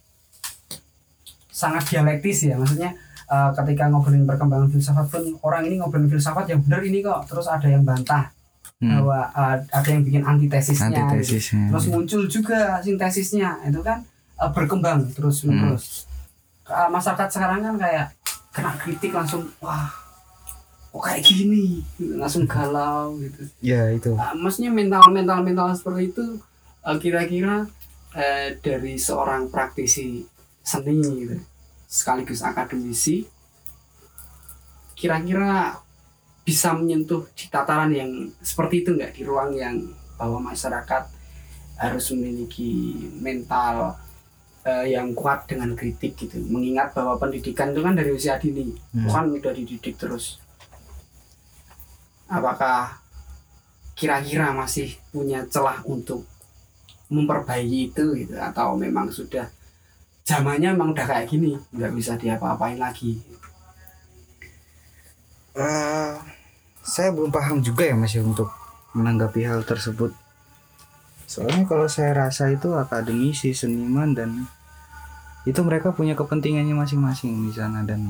sangat 1.45 1.83
dialektis 1.85 2.43
ya 2.43 2.55
maksudnya 2.55 2.95
eh, 3.25 3.49
ketika 3.53 3.87
ngobrolin 3.87 4.23
perkembangan 4.23 4.69
filsafat 4.69 5.05
pun 5.07 5.23
orang 5.41 5.67
ini 5.67 5.75
ngobrolin 5.77 6.07
filsafat 6.07 6.47
yang 6.47 6.61
benar 6.61 6.81
ini 6.81 6.99
kok 7.01 7.27
terus 7.27 7.47
ada 7.47 7.67
yang 7.67 7.83
bantah 7.83 8.31
Hmm. 8.79 8.99
bahwa 8.99 9.19
eh, 9.29 9.57
ada 9.71 9.89
yang 9.89 10.03
bikin 10.03 10.23
antitesisnya 10.23 10.91
gitu. 10.91 11.03
Antitesisnya. 11.15 11.63
terus 11.67 11.85
muncul 11.87 12.21
juga 12.27 12.59
sintesisnya 12.79 13.63
itu 13.63 13.79
kan 13.79 14.03
eh, 14.37 14.51
berkembang 14.51 15.07
terus 15.09 15.43
menerus 15.43 16.03
Eh, 16.03 16.12
masyarakat 16.67 17.29
sekarang 17.29 17.59
kan 17.61 17.75
kayak 17.75 18.07
kena 18.53 18.71
kritik 18.79 19.11
langsung 19.11 19.49
wah 19.59 19.89
kok 20.93 21.03
kayak 21.09 21.25
gini? 21.25 21.81
Langsung 21.97 22.45
galau 22.45 23.17
gitu. 23.17 23.49
Ya 23.65 23.89
itu. 23.89 24.13
Ah, 24.13 24.37
maksudnya 24.37 24.69
mental 24.69 25.09
mental 25.09 25.41
mental 25.41 25.73
seperti 25.73 26.13
itu 26.13 26.25
eh, 26.85 26.97
kira-kira 27.01 27.65
eh, 28.13 28.55
dari 28.61 28.95
seorang 28.95 29.49
praktisi 29.49 30.21
seni 30.63 31.01
gitu 31.01 31.37
sekaligus 31.93 32.41
akademisi 32.41 33.27
kira-kira 34.97 35.77
bisa 36.43 36.71
menyentuh 36.75 37.27
di 37.35 37.47
tataran 37.51 37.91
yang 37.91 38.31
seperti 38.39 38.83
itu 38.87 38.89
nggak? 38.95 39.11
Di 39.15 39.21
ruang 39.27 39.51
yang 39.55 39.79
bahwa 40.15 40.39
masyarakat 40.39 41.03
harus 41.79 42.05
memiliki 42.15 42.95
mental 43.19 43.97
eh, 44.63 44.95
yang 44.95 45.11
kuat 45.15 45.45
dengan 45.47 45.75
kritik 45.75 46.15
gitu. 46.15 46.39
Mengingat 46.47 46.95
bahwa 46.95 47.19
pendidikan 47.19 47.71
itu 47.71 47.81
kan 47.83 47.93
dari 47.95 48.11
usia 48.11 48.39
dini. 48.39 48.73
Hmm. 48.95 49.07
kan 49.11 49.27
udah 49.29 49.53
dididik 49.53 49.95
terus. 49.99 50.39
Apakah 52.31 53.03
kira-kira 53.93 54.49
masih 54.55 54.97
punya 55.13 55.45
celah 55.51 55.83
untuk 55.85 56.25
memperbaiki 57.11 57.93
itu 57.93 58.05
gitu? 58.25 58.35
Atau 58.39 58.79
memang 58.79 59.11
sudah 59.11 59.51
zamannya 60.23 60.71
emang 60.71 60.95
udah 60.95 61.03
kayak 61.03 61.27
gini 61.27 61.59
nggak 61.75 61.93
bisa 61.93 62.15
diapa-apain 62.15 62.79
lagi? 62.79 63.19
Eh, 65.53 66.13
saya 66.81 67.13
belum 67.13 67.29
paham 67.29 67.61
juga 67.61 67.85
ya 67.85 67.93
masih 67.93 68.25
untuk 68.25 68.49
menanggapi 68.97 69.45
hal 69.45 69.61
tersebut. 69.61 70.22
Soalnya 71.33 71.65
kalau 71.65 71.89
saya 71.89 72.13
rasa 72.13 72.53
itu 72.53 72.77
akademisi, 72.77 73.57
seniman 73.57 74.13
dan 74.13 74.45
itu 75.49 75.57
mereka 75.65 75.89
punya 75.89 76.13
kepentingannya 76.13 76.77
masing-masing 76.77 77.49
di 77.49 77.51
sana 77.51 77.81
dan 77.81 78.05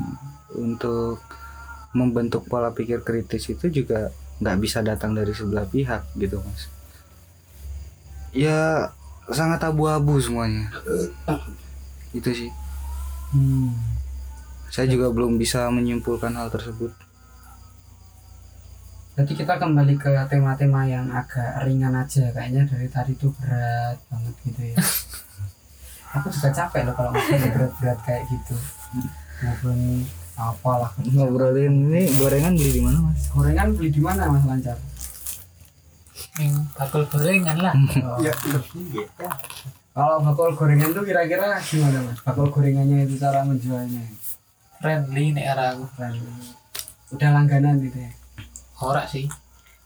untuk 0.52 1.24
membentuk 1.96 2.44
pola 2.52 2.76
pikir 2.76 3.00
kritis 3.00 3.48
itu 3.48 3.72
juga 3.72 4.12
nggak 4.44 4.58
bisa 4.60 4.84
datang 4.84 5.16
dari 5.16 5.32
sebelah 5.32 5.64
pihak 5.64 6.04
gitu 6.20 6.44
mas. 6.44 6.68
Ya 8.36 8.92
sangat 9.32 9.64
abu-abu 9.64 10.20
semuanya. 10.20 10.68
Itu 12.12 12.28
sih. 12.36 12.52
Saya 14.68 14.92
juga 14.92 15.16
belum 15.16 15.40
bisa 15.40 15.70
menyimpulkan 15.72 16.36
hal 16.36 16.52
tersebut. 16.52 16.92
Jadi 19.14 19.32
kita 19.38 19.62
kembali 19.62 19.94
ke 20.02 20.10
tema-tema 20.26 20.90
yang 20.90 21.06
agak 21.14 21.62
ringan 21.70 21.94
aja 21.94 22.34
kayaknya 22.34 22.66
dari 22.66 22.90
tadi 22.90 23.14
tuh 23.14 23.30
berat 23.38 24.02
banget 24.10 24.36
gitu 24.42 24.62
ya. 24.74 24.78
Aku 26.18 26.34
juga 26.34 26.50
capek 26.50 26.82
loh 26.90 26.94
kalau 26.98 27.14
ngobrol 27.14 27.50
berat-berat 27.54 28.00
kayak 28.02 28.26
gitu. 28.26 28.58
Ngobrolin 29.46 30.02
apalah. 30.34 30.90
Ngobrolin 30.98 31.74
ini 31.94 32.10
gorengan 32.18 32.58
beli 32.58 32.72
di 32.74 32.82
mana 32.82 32.98
mas? 33.06 33.30
Gorengan 33.30 33.68
beli 33.78 33.90
di 33.94 34.02
mana 34.02 34.22
Mas 34.34 34.46
Lancar? 34.50 34.78
Yang 36.42 36.56
bakul 36.74 37.04
gorengan 37.06 37.58
lah. 37.62 37.74
Oh, 38.02 38.18
Ya, 38.18 38.34
lebih 38.50 38.98
ya. 38.98 39.30
Kalau 39.94 40.26
bakul 40.26 40.58
gorengan 40.58 40.90
tuh 40.90 41.06
kira-kira 41.06 41.62
gimana 41.62 41.98
Mas? 42.02 42.18
Bakul 42.26 42.50
gorengannya 42.50 43.06
itu 43.06 43.22
cara 43.22 43.46
menjualnya. 43.46 44.10
Friendly 44.82 45.38
arah 45.38 45.78
aku. 45.78 45.86
Keren. 45.94 46.18
Udah 47.14 47.30
langganan 47.30 47.78
gitu 47.78 48.02
ya. 48.02 48.10
Ora 48.84 49.08
sih. 49.08 49.26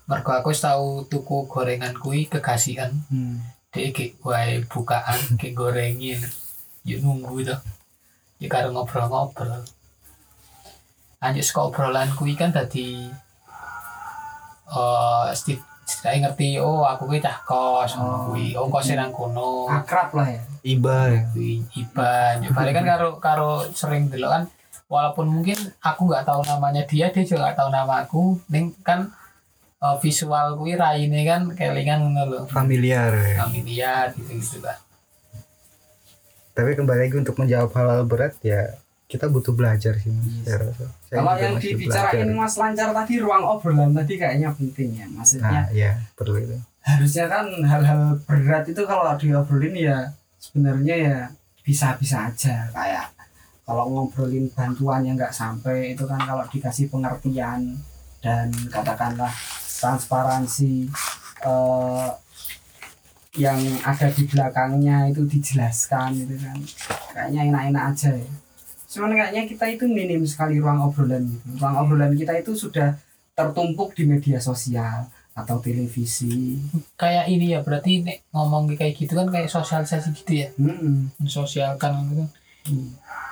Mergo 0.07 0.31
aku 0.33 0.49
wis 0.55 0.63
tau 0.63 1.05
tuku 1.05 1.45
gorengan 1.45 1.93
kuwi 1.93 2.25
kegasian. 2.25 2.91
Hmm. 3.11 3.37
Dek 3.69 3.93
iki 3.93 4.05
wae 4.25 4.63
bukaan 4.65 5.19
ke 5.39 5.53
gorengin. 5.53 6.17
Yuk 6.87 7.03
nunggu 7.03 7.45
to. 7.45 7.55
Ya 8.41 8.47
karo 8.49 8.71
ngobrol-ngobrol. 8.73 9.61
Lanjut 11.17 11.43
saka 11.45 11.59
obrolan 11.67 12.09
kuwi 12.13 12.37
kan 12.37 12.53
tadi 12.53 13.09
eh 14.67 15.27
Steve 15.33 15.63
saya 15.87 16.19
ngerti 16.19 16.59
oh 16.59 16.83
aku 16.83 17.07
kuwi 17.07 17.23
cah 17.23 17.39
kos 17.47 17.95
Oh. 17.95 18.29
kuwi 18.29 18.51
oh 18.59 18.67
kos 18.67 18.91
nang 18.91 19.09
kono 19.15 19.71
Akrab 19.71 20.11
lah 20.13 20.27
ya. 20.29 20.41
Iba 20.61 20.97
ya. 21.09 21.21
ya 22.43 22.49
balik 22.51 22.75
kan 22.75 22.85
karo 22.85 23.09
karo 23.23 23.49
sering 23.71 24.11
delok 24.11 24.31
kan 24.35 24.43
walaupun 24.87 25.27
mungkin 25.27 25.55
aku 25.79 26.07
nggak 26.07 26.23
tahu 26.23 26.41
namanya 26.43 26.83
dia 26.83 27.11
dia 27.11 27.23
juga 27.23 27.43
nggak 27.45 27.57
tahu 27.57 27.69
nama 27.69 27.93
aku 28.01 28.21
ning 28.47 28.71
kan 28.81 29.11
eh, 29.77 29.95
visual 29.99 30.55
kuwi 30.55 30.73
raine 30.73 31.21
kan 31.21 31.41
kelingan 31.51 32.07
ngono 32.07 32.23
lho 32.25 32.39
Familiar 32.47 33.11
familiar 33.37 34.11
gitu 34.11 34.31
gitu 34.33 34.59
kan 34.59 34.79
Tapi 36.51 36.73
kembali 36.73 36.99
lagi 37.05 37.15
untuk 37.15 37.37
menjawab 37.37 37.69
hal-hal 37.69 38.01
berat 38.03 38.33
ya 38.41 38.73
kita 39.05 39.29
butuh 39.29 39.53
belajar 39.53 39.95
sih 39.95 40.09
mas. 40.09 40.25
Saya 40.43 40.67
rasa. 40.67 40.85
Saya 41.05 41.15
Kalau 41.15 41.33
yang 41.37 41.55
dibicarain 41.55 42.27
belajar. 42.27 42.35
Mas 42.35 42.55
Lancar 42.57 42.89
tadi 42.91 43.13
ruang 43.21 43.43
obrolan 43.45 43.95
tadi 43.95 44.13
kayaknya 44.17 44.49
penting 44.51 44.89
ya. 44.97 45.05
Maksudnya 45.07 45.47
Nah, 45.63 45.65
ya 45.71 45.91
perlu 46.11 46.35
itu. 46.35 46.57
harusnya 46.81 47.25
kan 47.27 47.45
hal-hal 47.63 48.01
berat 48.23 48.63
itu 48.67 48.81
kalau 48.83 49.15
diobrolin 49.15 49.75
ya 49.75 49.97
sebenarnya 50.39 50.95
ya 50.97 51.17
bisa-bisa 51.61 52.27
aja 52.27 52.67
kayak 52.71 53.11
kalau 53.67 53.83
ngobrolin 53.91 54.47
bantuan 54.55 55.03
yang 55.03 55.19
nggak 55.19 55.35
sampai 55.35 55.91
itu 55.91 56.07
kan 56.07 56.23
kalau 56.23 56.47
dikasih 56.47 56.87
pengertian 56.87 57.75
dan 58.23 58.47
katakanlah 58.71 59.29
transparansi 59.77 60.87
eh, 61.43 62.09
yang 63.37 63.59
ada 63.85 64.07
di 64.09 64.23
belakangnya 64.25 65.11
itu 65.13 65.27
dijelaskan 65.27 66.15
gitu 66.25 66.35
kan. 66.41 66.57
Kayaknya 67.13 67.41
enak-enak 67.53 67.83
aja 67.93 68.11
ya. 68.17 68.31
Cuman 68.87 69.13
kayaknya 69.13 69.43
kita 69.45 69.65
itu 69.69 69.85
minim 69.85 70.23
sekali 70.25 70.57
ruang 70.57 70.81
obrolan 70.81 71.27
gitu. 71.27 71.45
Ruang 71.61 71.75
obrolan 71.85 72.15
kita 72.17 72.33
itu 72.39 72.57
sudah 72.57 72.97
tertumpuk 73.37 73.93
di 73.93 74.09
media 74.09 74.41
sosial 74.41 75.05
atau 75.37 75.61
televisi. 75.61 76.57
Kayak 76.97 77.29
ini 77.29 77.53
ya 77.53 77.61
berarti 77.61 78.01
nek 78.01 78.25
ngomong 78.33 78.73
kayak 78.73 78.97
gitu 78.97 79.13
kan 79.13 79.29
kayak 79.29 79.53
sosialisasi 79.53 80.09
gitu 80.17 80.33
ya? 80.33 80.49
Mm-mm. 80.57 81.13
mensosialkan 81.21 81.93
gitu 82.09 82.25
kan. 82.25 82.29
Hmm. 82.31 82.46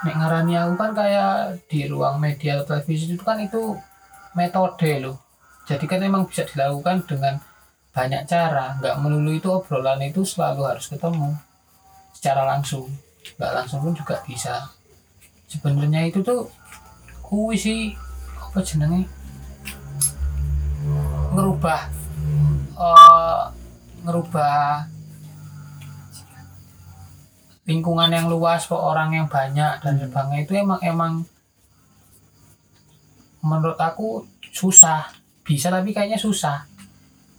Nek 0.06 0.16
ngarani 0.16 0.54
aku 0.60 0.74
kan 0.78 0.92
kayak 0.94 1.60
di 1.68 1.90
ruang 1.90 2.22
media 2.22 2.62
televisi 2.62 3.10
itu 3.10 3.24
kan 3.26 3.42
itu 3.42 3.76
metode 4.36 4.92
loh 5.02 5.26
jadi 5.66 5.86
kan 5.90 6.00
emang 6.06 6.30
bisa 6.30 6.46
dilakukan 6.46 7.02
dengan 7.10 7.42
banyak 7.90 8.22
cara. 8.30 8.78
Nggak 8.78 8.96
melulu 9.02 9.34
itu 9.34 9.50
obrolan 9.50 9.98
itu 10.06 10.22
selalu 10.22 10.62
harus 10.70 10.86
ketemu 10.86 11.34
secara 12.14 12.46
langsung. 12.46 12.86
Nggak 13.42 13.54
langsung 13.58 13.82
pun 13.82 13.98
juga 13.98 14.22
bisa. 14.22 14.70
Sebenarnya 15.50 16.06
itu 16.06 16.22
tuh 16.22 16.46
kuwi 17.26 17.58
sih 17.58 17.80
apa 18.38 18.62
jenenge? 18.62 19.10
Ngerubah 21.34 21.82
eh 22.76 23.44
ngerubah 24.06 24.86
lingkungan 27.66 28.14
yang 28.14 28.30
luas 28.30 28.70
ke 28.70 28.78
orang 28.78 29.14
yang 29.18 29.28
banyak 29.28 29.82
dan 29.82 29.94
sebagainya 29.98 30.46
itu 30.46 30.54
emang 30.54 30.80
emang 30.86 31.14
menurut 33.42 33.78
aku 33.78 34.26
susah 34.54 35.10
bisa 35.46 35.70
tapi 35.70 35.94
kayaknya 35.94 36.18
susah 36.18 36.66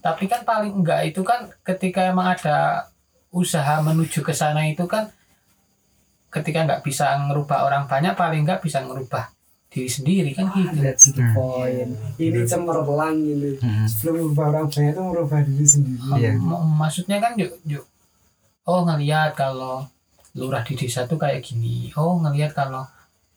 tapi 0.03 0.31
kan 0.31 0.47
paling 0.47 0.71
enggak 0.83 1.11
itu 1.11 1.23
kan 1.27 1.51
ketika 1.67 2.07
emang 2.07 2.31
ada 2.31 2.87
usaha 3.35 3.83
menuju 3.83 4.23
ke 4.23 4.31
sana 4.31 4.67
itu 4.71 4.87
kan 4.87 5.11
ketika 6.31 6.63
nggak 6.63 6.83
bisa 6.87 7.17
ngerubah 7.27 7.67
orang 7.67 7.85
banyak 7.91 8.15
paling 8.15 8.47
nggak 8.47 8.63
bisa 8.63 8.83
ngerubah 8.83 9.31
diri 9.67 9.91
sendiri 9.91 10.31
kan 10.31 10.47
gitu 10.55 10.79
That's 10.79 11.11
the 11.11 11.27
point. 11.35 11.91
Ini 12.17 12.49
cemerlang 12.49 13.19
ini. 13.19 13.59
Hmm. 13.61 13.85
Sebelum 13.85 14.31
merubah 14.31 14.45
orang 14.55 14.67
banyak 14.73 14.95
itu 14.95 15.03
merubah 15.03 15.41
diri 15.43 15.67
sendiri. 15.67 16.01
Iya. 16.17 16.33
M- 16.39 16.75
maksudnya 16.79 17.19
kan 17.19 17.35
yuk, 17.35 17.53
yuk 17.67 17.85
oh 18.67 18.83
ngelihat 18.87 19.35
kalau 19.35 19.87
lurah 20.37 20.63
di 20.63 20.77
desa 20.77 21.09
tuh 21.09 21.17
kayak 21.17 21.41
gini. 21.43 21.91
Oh 21.97 22.21
ngelihat 22.21 22.53
kalau 22.53 22.85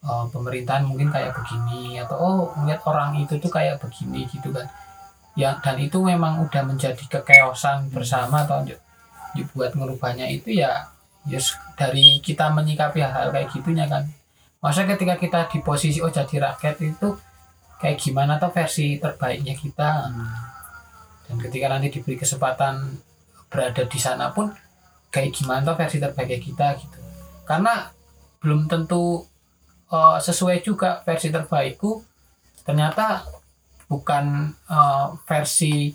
eh, 0.03 0.25
pemerintahan 0.29 0.83
mungkin 0.85 1.09
kayak 1.09 1.31
begini 1.33 1.97
atau 2.03 2.15
oh 2.19 2.39
ngelihat 2.59 2.83
orang 2.85 3.15
itu 3.23 3.39
tuh 3.39 3.51
kayak 3.51 3.79
begini 3.79 4.27
gitu 4.27 4.51
kan. 4.51 4.67
Ya 5.39 5.55
dan 5.63 5.79
itu 5.79 6.03
memang 6.03 6.43
udah 6.43 6.63
menjadi 6.67 6.99
kekeosan 7.07 7.87
bersama 7.95 8.43
atau 8.43 8.59
yuk, 8.67 8.79
yuk 9.39 9.47
buat 9.55 9.71
ngerubahnya 9.71 10.27
itu 10.27 10.59
ya 10.59 10.91
ya 11.27 11.39
s- 11.39 11.55
dari 11.79 12.19
kita 12.19 12.51
menyikapi 12.51 12.99
hal-hal 12.99 13.31
kayak 13.31 13.47
gitunya 13.55 13.87
kan. 13.87 14.03
Maksudnya 14.59 14.99
ketika 14.99 15.15
kita 15.15 15.39
di 15.47 15.59
posisi 15.63 16.03
oh 16.03 16.11
jadi 16.11 16.51
rakyat 16.51 16.75
itu 16.83 17.07
kayak 17.79 17.95
gimana 17.95 18.35
tuh 18.35 18.51
versi 18.51 18.99
terbaiknya 18.99 19.55
kita. 19.55 20.11
Dan 21.29 21.37
ketika 21.39 21.71
nanti 21.71 21.87
diberi 21.93 22.19
kesempatan 22.19 22.99
berada 23.47 23.83
di 23.85 23.99
sana 24.01 24.33
pun 24.35 24.51
kayak 25.09 25.33
gimana 25.33 25.65
tuh 25.65 25.75
versi 25.77 25.97
terbaiknya 25.97 26.39
kita 26.41 26.67
gitu. 26.77 26.99
Karena 27.45 27.89
belum 28.39 28.69
tentu 28.69 29.25
eh, 29.89 30.17
sesuai 30.21 30.61
juga 30.61 31.01
versi 31.03 31.33
terbaikku 31.33 32.01
ternyata 32.63 33.25
bukan 33.89 34.53
eh, 34.69 35.07
versi 35.25 35.89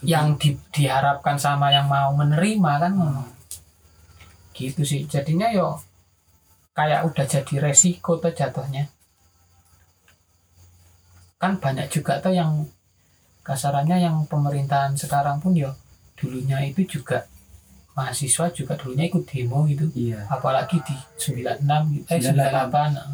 yang 0.00 0.40
di- 0.40 0.56
diharapkan 0.72 1.36
sama 1.36 1.70
yang 1.70 1.86
mau 1.86 2.10
menerima 2.16 2.72
kan. 2.82 2.92
Gitu 4.56 4.82
sih. 4.84 5.06
Jadinya 5.06 5.48
yo 5.52 5.78
kayak 6.74 7.06
udah 7.08 7.26
jadi 7.28 7.54
resiko 7.70 8.16
tuh 8.18 8.32
jatuhnya. 8.32 8.88
Kan 11.40 11.56
banyak 11.56 11.88
juga 11.88 12.20
tuh 12.20 12.36
yang 12.36 12.68
kasarannya 13.40 13.96
yang 14.04 14.28
pemerintahan 14.28 14.92
sekarang 14.96 15.40
pun 15.40 15.56
yo 15.56 15.72
dulunya 16.20 16.60
itu 16.68 17.00
juga 17.00 17.24
mahasiswa 17.96 18.52
juga 18.52 18.76
dulunya 18.76 19.08
ikut 19.08 19.24
demo 19.26 19.64
gitu 19.66 19.88
Iya. 19.96 20.28
apalagi 20.28 20.78
di 20.84 20.94
96 21.16 21.96
gitu 21.96 22.06
eh 22.12 22.20
98. 22.20 22.70
98 22.70 22.96
nah. 22.96 23.08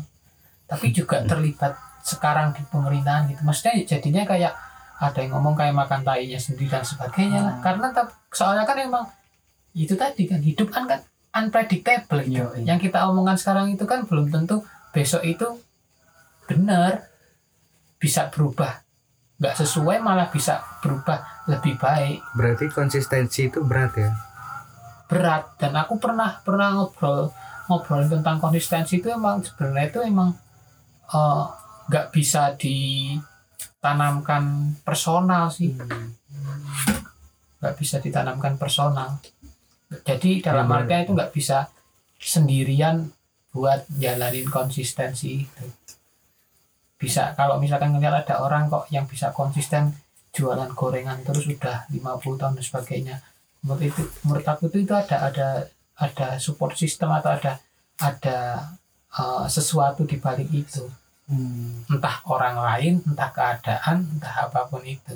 tapi 0.67 0.87
juga 0.93 1.17
terlibat 1.25 1.73
sekarang 2.03 2.55
di 2.55 2.63
pemerintahan 2.67 3.31
gitu 3.31 3.41
maksudnya 3.47 3.75
jadinya 3.87 4.23
kayak 4.27 4.53
ada 4.97 5.19
yang 5.21 5.37
ngomong 5.37 5.55
kayak 5.55 5.77
makan 5.77 6.01
tainya 6.03 6.41
sendiri 6.41 6.73
dan 6.73 6.85
sebagainya 6.85 7.41
lah. 7.41 7.55
Hmm. 7.59 7.65
karena 7.65 7.87
soalnya 8.33 8.65
kan 8.65 8.77
emang 8.81 9.05
itu 9.77 9.93
tadi 9.93 10.25
kan 10.25 10.41
hidup 10.41 10.73
kan 10.73 10.89
kan 10.89 11.01
unpredictable 11.37 12.25
gitu. 12.25 12.41
Iya, 12.41 12.47
iya. 12.57 12.65
yang 12.73 12.79
kita 12.81 13.05
omongan 13.13 13.37
sekarang 13.37 13.69
itu 13.77 13.85
kan 13.85 14.09
belum 14.09 14.33
tentu 14.33 14.65
besok 14.97 15.21
itu 15.29 15.61
benar 16.49 17.05
bisa 18.01 18.33
berubah 18.33 18.81
nggak 19.37 19.55
sesuai 19.61 20.01
malah 20.01 20.33
bisa 20.33 20.65
berubah 20.81 21.36
lebih 21.47 21.79
baik. 21.79 22.19
Berarti 22.35 22.67
konsistensi 22.71 23.49
itu 23.49 23.63
berat 23.63 23.95
ya. 23.97 24.11
berat. 25.07 25.55
Dan 25.55 25.79
aku 25.79 26.03
pernah 26.03 26.43
pernah 26.43 26.75
ngobrol 26.75 27.31
ngobrol 27.71 28.11
tentang 28.11 28.43
konsistensi 28.43 28.99
itu 28.99 29.11
emang 29.11 29.43
sebenarnya 29.43 29.87
itu 29.91 30.01
emang 30.03 30.35
eh, 31.15 31.45
nggak 31.87 32.07
bisa 32.11 32.59
ditanamkan 32.59 34.75
personal 34.83 35.47
sih. 35.55 35.79
Nggak 37.63 37.75
bisa 37.79 38.03
ditanamkan 38.03 38.59
personal. 38.59 39.23
Jadi 40.03 40.43
dalam 40.43 40.67
artinya 40.75 41.07
itu 41.07 41.15
nggak 41.15 41.31
bisa 41.31 41.71
sendirian 42.19 43.07
buat 43.55 43.87
jalanin 43.95 44.51
konsistensi 44.51 45.47
itu. 45.47 45.67
Bisa 46.97 47.37
kalau 47.39 47.63
misalkan 47.63 47.95
ngeliat 47.95 48.27
ada 48.27 48.43
orang 48.43 48.67
kok 48.67 48.91
yang 48.91 49.07
bisa 49.07 49.31
konsisten 49.31 49.95
jualan 50.37 50.71
gorengan 50.77 51.25
terus 51.25 51.49
udah 51.49 51.89
50 51.89 52.37
tahun 52.37 52.55
dan 52.61 52.65
sebagainya. 52.65 53.17
Menurut 53.65 53.83
itu 53.89 54.03
menurut 54.29 54.45
aku 54.45 54.69
itu, 54.69 54.85
itu 54.85 54.93
ada 54.93 55.17
ada 55.33 55.49
ada 55.97 56.29
support 56.37 56.77
system 56.77 57.09
atau 57.17 57.33
ada 57.33 57.57
ada 57.97 58.39
uh, 59.17 59.49
sesuatu 59.49 60.05
di 60.05 60.21
balik 60.21 60.53
itu. 60.53 60.85
Hmm. 61.27 61.83
entah 61.91 62.23
orang 62.31 62.55
lain 62.55 63.03
entah 63.03 63.27
keadaan 63.35 64.07
entah 64.15 64.47
apa 64.47 64.63
pun 64.71 64.79
itu. 64.87 65.11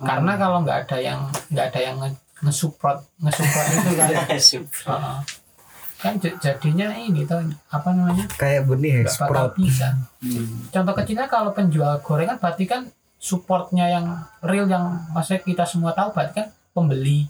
Karena 0.00 0.40
kalau 0.40 0.64
nggak 0.64 0.88
ada 0.88 0.96
yang 1.04 1.20
nggak 1.52 1.66
ada 1.68 1.80
yang 1.84 1.96
nge- 2.00 2.22
nge-support 2.48 3.04
nge-support 3.20 3.66
itu 3.76 3.90
kan. 3.92 4.08
Uh, 4.88 5.20
kan 6.00 6.16
jadinya 6.20 6.96
ini 6.96 7.28
tuh 7.28 7.44
apa 7.68 7.92
namanya? 7.92 8.24
Kayak 8.40 8.68
benih 8.68 9.04
ya, 9.04 9.08
bisa. 9.52 9.88
Hmm. 10.20 10.64
contoh 10.72 10.94
kecilnya 10.96 11.28
kalau 11.28 11.52
penjual 11.52 12.00
gorengan 12.00 12.40
berarti 12.40 12.64
kan 12.64 12.88
supportnya 13.24 13.88
yang 13.88 14.06
real 14.42 14.68
yang 14.68 14.84
maksudnya 15.10 15.40
kita 15.40 15.64
semua 15.64 15.90
tahu 15.90 16.12
berarti 16.12 16.36
kan 16.36 16.46
pembeli 16.70 17.24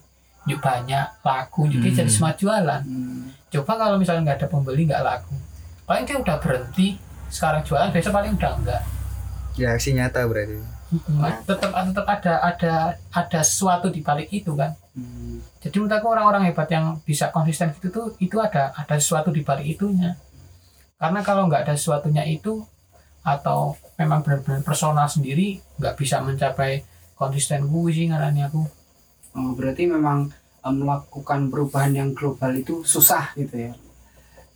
yuk 0.45 0.59
banyak 0.59 1.07
laku 1.23 1.71
jadi 1.71 1.87
Hmm. 1.87 1.97
jadi 1.97 2.11
semua 2.11 2.35
jualan 2.35 2.83
Hmm. 2.83 3.31
coba 3.49 3.73
kalau 3.79 3.97
misalnya 3.97 4.27
nggak 4.27 4.39
ada 4.43 4.49
pembeli 4.51 4.83
nggak 4.85 5.01
laku 5.01 5.39
paling 5.85 6.03
dia 6.03 6.19
udah 6.19 6.37
berhenti 6.37 6.99
sekarang 7.29 7.63
jualan 7.63 7.89
besok 7.89 8.11
paling 8.13 8.35
udah 8.35 8.53
enggak 8.55 8.83
Ya 9.55 9.71
aksi 9.71 9.95
nyata 9.95 10.27
berarti. 10.27 10.59
tetap 11.47 11.71
tetap 11.71 12.07
ada 12.09 12.35
ada 12.43 12.73
ada 13.09 13.41
sesuatu 13.41 13.87
di 13.87 14.03
balik 14.03 14.27
itu 14.29 14.51
kan 14.53 14.75
Hmm. 14.91 15.39
jadi 15.59 15.75
menurut 15.77 15.95
aku 15.97 16.07
orang-orang 16.09 16.43
hebat 16.45 16.67
yang 16.69 16.99
bisa 17.01 17.31
konsisten 17.31 17.71
gitu 17.73 17.89
tuh 17.89 18.07
itu 18.19 18.35
ada 18.37 18.71
ada 18.73 18.95
sesuatu 18.95 19.31
di 19.31 19.43
balik 19.43 19.67
itunya 19.69 20.19
karena 20.97 21.19
kalau 21.21 21.47
nggak 21.47 21.67
ada 21.67 21.75
sesuatunya 21.75 22.23
itu 22.25 22.63
atau 23.25 23.75
memang 23.97 24.21
benar-benar 24.21 24.61
personal 24.61 25.09
sendiri 25.09 25.59
nggak 25.81 25.97
bisa 25.97 26.21
mencapai 26.21 26.85
konsisten 27.17 27.65
gue 27.67 27.91
sih 27.91 28.07
ngarani 28.13 28.45
aku 28.47 28.63
Oh, 29.35 29.51
berarti 29.59 29.91
memang 29.91 30.31
eh, 30.63 30.71
melakukan 30.71 31.51
perubahan 31.51 31.91
yang 31.91 32.11
global 32.15 32.55
itu 32.55 32.87
susah 32.87 33.35
gitu 33.35 33.67
ya. 33.67 33.73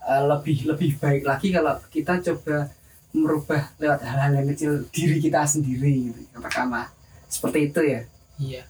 Eh, 0.07 0.23
lebih 0.31 0.71
lebih 0.71 0.95
baik 1.03 1.27
lagi 1.27 1.51
kalau 1.51 1.75
kita 1.91 2.23
coba 2.23 2.71
merubah 3.11 3.75
lewat 3.83 4.01
hal-hal 4.07 4.39
yang 4.39 4.47
kecil 4.55 4.87
diri 4.95 5.19
kita 5.19 5.43
sendiri 5.43 6.13
gitu 6.13 6.21
katakanlah 6.37 6.87
seperti 7.27 7.73
itu 7.73 7.81
ya. 7.83 8.01
iya 8.39 8.63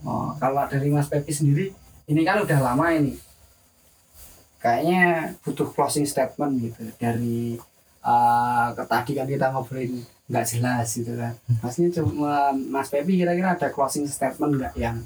Oh, 0.00 0.32
kalau 0.40 0.64
dari 0.64 0.88
Mas 0.88 1.12
Pepi 1.12 1.28
sendiri 1.28 1.76
ini 2.08 2.22
kan 2.24 2.40
udah 2.40 2.58
lama 2.62 2.86
ini. 2.94 3.20
Kayaknya 4.60 5.34
butuh 5.44 5.68
closing 5.72 6.04
statement 6.04 6.52
gitu 6.60 6.84
dari 6.96 7.56
eh, 8.00 8.66
ke 8.76 8.84
tadi 8.88 9.12
kan 9.16 9.26
kita 9.28 9.46
ngobrolin 9.52 10.00
nggak 10.30 10.46
jelas 10.46 10.88
gitu 10.94 11.12
kan. 11.18 11.34
Masnya 11.58 11.90
cuma 11.90 12.54
Mas 12.54 12.88
Pepi 12.88 13.18
kira-kira 13.18 13.58
ada 13.58 13.68
closing 13.74 14.06
statement 14.06 14.62
nggak 14.62 14.74
yang 14.78 15.02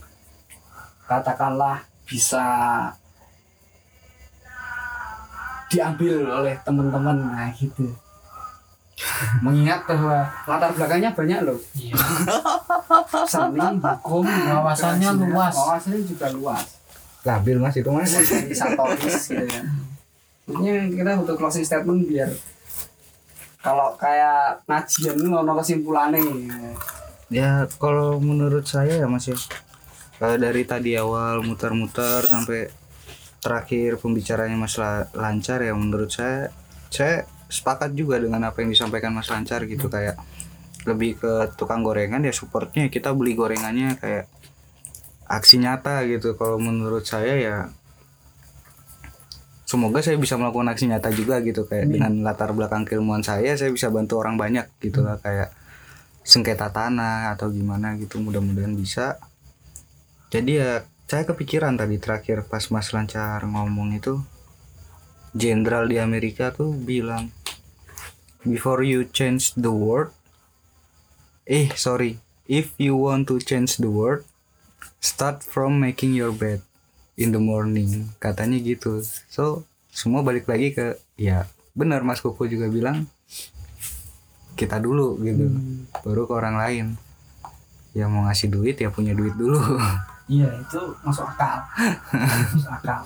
katakanlah 1.08 1.80
bisa 2.04 2.44
diambil 5.72 6.28
oleh 6.28 6.54
teman-teman 6.62 7.16
nah 7.24 7.48
gitu. 7.56 7.88
Mengingat 9.42 9.90
bahwa 9.90 10.22
latar 10.46 10.70
belakangnya 10.70 11.10
banyak 11.10 11.40
loh 11.42 11.58
iya 11.74 11.98
seni, 13.32 13.58
hukum, 13.82 14.22
Wawasannya 14.22 15.10
luas. 15.18 15.54
Wawasannya 15.56 16.00
juga 16.06 16.30
luas. 16.30 16.78
Labil 17.26 17.58
mas 17.58 17.74
itu 17.74 17.90
mas. 17.90 18.12
Satoris 18.54 19.34
gitu 19.34 19.44
kan. 19.50 19.64
Maksudnya 20.46 20.76
kita 20.92 21.10
butuh 21.18 21.36
closing 21.40 21.64
statement 21.66 22.06
biar 22.06 22.30
kalau 23.64 23.96
kayak 23.96 24.60
ngajian 24.68 25.16
itu 25.16 25.32
ono 25.32 25.56
kesimpulannya. 25.56 26.20
Ya 27.32 27.64
kalau 27.80 28.20
menurut 28.20 28.68
saya 28.68 29.00
ya 29.00 29.08
mas 29.08 29.24
ya. 29.24 29.38
Kalau 30.20 30.36
dari 30.36 30.68
tadi 30.68 30.94
awal 31.00 31.40
muter-muter 31.40 32.28
sampai 32.28 32.68
terakhir 33.40 33.96
pembicaranya 33.96 34.60
mas 34.60 34.76
La- 34.76 35.08
lancar 35.16 35.64
ya 35.64 35.72
menurut 35.72 36.12
saya 36.12 36.52
saya 36.92 37.24
sepakat 37.48 37.96
juga 37.96 38.20
dengan 38.20 38.44
apa 38.44 38.60
yang 38.60 38.70
disampaikan 38.72 39.16
mas 39.16 39.32
lancar 39.32 39.64
gitu 39.64 39.88
kayak 39.88 40.20
lebih 40.84 41.16
ke 41.16 41.32
tukang 41.56 41.80
gorengan 41.80 42.20
ya 42.20 42.32
supportnya 42.36 42.92
kita 42.92 43.16
beli 43.16 43.32
gorengannya 43.32 43.96
kayak 43.96 44.28
aksi 45.24 45.56
nyata 45.60 46.04
gitu 46.04 46.36
kalau 46.36 46.60
menurut 46.60 47.08
saya 47.08 47.34
ya 47.40 47.56
semoga 49.64 50.04
saya 50.04 50.20
bisa 50.20 50.36
melakukan 50.36 50.68
aksi 50.72 50.92
nyata 50.92 51.08
juga 51.12 51.40
gitu 51.40 51.64
kayak 51.64 51.88
dengan 51.88 52.20
latar 52.20 52.52
belakang 52.52 52.84
keilmuan 52.84 53.24
saya 53.24 53.56
saya 53.56 53.72
bisa 53.72 53.88
bantu 53.88 54.20
orang 54.20 54.36
banyak 54.36 54.68
gitu 54.80 55.00
lah 55.00 55.16
kayak 55.20 55.52
sengketa 56.24 56.72
tanah 56.72 57.36
atau 57.36 57.52
gimana 57.52 57.96
gitu 58.00 58.16
mudah-mudahan 58.20 58.72
bisa. 58.76 59.20
Jadi 60.32 60.56
ya 60.56 60.82
saya 61.04 61.28
kepikiran 61.28 61.76
tadi 61.76 62.00
terakhir 62.00 62.48
pas 62.48 62.64
Mas 62.72 62.90
Lancar 62.96 63.44
ngomong 63.44 63.92
itu 63.92 64.24
jenderal 65.36 65.84
di 65.90 66.00
Amerika 66.00 66.48
tuh 66.54 66.72
bilang 66.72 67.28
before 68.46 68.80
you 68.80 69.04
change 69.10 69.52
the 69.58 69.68
world 69.68 70.14
eh 71.44 71.68
sorry 71.76 72.22
if 72.48 72.72
you 72.80 72.96
want 72.96 73.28
to 73.28 73.36
change 73.36 73.76
the 73.82 73.90
world 73.90 74.24
start 75.02 75.44
from 75.44 75.76
making 75.76 76.16
your 76.16 76.32
bed 76.32 76.64
in 77.14 77.34
the 77.34 77.40
morning. 77.42 78.10
Katanya 78.18 78.58
gitu. 78.58 79.02
So 79.30 79.66
semua 79.94 80.26
balik 80.26 80.50
lagi 80.50 80.74
ke 80.74 80.98
ya 81.14 81.46
benar 81.74 82.02
Mas 82.02 82.22
Koko 82.22 82.46
juga 82.46 82.66
bilang 82.70 83.06
kita 84.54 84.78
dulu 84.78 85.18
gitu. 85.22 85.50
Baru 86.02 86.26
ke 86.26 86.32
orang 86.34 86.56
lain. 86.58 86.86
Yang 87.94 88.10
mau 88.10 88.26
ngasih 88.26 88.48
duit 88.50 88.76
ya 88.78 88.90
punya 88.90 89.14
duit 89.14 89.34
dulu. 89.38 89.58
Iya 90.24 90.48
itu 90.56 90.80
masuk 91.04 91.28
akal. 91.36 91.60
Masuk 92.56 92.72
akal. 92.72 93.00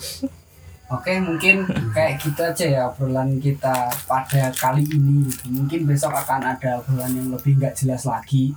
Oke 0.88 1.20
mungkin 1.20 1.68
kayak 1.92 2.16
gitu 2.22 2.40
aja 2.40 2.64
ya 2.64 2.82
obrolan 2.88 3.36
kita 3.36 3.92
pada 4.08 4.48
kali 4.56 4.88
ini 4.88 5.28
gitu. 5.28 5.52
Mungkin 5.52 5.84
besok 5.84 6.16
akan 6.16 6.56
ada 6.56 6.80
obrolan 6.80 7.12
yang 7.12 7.28
lebih 7.28 7.60
nggak 7.60 7.76
jelas 7.76 8.08
lagi. 8.08 8.56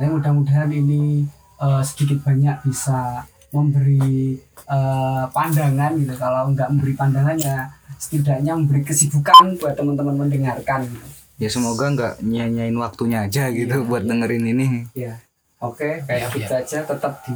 Tapi 0.00 0.08
mudah-mudahan 0.08 0.72
ini 0.72 1.28
eh, 1.60 1.82
sedikit 1.84 2.24
banyak 2.24 2.64
bisa 2.64 3.28
memberi 3.54 4.34
eh, 4.66 5.24
pandangan 5.30 5.94
gitu 5.94 6.14
Kalau 6.14 6.50
nggak 6.50 6.68
memberi 6.68 6.92
pandangan 6.92 7.36
ya 7.36 7.70
setidaknya 7.94 8.52
memberi 8.52 8.82
kesibukan 8.82 9.56
buat 9.56 9.74
teman-teman 9.74 10.18
mendengarkan 10.20 10.84
gitu. 10.84 11.06
ya 11.36 11.48
semoga 11.48 11.88
nggak 11.88 12.14
nyanyain 12.20 12.74
waktunya 12.74 13.24
aja 13.24 13.48
gitu 13.48 13.80
Iya, 13.80 13.86
buat 13.86 14.02
iya. 14.02 14.08
dengerin 14.10 14.44
ini 14.46 14.66
Ya, 14.92 15.14
oke, 15.58 16.04
kayak 16.04 16.20
Iya, 16.26 16.36
gitu 16.36 16.52
aja 16.54 16.78
tetap 16.84 17.24
di 17.24 17.34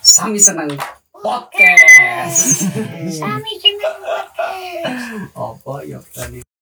Sami 0.00 0.36
Senang 0.36 0.72
Podcast. 1.14 2.66
Sami 3.14 3.52
senang 3.54 3.96
podcast. 3.96 5.30
Apa 5.30 5.74
ya 5.86 6.02
tadi? 6.10 6.42